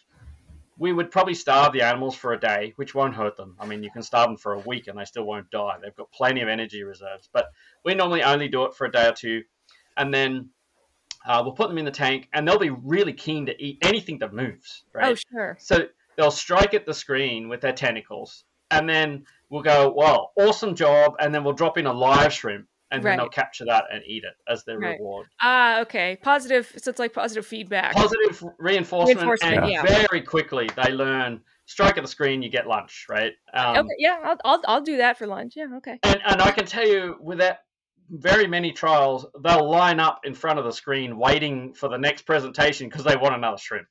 we 0.79 0.93
would 0.93 1.11
probably 1.11 1.35
starve 1.35 1.73
the 1.73 1.83
animals 1.83 2.14
for 2.14 2.33
a 2.33 2.41
day, 2.41 2.73
which 2.77 2.95
won't 2.95 3.14
hurt 3.14 3.37
them. 3.37 3.57
I 3.61 3.66
mean, 3.66 3.83
you 3.83 3.91
can 3.91 4.03
starve 4.03 4.29
them 4.29 4.37
for 4.37 4.55
a 4.55 4.59
week 4.61 4.89
and 4.89 4.99
they 4.99 5.05
still 5.05 5.25
won't 5.25 5.51
die. 5.51 5.77
They've 5.81 5.95
got 5.95 6.11
plenty 6.12 6.41
of 6.41 6.49
energy 6.49 6.83
reserves. 6.83 7.29
But 7.33 7.47
we 7.85 7.95
normally 7.95 8.23
only 8.23 8.49
do 8.49 8.64
it 8.64 8.75
for 8.75 8.87
a 8.87 8.91
day 8.91 9.09
or 9.09 9.12
two, 9.12 9.43
and 9.97 10.12
then 10.12 10.51
uh, 11.27 11.41
we'll 11.45 11.55
put 11.55 11.68
them 11.68 11.79
in 11.79 11.85
the 11.85 11.91
tank, 11.91 12.29
and 12.33 12.47
they'll 12.47 12.59
be 12.59 12.70
really 12.70 13.12
keen 13.12 13.47
to 13.47 13.62
eat 13.62 13.79
anything 13.83 14.18
that 14.18 14.33
moves. 14.33 14.85
Right. 14.93 15.12
oh 15.12 15.14
sure 15.31 15.57
So 15.61 15.87
they'll 16.16 16.31
strike 16.31 16.75
at 16.75 16.85
the 16.85 16.95
screen 16.95 17.49
with 17.49 17.61
their 17.61 17.73
tentacles, 17.73 18.45
and 18.70 18.89
then 18.89 19.25
we'll 19.53 19.63
go, 19.63 19.93
"Well, 19.95 20.33
awesome 20.37 20.75
job!" 20.75 21.15
And 21.21 21.33
then 21.33 21.45
we'll 21.45 21.53
drop 21.53 21.79
in 21.79 21.87
a 21.87 21.93
live 21.93 22.33
shrimp, 22.33 22.67
and 22.91 23.05
then 23.05 23.19
they'll 23.19 23.29
capture 23.29 23.67
that 23.67 23.85
and 23.93 24.03
eat 24.07 24.25
it 24.25 24.35
as 24.49 24.65
their 24.65 24.79
Right. 24.79 24.99
reward. 24.99 25.27
ah 25.41 25.81
okay 25.83 26.19
positive 26.23 26.73
so 26.77 26.91
it's 26.91 26.99
like 26.99 27.13
positive 27.13 27.47
feedback 27.47 27.95
Positive 27.95 28.43
reinforcement, 28.59 29.19
Reinforcement, 29.19 29.63
and 29.63 29.71
yeah. 29.71 29.83
very 29.83 30.23
quickly 30.23 30.69
they 30.83 30.91
learn. 30.91 31.43
Strike 31.67 31.97
at 31.97 32.03
the 32.03 32.09
screen, 32.09 32.43
you 32.43 32.51
get 32.51 32.67
lunch, 32.67 33.07
right? 33.09 33.33
Um, 33.55 33.77
okay 33.79 33.95
yeah 33.99 34.19
I'll, 34.25 34.39
I'll 34.45 34.63
i'll 34.67 34.83
do 34.83 34.97
that 34.99 35.17
for 35.19 35.27
lunch 35.27 35.53
yeah 35.57 35.69
okay 35.77 35.99
and, 36.03 36.21
and 36.27 36.43
I 36.43 36.51
can 36.51 36.67
tell 36.67 36.87
you, 36.87 37.17
with 37.21 37.39
that 37.39 37.61
very 38.11 38.47
many 38.47 38.73
trials, 38.73 39.25
they'll 39.43 39.71
line 39.71 39.99
up 40.01 40.21
in 40.25 40.35
front 40.35 40.59
of 40.59 40.65
the 40.67 40.73
screen 40.73 41.19
waiting 41.19 41.73
for 41.73 41.89
the 41.89 41.97
next 41.97 42.23
presentation 42.23 42.89
because 42.89 43.05
they 43.05 43.17
want 43.17 43.35
another 43.35 43.57
shrimp. 43.57 43.87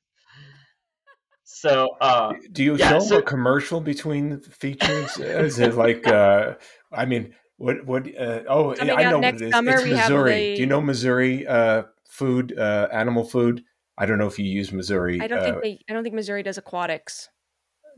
So, 1.54 1.90
uh, 2.00 2.32
Do 2.52 2.64
you 2.64 2.76
Yeah, 2.76 2.88
show 2.88 2.98
so- 3.00 3.18
a 3.18 3.22
commercial 3.22 3.80
between 3.80 4.30
the 4.30 4.50
features? 4.50 5.18
Is 5.18 5.58
it 5.58 5.74
like? 5.74 6.06
Uh, 6.06 6.54
I 6.90 7.04
mean, 7.04 7.34
what? 7.58 7.84
What? 7.84 8.06
Uh, 8.08 8.40
oh, 8.48 8.72
Coming 8.74 8.96
I 8.96 9.02
know 9.10 9.18
what 9.18 9.34
it 9.34 9.42
is. 9.42 9.52
summer, 9.52 9.72
it's 9.72 9.82
Mazuri. 9.84 10.34
the- 10.34 10.54
Do 10.56 10.60
you 10.62 10.66
know 10.66 10.80
Mazuri 10.80 11.48
uh, 11.48 11.82
food? 12.08 12.58
Uh, 12.58 12.88
animal 12.90 13.24
food. 13.24 13.62
I 13.98 14.06
don't 14.06 14.16
know 14.18 14.26
if 14.26 14.38
you 14.38 14.46
use 14.46 14.70
Mazuri. 14.70 15.22
i 15.22 15.26
don't 15.28 15.38
uh, 15.40 15.44
think 15.44 15.62
they 15.62 15.78
i 15.88 15.92
don't 15.92 16.02
think 16.02 16.14
Mazuri 16.14 16.42
does 16.42 16.56
aquatics 16.56 17.28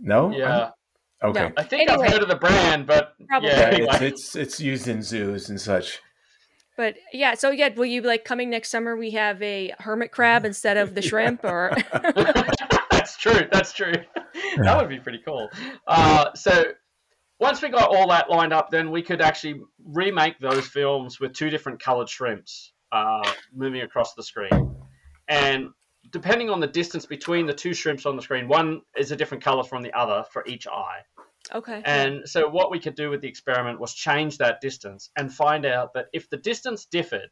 No. 0.00 0.32
yeah, 0.32 0.70
Okay. 1.22 1.40
No. 1.46 1.52
I 1.56 1.62
think 1.62 1.88
Anyway. 1.88 2.06
I've 2.08 2.12
heard 2.12 2.22
of 2.22 2.28
the 2.28 2.34
brand, 2.36 2.86
but 2.86 3.14
Probably. 3.28 3.48
yeah, 3.50 3.60
Yeah, 3.60 3.66
anyway. 3.76 3.88
it's, 3.92 4.02
it's 4.02 4.36
it's 4.36 4.60
used 4.60 4.88
in 4.88 5.00
zoos 5.02 5.48
and 5.48 5.60
such. 5.60 6.00
But 6.76 6.96
yeah, 7.12 7.34
so 7.34 7.50
yeah, 7.52 7.68
will 7.74 7.86
you 7.86 8.02
like 8.02 8.24
coming 8.24 8.50
next 8.50 8.70
summer? 8.70 8.96
We 8.96 9.12
have 9.12 9.40
a 9.40 9.72
hermit 9.78 10.10
crab 10.10 10.44
instead 10.44 10.76
of 10.76 10.96
the 10.96 11.00
shrimp, 11.02 11.44
or 11.44 11.70
that's 13.04 13.16
true. 13.18 13.48
That's 13.52 13.72
true. 13.72 13.92
that 14.62 14.76
would 14.78 14.88
be 14.88 14.98
pretty 14.98 15.20
cool. 15.24 15.50
Uh, 15.86 16.32
so 16.34 16.64
once 17.38 17.60
we 17.60 17.68
got 17.68 17.94
all 17.94 18.08
that 18.08 18.30
lined 18.30 18.52
up, 18.52 18.70
then 18.70 18.90
we 18.90 19.02
could 19.02 19.20
actually 19.20 19.60
remake 19.84 20.38
those 20.38 20.66
films 20.66 21.20
with 21.20 21.34
two 21.34 21.50
different 21.50 21.80
colored 21.80 22.08
shrimps 22.08 22.72
uh, 22.92 23.30
moving 23.52 23.82
across 23.82 24.14
the 24.14 24.22
screen. 24.22 24.74
And 25.28 25.68
depending 26.10 26.48
on 26.48 26.60
the 26.60 26.66
distance 26.66 27.04
between 27.06 27.46
the 27.46 27.52
two 27.52 27.74
shrimps 27.74 28.06
on 28.06 28.16
the 28.16 28.22
screen, 28.22 28.48
one 28.48 28.80
is 28.96 29.10
a 29.10 29.16
different 29.16 29.44
color 29.44 29.64
from 29.64 29.82
the 29.82 29.92
other 29.92 30.24
for 30.32 30.44
each 30.46 30.66
eye. 30.66 31.00
okay, 31.54 31.82
And 31.84 32.26
so 32.26 32.48
what 32.48 32.70
we 32.70 32.78
could 32.78 32.94
do 32.94 33.10
with 33.10 33.20
the 33.20 33.28
experiment 33.28 33.80
was 33.80 33.92
change 33.92 34.38
that 34.38 34.60
distance 34.60 35.10
and 35.16 35.32
find 35.32 35.66
out 35.66 35.92
that 35.94 36.06
if 36.14 36.30
the 36.30 36.38
distance 36.38 36.86
differed, 36.86 37.28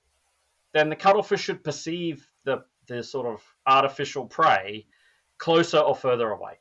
then 0.75 0.91
the 0.91 0.97
cuttlefish 0.97 1.41
should 1.41 1.65
perceive 1.65 2.29
the 2.45 2.65
the 2.89 3.03
sort 3.03 3.27
of 3.27 3.41
artificial 3.67 4.27
prey 4.27 4.87
closer 5.43 5.79
or 5.79 5.97
further 5.97 6.31
away. 6.31 6.61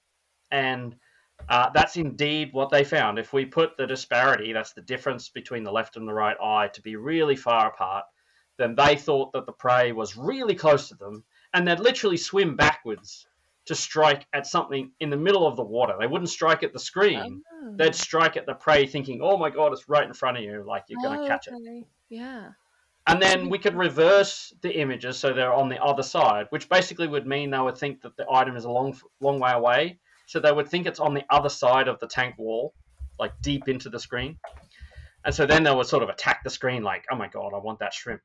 And 0.50 0.96
uh, 1.48 1.70
that's 1.74 1.98
indeed 1.98 2.50
what 2.52 2.72
they 2.72 2.84
found. 2.84 3.20
If 3.20 3.32
we 3.32 3.46
put 3.46 3.78
the 3.78 3.86
disparity, 3.86 4.54
that's 4.54 4.74
the 4.74 4.82
difference 4.82 5.30
between 5.30 5.64
the 5.64 5.72
left 5.72 5.98
and 5.98 6.08
the 6.08 6.14
right 6.14 6.36
eye, 6.42 6.70
to 6.74 6.82
be 6.82 6.96
really 6.96 7.36
far 7.36 7.68
apart, 7.68 8.06
then 8.58 8.74
they 8.76 8.96
thought 8.96 9.34
that 9.34 9.46
the 9.46 9.52
prey 9.52 9.92
was 9.92 10.18
really 10.18 10.56
close 10.56 10.90
to 10.90 10.96
them, 10.96 11.24
and 11.54 11.68
they'd 11.68 11.80
literally 11.80 12.18
swim 12.18 12.56
backwards 12.56 13.28
to 13.68 13.76
strike 13.76 14.26
at 14.34 14.48
something 14.48 14.92
in 15.00 15.12
the 15.12 15.18
middle 15.18 15.46
of 15.46 15.56
the 15.56 15.64
water. 15.64 15.94
They 16.00 16.08
wouldn't 16.08 16.30
strike 16.30 16.64
at 16.64 16.74
the 16.74 16.80
screen. 16.80 17.44
Oh. 17.54 17.76
They'd 17.78 17.94
strike 17.94 18.36
at 18.36 18.48
the 18.48 18.56
prey, 18.56 18.88
thinking, 18.88 19.20
"Oh 19.22 19.38
my 19.38 19.52
god, 19.52 19.74
it's 19.74 19.88
right 19.88 20.08
in 20.08 20.14
front 20.14 20.38
of 20.38 20.44
you! 20.44 20.64
Like 20.66 20.86
you're 20.88 21.02
going 21.04 21.20
to 21.20 21.26
Oh, 21.26 21.28
catch 21.28 21.48
it." 21.48 21.54
Yeah. 22.10 22.50
And 23.08 23.22
then 23.22 23.49
we 23.49 23.58
could 23.58 23.76
reverse 23.76 24.54
the 24.62 24.80
images 24.80 25.18
so 25.18 25.34
they're 25.34 25.54
on 25.54 25.70
the 25.70 25.82
other 25.82 26.04
side, 26.04 26.45
which 26.52 26.70
basically 26.70 27.08
would 27.08 27.26
mean 27.26 27.49
they 27.49 27.60
would 27.60 27.78
think 27.78 28.02
that 28.02 28.16
the 28.16 28.26
item 28.32 28.56
is 28.56 28.66
a 28.66 28.70
long, 28.70 28.95
long 29.20 29.39
way 29.39 29.52
away. 29.52 29.99
So 30.28 30.39
they 30.39 30.52
would 30.52 30.68
think 30.68 30.86
it's 30.86 30.99
on 30.99 31.14
the 31.14 31.24
other 31.30 31.49
side 31.49 31.88
of 31.88 31.99
the 31.99 32.08
tank 32.08 32.36
wall, 32.38 32.74
like 33.20 33.34
deep 33.41 33.68
into 33.68 33.89
the 33.89 33.99
screen. 33.99 34.38
and 35.26 35.34
so 35.34 35.45
then 35.45 35.64
they 35.64 35.74
would 35.74 35.88
sort 35.88 36.04
of 36.04 36.10
attack 36.10 36.43
the 36.43 36.49
screen 36.49 36.84
like, 36.84 37.06
oh 37.12 37.16
my 37.16 37.28
god, 37.28 37.54
I 37.54 37.58
want 37.58 37.80
that 37.80 37.93
shrimp. 37.93 38.22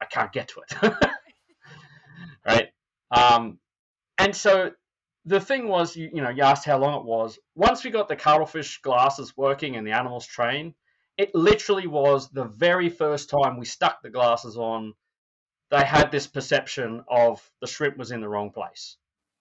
I 0.00 0.04
can't 0.04 0.32
get 0.32 0.48
to 0.48 0.60
it. 0.60 0.94
right? 2.46 2.68
Um, 3.10 3.58
and 4.18 4.36
so 4.36 4.72
the 5.24 5.40
thing 5.40 5.68
was, 5.68 5.96
you, 5.96 6.10
you 6.12 6.22
know, 6.22 6.30
you 6.30 6.42
asked 6.42 6.64
how 6.64 6.78
long 6.78 7.00
it 7.00 7.04
was. 7.04 7.38
Once 7.54 7.84
we 7.84 7.90
got 7.90 8.08
the 8.08 8.16
cuttlefish 8.16 8.80
glasses 8.82 9.36
working 9.36 9.76
and 9.76 9.86
the 9.86 9.92
animals 9.92 10.26
trained, 10.26 10.74
it 11.18 11.34
literally 11.34 11.86
was 11.86 12.30
the 12.30 12.44
very 12.44 12.88
first 12.88 13.28
time 13.28 13.58
we 13.58 13.66
stuck 13.66 14.02
the 14.02 14.10
glasses 14.10 14.56
on. 14.56 14.94
They 15.70 15.84
had 15.84 16.10
this 16.10 16.26
perception 16.26 17.04
of 17.08 17.42
the 17.60 17.66
shrimp 17.66 17.98
was 17.98 18.12
in 18.12 18.20
the 18.20 18.28
wrong 18.28 18.50
place. 18.50 18.96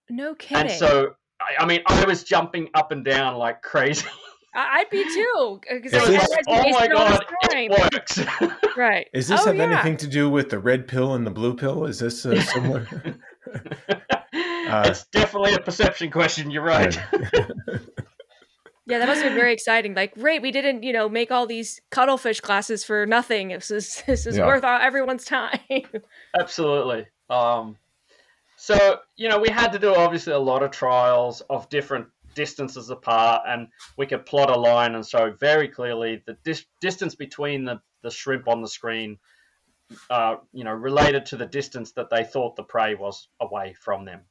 No 0.09 0.35
kidding. 0.35 0.69
And 0.69 0.71
so, 0.71 1.15
I, 1.39 1.63
I 1.63 1.65
mean, 1.65 1.81
I 1.85 2.03
was 2.05 2.23
jumping 2.23 2.69
up 2.73 2.91
and 2.91 3.05
down 3.05 3.35
like 3.35 3.61
crazy. 3.61 4.07
I'd 4.57 4.89
be 4.89 5.03
too. 5.03 5.61
Is 5.69 5.91
this, 5.91 6.29
oh 6.47 6.69
my 6.71 6.87
god, 6.87 7.23
it 7.51 7.69
works. 7.93 8.19
right. 8.77 9.07
Is 9.13 9.27
this 9.27 9.41
oh, 9.41 9.45
have 9.45 9.55
yeah. 9.55 9.63
anything 9.63 9.97
to 9.97 10.07
do 10.07 10.29
with 10.29 10.49
the 10.49 10.57
red 10.57 10.87
pill 10.87 11.13
and 11.13 11.27
the 11.27 11.31
blue 11.31 11.53
pill? 11.55 11.85
Is 11.85 11.99
this 11.99 12.25
uh, 12.25 12.41
similar? 12.41 12.87
uh, 13.45 13.53
it's 14.87 15.05
definitely 15.07 15.53
a 15.53 15.59
perception 15.59 16.09
question. 16.09 16.49
You're 16.49 16.63
right. 16.63 16.99
yeah, 18.87 18.99
that 18.99 19.07
must 19.07 19.21
have 19.21 19.31
been 19.31 19.37
very 19.37 19.51
exciting. 19.51 19.93
Like, 19.93 20.15
great, 20.15 20.41
we 20.41 20.51
didn't, 20.51 20.83
you 20.83 20.93
know, 20.93 21.09
make 21.09 21.29
all 21.29 21.45
these 21.45 21.81
cuttlefish 21.91 22.39
classes 22.39 22.85
for 22.85 23.05
nothing. 23.05 23.49
This 23.49 23.69
is 23.69 24.01
this 24.07 24.25
is 24.25 24.37
yeah. 24.37 24.45
worth 24.45 24.63
everyone's 24.63 25.25
time. 25.25 25.59
Absolutely. 26.39 27.05
Um, 27.29 27.75
so 28.55 28.99
you 29.17 29.27
know, 29.27 29.39
we 29.39 29.49
had 29.49 29.73
to 29.73 29.79
do 29.79 29.93
obviously 29.93 30.33
a 30.33 30.39
lot 30.39 30.63
of 30.63 30.71
trials 30.71 31.41
of 31.49 31.67
different 31.69 32.07
distances 32.33 32.89
apart, 32.89 33.41
and 33.45 33.67
we 33.97 34.05
could 34.05 34.25
plot 34.25 34.49
a 34.49 34.57
line 34.57 34.95
and 34.95 35.05
show 35.05 35.31
very 35.37 35.67
clearly 35.67 36.23
the 36.25 36.37
dis- 36.45 36.65
distance 36.79 37.13
between 37.13 37.65
the, 37.65 37.81
the 38.03 38.11
shrimp 38.11 38.47
on 38.47 38.61
the 38.61 38.67
screen, 38.69 39.17
uh, 40.09 40.35
you 40.53 40.63
know, 40.63 40.71
related 40.71 41.25
to 41.25 41.35
the 41.35 41.45
distance 41.45 41.91
that 41.91 42.09
they 42.09 42.23
thought 42.23 42.55
the 42.55 42.63
prey 42.63 42.95
was 42.95 43.27
away 43.41 43.75
from 43.81 44.05
them. 44.05 44.21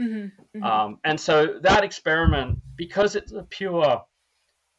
Mm-hmm, 0.00 0.58
mm-hmm. 0.58 0.62
Um, 0.62 0.98
and 1.04 1.18
so 1.18 1.58
that 1.62 1.84
experiment, 1.84 2.58
because 2.76 3.16
it's 3.16 3.32
a 3.32 3.42
pure 3.42 4.04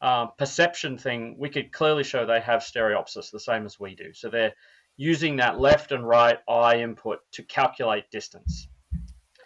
uh, 0.00 0.26
perception 0.26 0.98
thing, 0.98 1.36
we 1.38 1.48
could 1.48 1.72
clearly 1.72 2.04
show 2.04 2.24
they 2.24 2.40
have 2.40 2.60
stereopsis 2.60 3.30
the 3.30 3.40
same 3.40 3.66
as 3.66 3.80
we 3.80 3.94
do. 3.94 4.12
So 4.14 4.28
they're 4.28 4.54
using 4.96 5.36
that 5.36 5.58
left 5.58 5.92
and 5.92 6.06
right 6.06 6.38
eye 6.48 6.80
input 6.80 7.20
to 7.32 7.42
calculate 7.42 8.10
distance. 8.10 8.68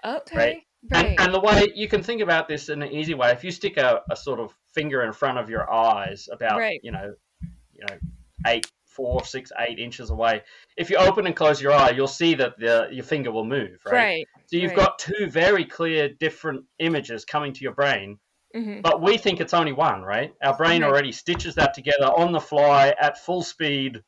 Okay. 0.04 0.36
Right? 0.36 0.62
Right. 0.90 1.06
And, 1.06 1.20
and, 1.20 1.34
the 1.34 1.40
way 1.40 1.72
you 1.76 1.86
can 1.86 2.02
think 2.02 2.22
about 2.22 2.48
this 2.48 2.68
in 2.68 2.82
an 2.82 2.90
easy 2.90 3.14
way, 3.14 3.30
if 3.30 3.44
you 3.44 3.52
stick 3.52 3.76
a, 3.76 4.02
a 4.10 4.16
sort 4.16 4.40
of 4.40 4.52
finger 4.74 5.04
in 5.04 5.12
front 5.12 5.38
of 5.38 5.48
your 5.48 5.72
eyes, 5.72 6.28
about 6.32 6.58
right. 6.58 6.80
you 6.82 6.90
know, 6.90 7.14
you 7.72 7.84
know, 7.88 7.96
eight, 8.48 8.66
four, 8.84 9.24
six, 9.24 9.52
eight 9.60 9.78
inches 9.78 10.10
away, 10.10 10.42
if 10.76 10.90
you 10.90 10.96
open 10.96 11.26
and 11.26 11.36
close 11.36 11.62
your 11.62 11.72
eye, 11.72 11.90
you'll 11.90 12.08
see 12.08 12.34
that 12.34 12.58
the 12.58 12.88
your 12.90 13.04
finger 13.04 13.30
will 13.30 13.44
move, 13.44 13.78
right? 13.86 13.94
Right. 13.94 14.26
So 14.52 14.58
you've 14.58 14.72
right. 14.72 14.80
got 14.80 14.98
two 14.98 15.30
very 15.30 15.64
clear, 15.64 16.10
different 16.10 16.66
images 16.78 17.24
coming 17.24 17.54
to 17.54 17.62
your 17.62 17.72
brain, 17.72 18.18
mm-hmm. 18.54 18.82
but 18.82 19.00
we 19.00 19.16
think 19.16 19.40
it's 19.40 19.54
only 19.54 19.72
one, 19.72 20.02
right? 20.02 20.34
Our 20.42 20.54
brain 20.54 20.84
already 20.84 21.10
stitches 21.10 21.54
that 21.54 21.72
together 21.72 22.04
on 22.04 22.32
the 22.32 22.40
fly 22.40 22.94
at 23.00 23.16
full 23.16 23.42
speed, 23.42 24.02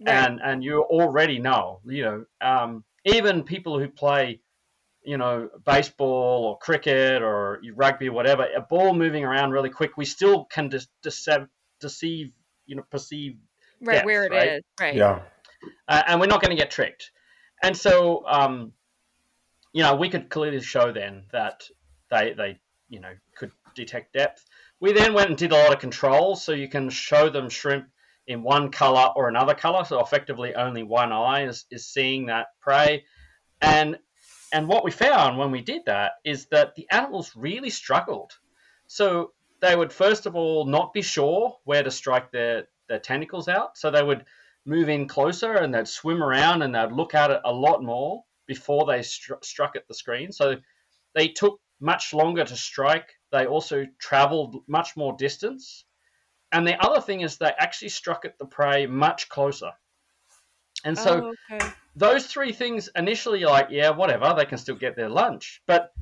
right. 0.00 0.12
and 0.12 0.40
and 0.42 0.64
you 0.64 0.82
already 0.82 1.38
know, 1.38 1.78
you 1.84 2.02
know, 2.02 2.24
um, 2.40 2.82
even 3.04 3.44
people 3.44 3.78
who 3.78 3.88
play 3.88 4.40
you 5.04 5.16
know, 5.16 5.48
baseball 5.64 6.44
or 6.44 6.58
cricket 6.58 7.22
or 7.22 7.62
rugby 7.76 8.08
or 8.08 8.12
whatever, 8.12 8.46
a 8.54 8.60
ball 8.60 8.92
moving 8.92 9.24
around 9.24 9.52
really 9.52 9.70
quick, 9.70 9.96
we 9.96 10.04
still 10.04 10.44
can 10.44 10.68
de- 10.68 10.86
deceive, 11.02 11.46
deceive, 11.80 12.32
you 12.66 12.74
know, 12.74 12.82
perceive 12.90 13.38
right 13.80 13.94
depth, 13.94 14.06
where 14.06 14.24
it 14.24 14.32
right? 14.32 14.48
is, 14.54 14.62
right? 14.78 14.96
Yeah, 14.96 15.20
uh, 15.86 16.02
and 16.08 16.20
we're 16.20 16.26
not 16.26 16.42
going 16.42 16.54
to 16.54 16.60
get 16.60 16.72
tricked. 16.72 17.12
And 17.62 17.76
so, 17.76 18.24
um, 18.26 18.72
you 19.78 19.84
know, 19.84 19.94
we 19.94 20.08
could 20.08 20.28
clearly 20.28 20.60
show 20.60 20.90
then 20.90 21.22
that 21.30 21.62
they 22.10 22.32
they 22.36 22.58
you 22.88 22.98
know 22.98 23.12
could 23.36 23.52
detect 23.76 24.12
depth. 24.12 24.44
We 24.80 24.92
then 24.92 25.14
went 25.14 25.28
and 25.28 25.38
did 25.38 25.52
a 25.52 25.54
lot 25.54 25.72
of 25.72 25.78
controls, 25.78 26.42
so 26.42 26.50
you 26.50 26.68
can 26.68 26.90
show 26.90 27.30
them 27.30 27.48
shrimp 27.48 27.86
in 28.26 28.42
one 28.42 28.72
color 28.72 29.12
or 29.14 29.28
another 29.28 29.54
color. 29.54 29.84
So 29.84 30.00
effectively, 30.00 30.52
only 30.56 30.82
one 30.82 31.12
eye 31.12 31.46
is, 31.46 31.64
is 31.70 31.86
seeing 31.86 32.26
that 32.26 32.48
prey, 32.60 33.04
and 33.60 33.96
and 34.52 34.66
what 34.66 34.82
we 34.82 34.90
found 34.90 35.38
when 35.38 35.52
we 35.52 35.60
did 35.60 35.82
that 35.86 36.14
is 36.24 36.46
that 36.46 36.74
the 36.74 36.88
animals 36.90 37.36
really 37.36 37.70
struggled. 37.70 38.32
So 38.88 39.30
they 39.60 39.76
would 39.76 39.92
first 39.92 40.26
of 40.26 40.34
all 40.34 40.66
not 40.66 40.92
be 40.92 41.02
sure 41.02 41.56
where 41.62 41.84
to 41.84 41.90
strike 41.92 42.32
their, 42.32 42.66
their 42.88 42.98
tentacles 42.98 43.46
out. 43.46 43.78
So 43.78 43.92
they 43.92 44.02
would 44.02 44.24
move 44.66 44.88
in 44.88 45.06
closer 45.06 45.52
and 45.52 45.72
they'd 45.72 45.86
swim 45.86 46.20
around 46.20 46.62
and 46.62 46.74
they'd 46.74 46.90
look 46.90 47.14
at 47.14 47.30
it 47.30 47.40
a 47.44 47.52
lot 47.52 47.80
more 47.80 48.24
before 48.48 48.86
they 48.86 49.00
stru- 49.00 49.44
struck 49.44 49.76
at 49.76 49.86
the 49.86 49.94
screen. 49.94 50.32
So 50.32 50.56
they 51.14 51.28
took 51.28 51.60
much 51.80 52.12
longer 52.12 52.44
to 52.44 52.56
strike. 52.56 53.14
They 53.30 53.46
also 53.46 53.86
traveled 54.00 54.64
much 54.66 54.96
more 54.96 55.14
distance. 55.16 55.84
And 56.50 56.66
the 56.66 56.82
other 56.84 57.00
thing 57.00 57.20
is 57.20 57.36
they 57.36 57.52
actually 57.58 57.90
struck 57.90 58.24
at 58.24 58.38
the 58.38 58.46
prey 58.46 58.86
much 58.86 59.28
closer. 59.28 59.70
And 60.84 60.96
so 60.98 61.30
oh, 61.30 61.34
okay. 61.52 61.72
those 61.94 62.26
three 62.26 62.52
things 62.52 62.88
initially 62.96 63.40
you're 63.40 63.50
like, 63.50 63.68
yeah, 63.70 63.90
whatever, 63.90 64.34
they 64.36 64.46
can 64.46 64.58
still 64.58 64.76
get 64.76 64.96
their 64.96 65.08
lunch. 65.08 65.62
But 65.66 65.92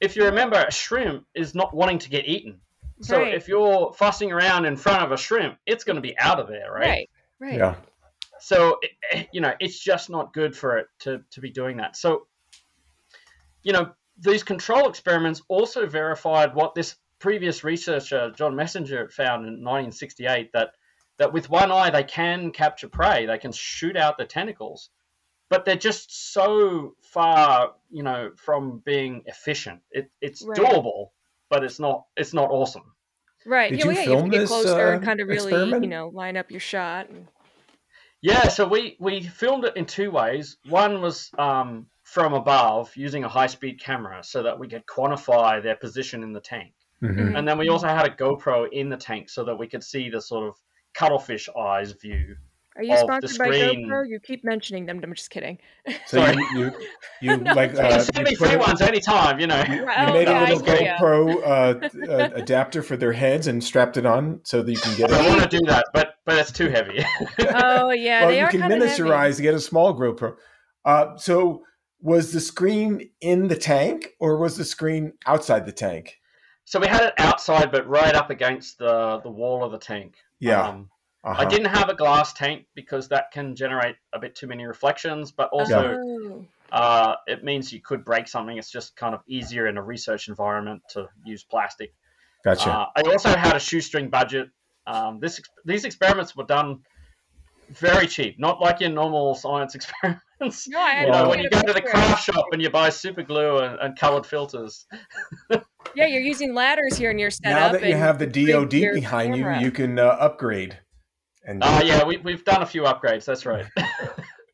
if 0.00 0.16
you 0.16 0.26
remember, 0.26 0.56
a 0.56 0.70
shrimp 0.70 1.26
is 1.34 1.54
not 1.54 1.74
wanting 1.74 1.98
to 2.00 2.10
get 2.10 2.26
eaten. 2.26 2.60
So 3.02 3.18
Right. 3.18 3.34
if 3.34 3.48
you're 3.48 3.94
fussing 3.94 4.30
around 4.30 4.66
in 4.66 4.76
front 4.76 5.02
of 5.02 5.12
a 5.12 5.16
shrimp, 5.16 5.58
it's 5.64 5.84
going 5.84 5.96
to 5.96 6.02
be 6.02 6.18
out 6.18 6.38
of 6.38 6.48
there, 6.48 6.70
right? 6.70 6.88
right, 6.88 7.10
right, 7.40 7.54
yeah. 7.54 7.74
So 8.42 8.78
it- 8.82 8.90
it- 9.12 9.28
you 9.32 9.40
know, 9.40 9.54
it's 9.60 9.78
just 9.78 10.10
not 10.10 10.32
good 10.32 10.56
for 10.56 10.78
it 10.78 10.86
to 11.00 11.22
to 11.30 11.40
be 11.40 11.50
doing 11.50 11.76
that. 11.78 11.96
So 11.96 12.26
you 13.62 13.72
know, 13.72 13.92
these 14.18 14.42
control 14.42 14.88
experiments 14.88 15.42
also 15.48 15.86
verified 15.86 16.54
what 16.54 16.74
this 16.74 16.96
previous 17.18 17.62
researcher 17.64 18.30
John 18.34 18.56
Messenger 18.56 19.08
found 19.10 19.46
in 19.46 19.62
1968 19.62 20.52
that 20.52 20.70
that 21.18 21.32
with 21.34 21.50
one 21.50 21.70
eye 21.70 21.90
they 21.90 22.04
can 22.04 22.50
capture 22.50 22.88
prey, 22.88 23.26
they 23.26 23.36
can 23.38 23.52
shoot 23.52 23.94
out 23.96 24.16
the 24.16 24.24
tentacles, 24.24 24.88
but 25.50 25.66
they're 25.66 25.76
just 25.76 26.32
so 26.32 26.94
far, 27.02 27.74
you 27.90 28.02
know, 28.02 28.30
from 28.36 28.78
being 28.86 29.22
efficient. 29.26 29.82
It, 29.90 30.10
it's 30.22 30.42
Right. 30.42 30.56
doable, 30.58 31.10
but 31.50 31.62
it's 31.62 31.78
not 31.78 32.06
it's 32.16 32.32
not 32.32 32.50
awesome. 32.50 32.94
right. 33.44 33.70
Did 33.70 33.80
yeah, 33.80 33.84
you 33.84 33.88
well, 33.90 33.96
yeah, 33.96 34.04
you 34.04 34.10
have 34.10 34.16
to 34.16 34.20
film 34.22 34.30
get 34.30 34.38
this, 34.38 34.48
closer 34.48 34.92
and 34.94 35.02
uh, 35.02 35.06
kind 35.06 35.20
of 35.20 35.28
really, 35.28 35.52
experiment? 35.52 35.84
you 35.84 35.90
know, 35.90 36.08
line 36.08 36.36
up 36.38 36.50
your 36.50 36.60
shot. 36.60 37.08
And... 37.10 37.26
Yeah, 38.22 38.48
so 38.48 38.66
we 38.66 38.96
we 39.00 39.22
filmed 39.22 39.64
it 39.64 39.76
in 39.76 39.86
two 39.86 40.10
ways. 40.10 40.58
One 40.68 41.00
was 41.00 41.30
um, 41.38 41.86
from 42.02 42.34
above 42.34 42.94
using 42.96 43.24
a 43.24 43.28
high 43.28 43.46
speed 43.46 43.80
camera 43.80 44.22
so 44.22 44.42
that 44.42 44.58
we 44.58 44.68
could 44.68 44.84
quantify 44.86 45.62
their 45.62 45.76
position 45.76 46.22
in 46.22 46.32
the 46.32 46.40
tank, 46.40 46.74
Mhm. 47.02 47.36
and 47.38 47.48
then 47.48 47.56
we 47.56 47.68
also 47.68 47.86
had 47.88 48.06
a 48.06 48.10
GoPro 48.14 48.68
in 48.70 48.90
the 48.90 48.96
tank 48.96 49.30
so 49.30 49.44
that 49.44 49.56
we 49.56 49.66
could 49.68 49.82
see 49.82 50.10
the 50.10 50.20
sort 50.20 50.48
of 50.48 50.54
cuttlefish 50.92 51.48
eyes 51.56 51.92
view. 51.92 52.36
Are 52.76 52.82
you 52.84 52.96
sponsored 52.96 53.36
by 53.38 53.46
screen. 53.46 53.88
GoPro? 53.88 54.08
You 54.08 54.20
keep 54.20 54.44
mentioning 54.44 54.86
them. 54.86 55.00
I'm 55.02 55.12
just 55.14 55.30
kidding. 55.30 55.58
So 56.06 56.18
Sorry. 56.18 56.36
you 56.36 56.46
you, 56.54 56.72
you 57.20 57.36
No, 57.38 57.52
like 57.52 57.70
it's 57.70 57.80
uh, 57.80 57.88
can 57.90 58.00
send 58.14 58.24
me 58.24 58.30
you, 58.30 58.36
put 58.38 58.46
free 58.48 58.56
it- 58.56 58.60
ones 58.60 58.80
anytime, 58.80 59.40
you 59.40 59.46
know. 59.48 59.62
you 59.68 59.82
Oh, 59.82 60.12
made 60.12 60.28
yeah, 60.28 60.44
a 60.44 60.46
I 60.46 60.52
little 60.52 60.64
hear 60.76 60.82
ya. 60.82 60.96
GoPro 60.98 61.36
uh, 61.42 62.10
uh, 62.12 62.30
adapter 62.34 62.82
for 62.82 62.96
their 62.96 63.12
heads 63.12 63.48
and 63.48 63.62
strapped 63.62 63.96
it 63.96 64.06
on 64.06 64.40
so 64.44 64.62
that 64.62 64.70
you 64.70 64.78
can 64.78 64.96
get 64.96 65.10
it. 65.10 65.16
I 65.16 65.28
want 65.28 65.42
to 65.50 65.58
do 65.58 65.64
that, 65.66 65.86
but 65.92 66.14
but 66.24 66.38
it's 66.38 66.52
too 66.52 66.68
heavy. 66.68 67.04
Oh 67.54 67.90
yeah, 67.90 68.20
well, 68.20 68.30
they 68.30 68.38
you 68.38 68.44
are 68.44 68.50
can 68.50 68.60
kind 68.60 68.72
of 68.72 68.88
heavy. 68.88 69.02
miniaturize 69.02 69.36
to 69.36 69.42
get 69.42 69.54
a 69.54 69.60
small 69.60 69.92
GoPro. 69.98 70.36
Uh, 70.84 71.16
so 71.16 71.64
was 72.00 72.32
the 72.32 72.40
screen 72.40 73.10
in 73.20 73.48
the 73.48 73.56
tank 73.56 74.10
or 74.20 74.36
was 74.38 74.56
the 74.56 74.64
screen 74.64 75.12
outside 75.26 75.66
the 75.66 75.72
tank? 75.72 76.16
so 76.64 76.78
we 76.78 76.86
had 76.86 77.02
it 77.02 77.14
outside, 77.18 77.72
but 77.72 77.86
right 77.88 78.14
up 78.14 78.30
against 78.30 78.78
the 78.78 79.18
the 79.24 79.30
wall 79.30 79.64
of 79.64 79.72
the 79.72 79.78
tank. 79.78 80.14
Yeah. 80.38 80.68
Um, 80.68 80.88
Uh-huh. 81.22 81.42
I 81.42 81.44
didn't 81.44 81.66
have 81.74 81.88
a 81.90 81.94
glass 81.94 82.32
tank 82.32 82.66
because 82.74 83.08
that 83.08 83.30
can 83.30 83.54
generate 83.54 83.96
a 84.12 84.18
bit 84.18 84.34
too 84.34 84.46
many 84.46 84.64
reflections, 84.64 85.30
but 85.32 85.50
also 85.50 85.98
Oh. 86.02 86.46
uh, 86.72 87.16
it 87.26 87.44
means 87.44 87.72
you 87.72 87.80
could 87.82 88.04
break 88.04 88.26
something. 88.26 88.56
It's 88.56 88.70
just 88.70 88.96
kind 88.96 89.14
of 89.14 89.20
easier 89.26 89.66
in 89.66 89.76
a 89.76 89.82
research 89.82 90.28
environment 90.28 90.82
to 90.90 91.08
use 91.24 91.44
plastic. 91.44 91.92
Gotcha. 92.42 92.70
Uh, 92.70 92.86
I 92.96 93.02
also 93.02 93.28
had 93.36 93.54
a 93.54 93.60
shoestring 93.60 94.08
budget. 94.08 94.48
Um, 94.86 95.20
this 95.20 95.40
these 95.66 95.84
experiments 95.84 96.34
were 96.34 96.44
done 96.44 96.80
very 97.68 98.06
cheap, 98.06 98.38
not 98.40 98.60
like 98.62 98.80
your 98.80 98.88
normal 98.90 99.34
science 99.34 99.74
experiments. 99.78 100.66
No, 100.68 100.80
I 100.80 101.04
You 101.04 101.10
know, 101.12 101.28
when 101.28 101.40
you 101.40 101.50
go 101.50 101.60
to 101.60 101.72
the 101.74 101.82
craft 101.82 102.24
shop 102.24 102.46
and 102.52 102.62
you 102.62 102.70
buy 102.70 102.88
super 102.88 103.22
glue 103.22 103.58
and, 103.58 103.78
and 103.78 103.98
colored 103.98 104.24
filters. 104.24 104.86
Yeah, 105.94 106.06
you're 106.06 106.22
using 106.22 106.54
ladders 106.54 106.96
here 106.96 107.10
in 107.10 107.18
your 107.18 107.30
setup. 107.30 107.60
now 107.60 107.78
that 107.78 107.86
you 107.86 107.94
have 107.94 108.18
the 108.18 108.26
DoD 108.26 108.70
behind 108.94 109.34
camera. 109.34 109.58
you, 109.58 109.66
you 109.66 109.70
can 109.70 109.98
uh, 109.98 110.04
upgrade. 110.04 110.78
And 111.50 111.64
Uh, 111.64 111.82
yeah, 111.84 112.04
we, 112.04 112.16
we've 112.18 112.44
done 112.44 112.62
a 112.62 112.66
few 112.66 112.82
upgrades. 112.82 113.24
That's 113.24 113.44
right. 113.44 113.66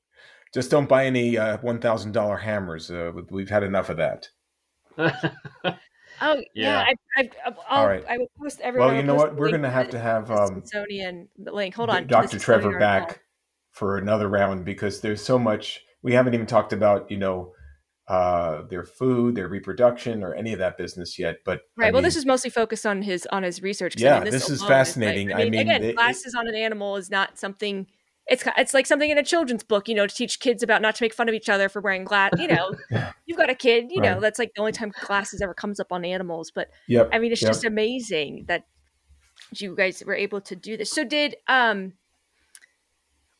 just 0.55 0.71
don't 0.71 0.89
buy 0.89 1.05
any 1.05 1.37
uh, 1.37 1.59
one 1.59 1.79
thousand 1.79 2.13
dollar 2.13 2.39
hammers. 2.39 2.91
Uh, 2.91 3.13
we've 3.31 3.51
had 3.51 3.63
enough 3.63 3.91
of 3.91 3.99
that. 3.99 4.29
Oh 6.19 6.37
yeah, 6.55 6.87
Yeah. 6.87 6.87
I, 7.19 7.21
I, 7.21 7.31
I'll, 7.45 7.65
All 7.69 7.87
right. 7.87 8.03
I 8.09 8.17
will 8.17 8.31
post 8.41 8.63
everyone. 8.63 8.89
Well, 8.89 8.97
you 8.97 9.03
know 9.03 9.15
what? 9.15 9.37
We're 9.37 9.51
going 9.51 9.61
to 9.61 9.71
have 9.71 9.91
to 9.91 9.99
have 9.99 10.29
the 10.29 10.35
um, 10.35 10.47
Smithsonian 10.47 11.29
link. 11.37 11.75
Hold 11.75 11.91
on, 11.91 12.07
Dr. 12.07 12.39
Trevor 12.39 12.79
back 12.79 13.21
for 13.73 13.99
another 13.99 14.27
round 14.27 14.65
because 14.65 15.03
there's 15.03 15.23
so 15.23 15.39
much. 15.39 15.83
We 16.01 16.15
haven't 16.15 16.33
even 16.33 16.47
talked 16.47 16.73
about, 16.73 17.11
you 17.11 17.19
know, 17.19 17.53
uh, 18.09 18.63
their 18.63 18.85
food, 18.85 19.35
their 19.35 19.49
reproduction, 19.49 20.23
or 20.23 20.35
any 20.35 20.53
of 20.53 20.59
that 20.61 20.79
business 20.79 21.19
yet. 21.19 21.39
But 21.45 21.63
I 21.79 21.83
Right. 21.83 21.93
well, 21.93 22.03
this 22.03 22.17
is 22.17 22.25
mostly 22.25 22.51
focused 22.51 22.87
on 22.87 23.03
his 23.03 23.27
on 23.33 23.43
his 23.43 23.63
research. 23.63 23.97
'cause, 23.97 24.05
I 24.05 24.07
Yeah, 24.07 24.21
mean, 24.23 24.31
this 24.31 24.49
is 24.49 24.63
fascinating. 24.65 25.33
I 25.33 25.35
Like, 25.35 25.41
I 25.41 25.45
mean, 25.45 25.51
mean, 25.53 25.61
again, 25.63 25.83
it- 25.85 25.91
it- 25.91 25.97
glasses 25.97 26.35
on 26.35 26.47
an 26.49 26.55
animal 26.55 26.97
is 26.97 27.11
not 27.11 27.39
something. 27.39 27.87
It's 28.29 28.45
it's 28.57 28.75
like 28.75 28.87
something 28.87 29.11
in 29.11 29.19
a 29.19 29.23
children's 29.23 29.63
book, 29.65 29.89
you 29.89 29.95
know, 29.95 30.07
to 30.07 30.15
teach 30.15 30.41
kids 30.41 30.63
about 30.63 30.83
not 30.83 30.95
to 30.97 31.03
make 31.05 31.15
fun 31.15 31.29
of 31.29 31.35
each 31.35 31.49
other 31.49 31.69
for 31.69 31.81
wearing 31.81 32.05
glass. 32.05 32.33
You 32.39 32.49
know, 32.49 32.75
you've 33.27 33.39
got 33.39 33.51
a 33.51 33.55
kid, 33.55 33.87
you 33.91 34.01
know, 34.01 34.19
that's 34.21 34.39
like 34.39 34.53
the 34.55 34.61
only 34.61 34.73
time 34.73 34.93
glasses 35.05 35.41
ever 35.41 35.55
comes 35.55 35.79
up 35.81 35.93
on 35.93 36.05
animals. 36.05 36.51
But 36.53 36.71
yep. 36.89 37.09
I 37.13 37.19
mean, 37.19 37.31
it's 37.33 37.43
yep. 37.43 37.51
just 37.51 37.65
amazing 37.65 38.45
that 38.49 38.65
you 39.53 39.77
guys 39.77 40.03
were 40.05 40.15
able 40.15 40.41
to 40.41 40.57
do 40.57 40.77
this. 40.77 40.91
So 40.91 41.05
did 41.05 41.37
um, 41.49 41.93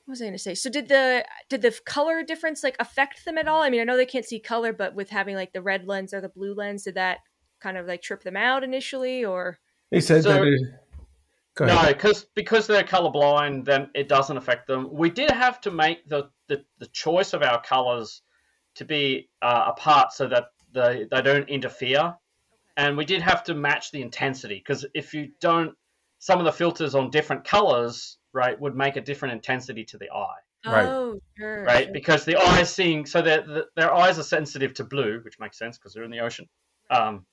what 0.07 0.13
was 0.13 0.23
I 0.23 0.27
going 0.27 0.35
to 0.35 0.39
say? 0.39 0.55
So 0.55 0.71
did 0.71 0.89
the 0.89 1.25
did 1.49 1.63
the 1.63 1.77
color 1.85 2.23
difference 2.23 2.63
like 2.63 2.77
affect 2.79 3.25
them 3.25 3.39
at 3.39 3.49
all? 3.49 3.61
I 3.61 3.71
mean, 3.71 3.81
I 3.81 3.85
know 3.85 3.97
they 3.97 4.07
can't 4.07 4.25
see 4.25 4.39
color, 4.39 4.73
but 4.73 4.95
with 4.95 5.11
having 5.11 5.35
like 5.35 5.53
the 5.53 5.61
red 5.63 5.87
lens 5.87 6.15
or 6.15 6.21
the 6.21 6.29
blue 6.29 6.55
lens, 6.55 6.85
did 6.85 6.95
that 6.95 7.19
kind 7.61 7.77
of 7.77 7.87
like 7.87 8.03
trip 8.03 8.23
them 8.23 8.37
out 8.37 8.63
initially, 8.63 9.25
or 9.25 9.59
They 9.91 10.01
said 10.01 10.23
So- 10.23 10.33
that. 10.33 10.43
It, 10.45 10.61
go 11.57 11.65
ahead. 11.65 11.87
No, 11.87 11.93
because 11.93 12.25
because 12.37 12.69
they're 12.69 12.85
colorblind, 12.85 13.65
then 13.65 13.91
it 13.95 14.09
doesn't 14.09 14.37
affect 14.37 14.69
them. 14.69 14.89
We 14.93 15.11
did 15.11 15.33
have 15.33 15.61
to 15.63 15.73
make 15.73 16.09
the 16.09 16.31
the, 16.47 16.65
the 16.79 16.87
choice 16.87 17.33
of 17.33 17.43
our 17.43 17.61
colors 17.61 18.23
to 18.77 18.85
be 18.85 19.29
uh, 19.43 19.65
apart 19.77 20.13
so 20.13 20.29
that 20.29 20.45
they 20.73 21.09
they 21.11 21.23
don't 21.23 21.49
interfere, 21.49 22.15
and 22.77 22.97
we 22.97 23.05
did 23.05 23.23
have 23.23 23.43
to 23.45 23.55
match 23.55 23.91
the 23.91 24.03
intensity 24.03 24.63
because 24.65 24.87
if 24.95 25.15
you 25.15 25.31
don't, 25.41 25.75
some 26.21 26.39
of 26.39 26.45
the 26.45 26.53
filters 26.53 26.95
on 26.95 27.11
different 27.11 27.45
colors, 27.45 28.19
right, 28.37 28.61
would 28.61 28.77
make 28.77 28.97
a 28.97 29.01
different 29.01 29.33
intensity 29.35 29.85
to 29.87 29.99
the 29.99 30.11
eye, 30.11 30.41
Right. 30.65 30.89
oh, 30.89 31.21
sure, 31.37 31.65
right? 31.65 31.93
Because 31.93 32.25
the 32.25 32.37
eye 32.37 32.61
is 32.61 32.71
seeing, 32.71 33.07
so 33.07 33.23
their 33.23 33.43
the- 33.43 33.69
their 33.75 33.93
eyes 33.93 34.19
are 34.19 34.23
sensitive 34.23 34.75
to 34.75 34.85
blue, 34.85 35.21
which 35.25 35.41
makes 35.41 35.59
sense 35.59 35.79
because 35.79 35.95
they're 35.95 36.05
in 36.05 36.11
the 36.11 36.21
ocean. 36.21 36.49
Um, 36.91 37.27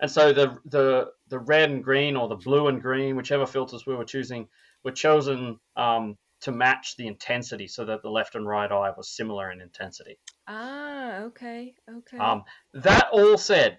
and 0.00 0.10
so 0.10 0.32
the 0.32 0.58
the 0.64 1.12
the 1.28 1.38
red 1.38 1.70
and 1.70 1.84
green 1.84 2.16
or 2.16 2.28
the 2.28 2.36
blue 2.36 2.68
and 2.68 2.80
green, 2.80 3.16
whichever 3.16 3.46
filters 3.46 3.86
we 3.86 3.94
were 3.94 4.04
choosing, 4.04 4.48
were 4.84 4.92
chosen 4.92 5.60
um, 5.76 6.16
to 6.40 6.52
match 6.52 6.96
the 6.96 7.06
intensity, 7.06 7.68
so 7.68 7.84
that 7.84 8.02
the 8.02 8.10
left 8.10 8.34
and 8.34 8.46
right 8.46 8.70
eye 8.70 8.92
was 8.96 9.08
similar 9.10 9.50
in 9.50 9.60
intensity. 9.60 10.18
Ah, 10.46 11.18
okay, 11.22 11.74
okay. 11.90 12.18
Um, 12.18 12.44
that 12.74 13.08
all 13.12 13.36
said, 13.36 13.78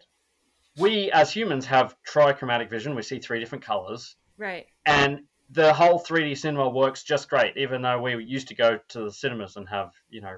we 0.78 1.12
as 1.12 1.32
humans 1.32 1.66
have 1.66 1.96
trichromatic 2.08 2.70
vision. 2.70 2.96
We 2.96 3.02
see 3.02 3.20
three 3.20 3.40
different 3.40 3.64
colors, 3.64 4.16
right. 4.38 4.68
and 4.86 5.22
the 5.50 5.74
whole 5.74 6.00
3D 6.00 6.36
cinema 6.36 6.70
works 6.70 7.04
just 7.04 7.30
great. 7.30 7.58
Even 7.58 7.82
though 7.82 8.02
we 8.02 8.24
used 8.24 8.48
to 8.50 8.56
go 8.56 8.80
to 8.90 9.04
the 9.06 9.12
cinemas 9.12 9.56
and 9.56 9.68
have 9.70 9.94
you 10.10 10.22
know 10.22 10.38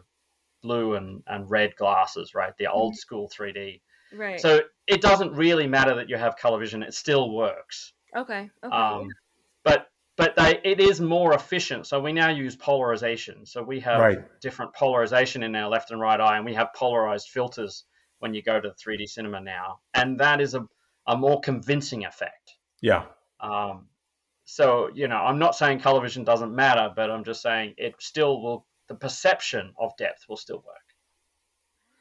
blue 0.61 0.95
and, 0.95 1.23
and 1.27 1.49
red 1.49 1.75
glasses, 1.75 2.35
right? 2.35 2.53
The 2.57 2.67
old 2.67 2.95
school 2.97 3.29
3D. 3.29 3.81
Right. 4.11 4.39
So 4.39 4.61
it 4.87 5.01
doesn't 5.01 5.33
really 5.33 5.67
matter 5.67 5.95
that 5.95 6.09
you 6.09 6.17
have 6.17 6.37
color 6.37 6.59
vision; 6.59 6.83
it 6.83 6.93
still 6.93 7.31
works. 7.33 7.93
okay. 8.15 8.49
Okay. 8.63 8.75
Um, 8.75 9.09
but 9.63 9.87
but 10.17 10.35
they 10.35 10.59
it 10.63 10.79
is 10.79 11.01
more 11.01 11.33
efficient. 11.33 11.87
So 11.87 11.99
we 11.99 12.13
now 12.13 12.29
use 12.29 12.55
polarization. 12.55 13.45
So 13.45 13.63
we 13.63 13.79
have 13.81 13.99
Right. 13.99 14.19
different 14.41 14.73
polarization 14.75 15.43
in 15.43 15.55
our 15.55 15.69
left 15.69 15.91
and 15.91 15.99
right 15.99 16.19
eye, 16.19 16.37
and 16.37 16.45
we 16.45 16.53
have 16.53 16.69
polarized 16.75 17.29
filters 17.29 17.85
when 18.19 18.33
you 18.33 18.41
go 18.43 18.59
to 18.61 18.73
3D 18.73 19.07
cinema 19.07 19.41
now, 19.41 19.81
and 19.93 20.19
that 20.19 20.41
is 20.41 20.55
a 20.55 20.65
a 21.07 21.17
more 21.17 21.41
convincing 21.41 22.05
effect. 22.05 22.57
Yeah. 22.81 23.07
Um, 23.39 23.89
so 24.51 24.89
you 24.93 25.07
know, 25.07 25.15
I'm 25.15 25.39
not 25.39 25.55
saying 25.55 25.79
color 25.79 26.01
vision 26.01 26.25
doesn't 26.25 26.53
matter, 26.53 26.91
but 26.93 27.09
I'm 27.09 27.23
just 27.23 27.41
saying 27.41 27.73
it 27.77 27.95
still 27.99 28.41
will. 28.41 28.65
The 28.89 28.95
perception 28.95 29.71
of 29.79 29.95
depth 29.97 30.25
will 30.27 30.35
still 30.35 30.57
work. 30.57 30.87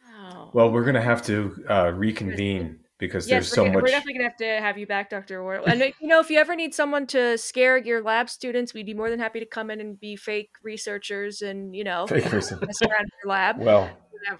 wow. 0.05 0.51
Well, 0.53 0.73
we're 0.73 0.83
going 0.83 0.97
to 0.97 1.01
have 1.01 1.23
to 1.27 1.65
uh, 1.71 1.93
reconvene 1.95 2.81
because 2.99 3.29
yes, 3.29 3.45
there's 3.45 3.49
so 3.53 3.63
gonna- 3.63 3.75
much. 3.75 3.83
we're 3.83 3.89
definitely 3.91 4.15
gonna 4.15 4.29
have 4.29 4.37
to 4.39 4.61
have 4.61 4.77
you 4.77 4.87
back, 4.89 5.11
Doctor 5.11 5.45
Ward. 5.45 5.63
And 5.67 5.81
you 6.01 6.09
know, 6.09 6.19
if 6.19 6.29
you 6.29 6.41
ever 6.41 6.57
need 6.57 6.75
someone 6.75 7.07
to 7.09 7.39
scare 7.39 7.79
your 7.79 8.03
lab 8.03 8.29
students, 8.29 8.75
we'd 8.75 8.85
be 8.87 8.95
more 8.95 9.11
than 9.11 9.21
happy 9.21 9.39
to 9.39 9.47
come 9.47 9.71
in 9.71 9.81
and 9.81 10.01
be 10.01 10.17
fake 10.17 10.51
researchers 10.65 11.43
and 11.43 11.77
you 11.77 11.85
know 11.85 12.09
Fake 12.09 12.25
person. 12.25 12.59
mess 12.67 12.83
around 12.83 13.09
your 13.23 13.31
lab, 13.31 13.59
Well, 13.59 13.89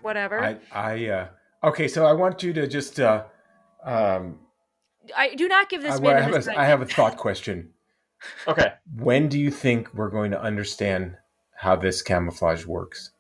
whatever. 0.03 0.43
I, 0.43 0.57
I, 0.73 1.07
uh, 1.07 1.29
okay, 1.69 1.87
so 1.87 2.05
I 2.05 2.13
want 2.13 2.43
you 2.43 2.53
to 2.55 2.67
just, 2.67 2.99
uh, 2.99 3.23
um, 3.85 4.41
I 5.17 5.37
do 5.37 5.47
not 5.47 5.69
give 5.71 5.83
this 5.83 5.95
I, 5.95 6.01
man. 6.01 6.17
I 6.17 6.21
have 6.21 6.49
a, 6.49 6.59
I 6.61 6.65
have 6.65 6.83
a 6.83 6.87
thought 6.87 7.17
question. 7.17 7.71
Okay. 8.47 8.73
When 8.97 9.29
do 9.29 9.39
you 9.39 9.51
think 9.51 9.93
we're 9.95 10.11
going 10.11 10.31
to 10.33 10.41
understand 10.41 11.17
how 11.55 11.77
this 11.77 12.03
camouflage 12.03 12.67
works? 12.67 13.11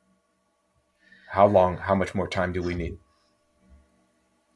How 1.28 1.46
long? 1.46 1.76
How 1.76 1.94
much 1.94 2.14
more 2.14 2.28
time 2.28 2.52
do 2.52 2.62
we 2.62 2.74
need? 2.74 2.98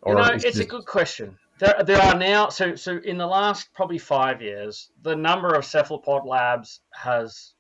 You 0.07 0.15
know, 0.15 0.31
it's 0.33 0.59
a 0.59 0.67
good 0.67 0.87
question. 0.87 1.39
There, 1.59 1.83
there 1.87 2.01
are 2.01 2.19
now 2.19 2.49
so 2.49 2.75
so 2.75 2.99
in 2.99 3.17
the 3.17 3.27
last 3.27 3.73
probably 3.73 3.99
five 3.99 4.43
years, 4.43 4.91
the 5.03 5.15
number 5.15 5.55
of 5.55 5.65
cephalopod 5.65 6.27
labs 6.27 6.81
has, 6.93 7.55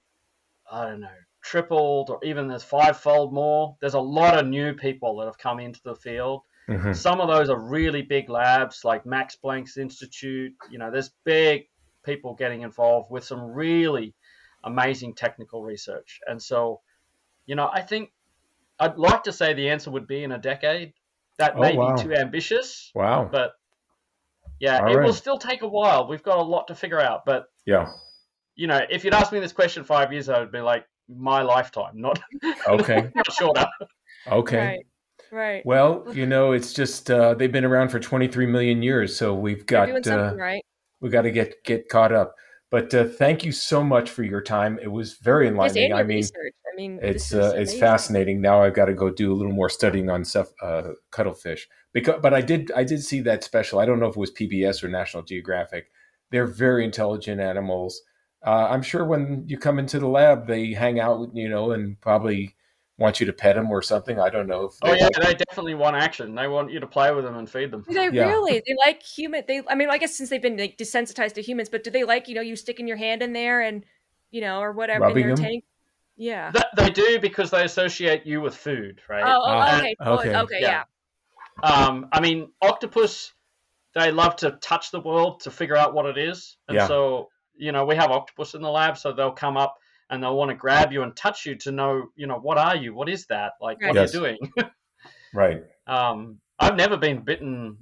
I 0.71 0.87
don't 0.87 1.01
know, 1.01 1.09
tripled 1.43 2.11
or 2.11 2.19
even 2.25 2.49
there's 2.49 2.65
fivefold 2.65 3.33
more. 3.33 3.77
There's 3.81 3.95
a 3.95 4.01
lot 4.01 4.37
of 4.37 4.47
new 4.47 4.75
people 4.75 5.17
that 5.19 5.27
have 5.27 5.39
come 5.39 5.61
into 5.61 5.81
the 5.85 5.95
field. 5.95 6.43
Mhm. 6.69 6.97
Some 6.97 7.21
of 7.21 7.29
those 7.29 7.51
are 7.51 7.59
really 7.59 8.03
big 8.03 8.29
labs, 8.29 8.85
like 8.85 9.07
Max 9.07 9.37
Planck's 9.37 9.77
Institute. 9.77 10.55
You 10.71 10.79
know, 10.79 10.91
there's 10.91 11.11
big 11.25 11.69
people 12.05 12.35
getting 12.35 12.63
involved 12.63 13.11
with 13.11 13.25
some 13.25 13.41
really 13.43 14.15
amazing 14.63 15.15
technical 15.15 15.63
research. 15.63 16.21
And 16.27 16.41
so, 16.43 16.81
you 17.47 17.55
know, 17.55 17.69
I 17.73 17.83
think 17.83 18.13
I'd 18.79 18.99
like 18.99 19.25
to 19.25 19.33
say 19.33 19.55
the 19.55 19.69
answer 19.71 19.91
would 19.91 20.07
be 20.07 20.25
in 20.25 20.33
a 20.33 20.39
decade. 20.39 20.93
That 21.39 21.55
Oh, 21.57 21.61
may 21.61 21.77
wow. 21.77 21.97
be 21.97 22.03
too 22.03 22.15
ambitious, 22.15 22.93
Wow. 22.95 23.29
but 23.31 23.53
yeah, 24.61 24.79
All 24.81 24.93
it 24.97 25.03
will 25.03 25.13
still 25.13 25.39
take 25.39 25.63
a 25.63 25.69
while. 25.69 26.07
We've 26.09 26.23
got 26.23 26.39
a 26.39 26.43
lot 26.43 26.69
to 26.69 26.75
figure 26.75 27.01
out. 27.01 27.25
But 27.25 27.47
Yeah. 27.67 27.93
you 28.55 28.67
know, 28.69 28.81
if 28.89 29.05
you'd 29.05 29.15
asked 29.15 29.33
me 29.33 29.41
this 29.41 29.53
question 29.53 29.83
five 29.85 30.13
years 30.13 30.29
ago, 30.29 30.43
I'd 30.43 30.53
be 30.53 30.61
like, 30.61 30.87
my 31.09 31.43
lifetime, 31.43 32.01
not 32.01 32.21
Okay. 32.69 33.11
not 33.15 33.33
shorter. 33.33 33.67
Okay. 34.31 34.57
Right. 34.59 34.87
Right. 35.31 35.67
Well, 35.67 36.07
you 36.13 36.27
know, 36.27 36.53
it's 36.53 36.73
just 36.73 37.11
uh, 37.11 37.35
they've 37.35 37.51
been 37.51 37.65
around 37.65 37.89
for 37.89 37.99
23 37.99 38.47
million 38.47 38.83
years, 38.83 39.17
so 39.17 39.35
we've 39.35 39.67
got 39.67 39.87
doing 39.87 40.07
uh, 40.09 40.35
right. 40.37 40.65
We 41.01 41.11
got 41.11 41.23
to 41.23 41.31
get 41.31 41.65
get 41.65 41.89
caught 41.89 42.13
up. 42.13 42.35
But 42.71 42.93
uh, 42.93 43.05
thank 43.05 43.45
you 43.45 43.53
so 43.53 43.85
much 43.85 44.11
for 44.11 44.23
your 44.25 44.43
time. 44.43 44.79
It 44.83 44.91
was 44.91 45.15
very 45.15 45.47
enlightening. 45.49 45.93
I 45.93 46.03
mean. 46.03 46.25
I 46.75 46.77
mean, 46.77 46.99
it's 47.03 47.33
uh, 47.33 47.53
it's 47.55 47.73
fascinating. 47.79 48.41
Now 48.41 48.65
I've 48.65 48.75
got 48.75 48.87
to 48.87 48.95
go 48.95 49.09
do 49.09 49.33
a 49.33 49.37
little 49.37 49.53
more 49.53 49.69
studying 49.69 50.11
on 50.11 50.25
stuff, 50.25 50.49
uh, 50.61 50.95
cuttlefish. 51.13 51.69
Because, 51.93 52.17
but 52.21 52.35
I 52.35 52.41
did 52.41 52.73
I 52.75 52.83
did 52.83 53.05
see 53.05 53.21
that 53.21 53.45
special. 53.45 53.79
I 53.79 53.87
don't 53.87 54.01
know 54.01 54.09
if 54.09 54.17
it 54.17 54.21
was 54.21 54.33
PBS 54.33 54.83
or 54.83 54.89
National 54.89 55.23
Geographic. 55.23 55.87
They're 56.33 56.49
very 56.49 56.85
intelligent 56.85 57.41
animals. 57.41 58.03
Uh, 58.45 58.67
I'm 58.71 58.83
sure 58.83 59.05
when 59.05 59.45
you 59.47 59.57
come 59.57 59.79
into 59.79 60.01
the 60.01 60.09
lab, 60.09 60.49
they 60.49 60.73
hang 60.73 60.99
out, 60.99 61.31
you 61.33 61.49
know, 61.49 61.71
and 61.71 61.99
probably 62.01 62.54
want 62.99 63.19
you 63.21 63.27
to 63.27 63.33
pet 63.33 63.57
them 63.57 63.71
or 63.71 63.83
something. 63.83 64.21
I 64.21 64.31
don't 64.31 64.47
know. 64.47 64.67
If 64.67 64.75
Oh 64.83 64.93
they- 64.93 64.99
yeah, 65.01 65.09
they 65.21 65.35
definitely 65.35 65.75
want 65.75 65.97
action. 65.97 66.35
They 66.35 66.47
want 66.47 66.71
you 66.71 66.81
to 66.81 66.87
play 66.87 67.13
with 67.13 67.25
them 67.25 67.37
and 67.37 67.49
feed 67.51 67.71
them. 67.71 67.85
Do 67.89 67.95
they 67.95 68.09
Yeah. 68.11 68.29
really? 68.29 68.63
They 68.67 68.75
like 68.79 69.03
human. 69.03 69.45
They. 69.47 69.63
I 69.69 69.75
mean, 69.75 69.91
I 69.91 69.99
guess 69.99 70.17
since 70.17 70.31
they've 70.31 70.41
been 70.43 70.57
like 70.57 70.77
desensitized 70.79 71.35
to 71.35 71.43
humans, 71.43 71.69
but 71.69 71.83
do 71.83 71.91
they 71.91 72.05
like 72.05 72.29
you 72.29 72.35
know 72.35 72.41
you 72.41 72.57
sticking 72.57 72.87
your 72.87 72.97
hand 72.97 73.23
in 73.23 73.33
there 73.33 73.61
and 73.61 73.85
you 74.31 74.41
know 74.41 74.61
or 74.61 74.73
whatever 74.73 75.05
in 75.07 75.09
Rubbing 75.09 75.27
their 75.27 75.37
them? 75.37 75.45
tank? 75.45 75.65
Yeah. 76.17 76.53
That, 76.53 76.69
they 76.77 76.91
do 76.91 77.19
because 77.19 77.51
they 77.51 77.65
associate 77.65 78.25
you 78.25 78.41
with 78.41 78.55
food, 78.57 79.01
right? 79.09 79.25
Oh, 79.27 79.41
oh, 79.43 79.43
Ah, 79.47 79.79
okay. 79.81 79.97
cool. 80.01 80.13
okay. 80.19 80.37
Okay. 80.37 80.59
Yeah. 80.61 80.85
Yeah. 81.63 81.69
Um, 81.69 82.09
I 82.13 82.21
mean, 82.21 82.53
octopus, 82.63 83.33
they 83.97 84.13
love 84.13 84.37
to 84.37 84.53
touch 84.61 84.93
the 84.93 85.01
world 85.01 85.41
to 85.41 85.51
figure 85.51 85.77
out 85.77 85.93
what 85.93 86.07
it 86.07 86.17
is. 86.17 86.57
And 86.69 86.77
Yeah. 86.77 86.87
so, 86.87 87.31
you 87.57 87.73
know, 87.73 87.85
we 87.85 87.97
have 87.97 88.13
octopus 88.13 88.55
in 88.55 88.63
the 88.63 88.71
lab, 88.71 88.97
so 88.97 89.13
they'll 89.13 89.33
come 89.33 89.57
up 89.57 89.77
and 90.11 90.23
they'll 90.23 90.37
want 90.37 90.51
to 90.51 90.55
grab 90.55 90.93
you 90.93 91.03
and 91.03 91.15
touch 91.17 91.47
you 91.47 91.55
to 91.57 91.73
know, 91.73 92.09
you 92.17 92.27
know, 92.27 92.39
what 92.39 92.59
are 92.59 92.77
you? 92.77 92.95
What 92.95 93.09
is 93.09 93.27
that? 93.27 93.53
Like, 93.61 93.81
what 93.81 93.95
Yes. 93.95 94.15
are 94.15 94.19
you 94.19 94.37
doing? 94.57 94.71
right. 95.35 95.63
um, 95.87 96.39
I've 96.59 96.77
never 96.77 96.97
been 96.97 97.23
bitten. 97.23 97.77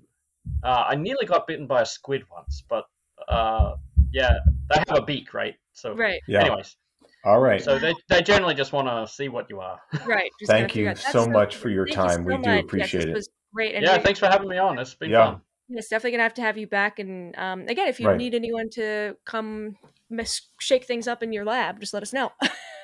Uh, 0.62 0.84
I 0.88 0.94
nearly 0.96 1.26
got 1.26 1.46
bitten 1.46 1.66
by 1.66 1.82
a 1.82 1.86
squid 1.86 2.22
once, 2.30 2.62
but 2.68 2.84
uh, 3.28 3.74
yeah, 4.12 4.32
they 4.70 4.82
have 4.88 4.98
a 4.98 5.02
beak, 5.02 5.34
right? 5.34 5.54
So, 5.72 5.94
Right. 5.94 6.20
Yeah. 6.26 6.46
anyways, 6.46 6.76
All 7.24 7.40
right. 7.40 7.62
so 7.62 7.78
they, 7.78 7.94
they 8.08 8.22
generally 8.22 8.54
just 8.54 8.72
want 8.72 8.88
to 8.88 9.12
see 9.12 9.28
what 9.28 9.48
you 9.50 9.60
are. 9.60 9.78
Right. 10.06 10.30
Just 10.40 10.50
Thank 10.50 10.74
you 10.74 10.88
out- 10.88 10.98
so 10.98 11.26
much 11.26 11.56
for 11.56 11.68
your 11.68 11.86
thank 11.86 11.96
you 11.96 12.02
time. 12.16 12.24
We 12.24 12.32
do 12.34 12.38
much. 12.38 12.46
Yes, 12.46 12.64
appreciate 12.64 13.00
this 13.00 13.08
it. 13.08 13.14
Was 13.14 13.28
great. 13.54 13.74
And 13.74 13.84
yeah, 13.84 13.98
we- 13.98 14.02
thanks 14.02 14.18
for 14.18 14.26
having 14.26 14.48
me 14.48 14.58
on. 14.58 14.78
It's 14.78 14.94
been 14.94 15.10
Yeah. 15.10 15.32
fun. 15.32 15.40
Yes, 15.68 15.88
definitely 15.88 16.12
gonna 16.12 16.22
have 16.24 16.34
to 16.34 16.42
have 16.42 16.58
you 16.58 16.66
back. 16.66 16.98
And 16.98 17.36
um, 17.38 17.62
again, 17.68 17.88
if 17.88 17.98
you 18.00 18.08
Right. 18.08 18.16
need 18.18 18.34
anyone 18.34 18.68
to 18.70 19.16
come 19.24 19.76
mess, 20.12 20.40
shake 20.60 20.84
things 20.84 21.08
up 21.08 21.22
in 21.22 21.32
your 21.32 21.44
lab, 21.44 21.80
just 21.80 21.94
let 21.94 22.02
us 22.02 22.12
know. 22.12 22.30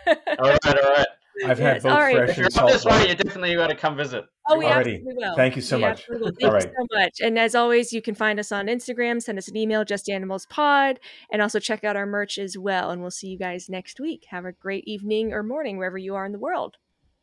All 0.06 0.14
right, 0.38 0.58
all 0.66 0.72
right. 0.74 1.06
I've 1.46 1.58
had 1.58 1.74
Yes, 1.76 1.82
both 1.84 1.92
all 1.92 2.00
right. 2.00 2.16
fresh 2.16 2.30
If 2.30 2.36
you're 2.38 2.46
and 2.46 2.52
salt. 2.54 2.72
this 2.72 2.84
way, 2.84 3.08
you 3.10 3.14
definitely 3.14 3.54
got 3.54 3.68
to 3.68 3.76
come 3.76 3.96
visit. 3.96 4.24
Oh, 4.48 4.58
we 4.58 4.64
Already. 4.64 4.94
absolutely 4.96 5.14
will. 5.24 5.36
Thank 5.36 5.54
you 5.54 5.62
so 5.62 5.76
We 5.76 5.82
much. 5.82 6.00
absolutely. 6.00 6.32
Thank 6.40 6.52
All 6.52 6.58
you 6.58 6.62
so 6.62 6.86
much. 6.98 7.20
And 7.22 7.38
as 7.38 7.54
always, 7.54 7.92
you 7.92 8.02
can 8.02 8.16
find 8.16 8.40
us 8.40 8.50
on 8.50 8.66
Instagram. 8.66 9.22
Send 9.22 9.38
us 9.38 9.46
an 9.46 9.56
email, 9.56 9.84
Just 9.84 10.08
Animals 10.08 10.46
Pod, 10.46 10.98
and 11.30 11.40
also 11.40 11.60
check 11.60 11.84
out 11.84 11.94
our 11.94 12.06
merch 12.06 12.38
as 12.38 12.58
well. 12.58 12.90
And 12.90 13.02
we'll 13.02 13.12
see 13.12 13.28
you 13.28 13.38
guys 13.38 13.68
next 13.68 14.00
week. 14.00 14.24
Have 14.30 14.46
a 14.46 14.52
great 14.52 14.82
evening 14.88 15.32
or 15.32 15.44
morning 15.44 15.78
wherever 15.78 15.96
you 15.98 16.16
are 16.16 16.26
in 16.26 16.32
the 16.32 16.40
world. 16.40 16.76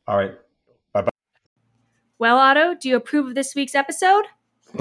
All 0.08 0.16
right. 0.16 0.32
Bye 0.94 1.02
bye. 1.02 1.10
Well, 2.18 2.38
Otto, 2.38 2.76
do 2.76 2.88
you 2.88 2.96
approve 2.96 3.28
of 3.28 3.36
this 3.36 3.54
week's 3.54 3.76
episode? 3.76 4.26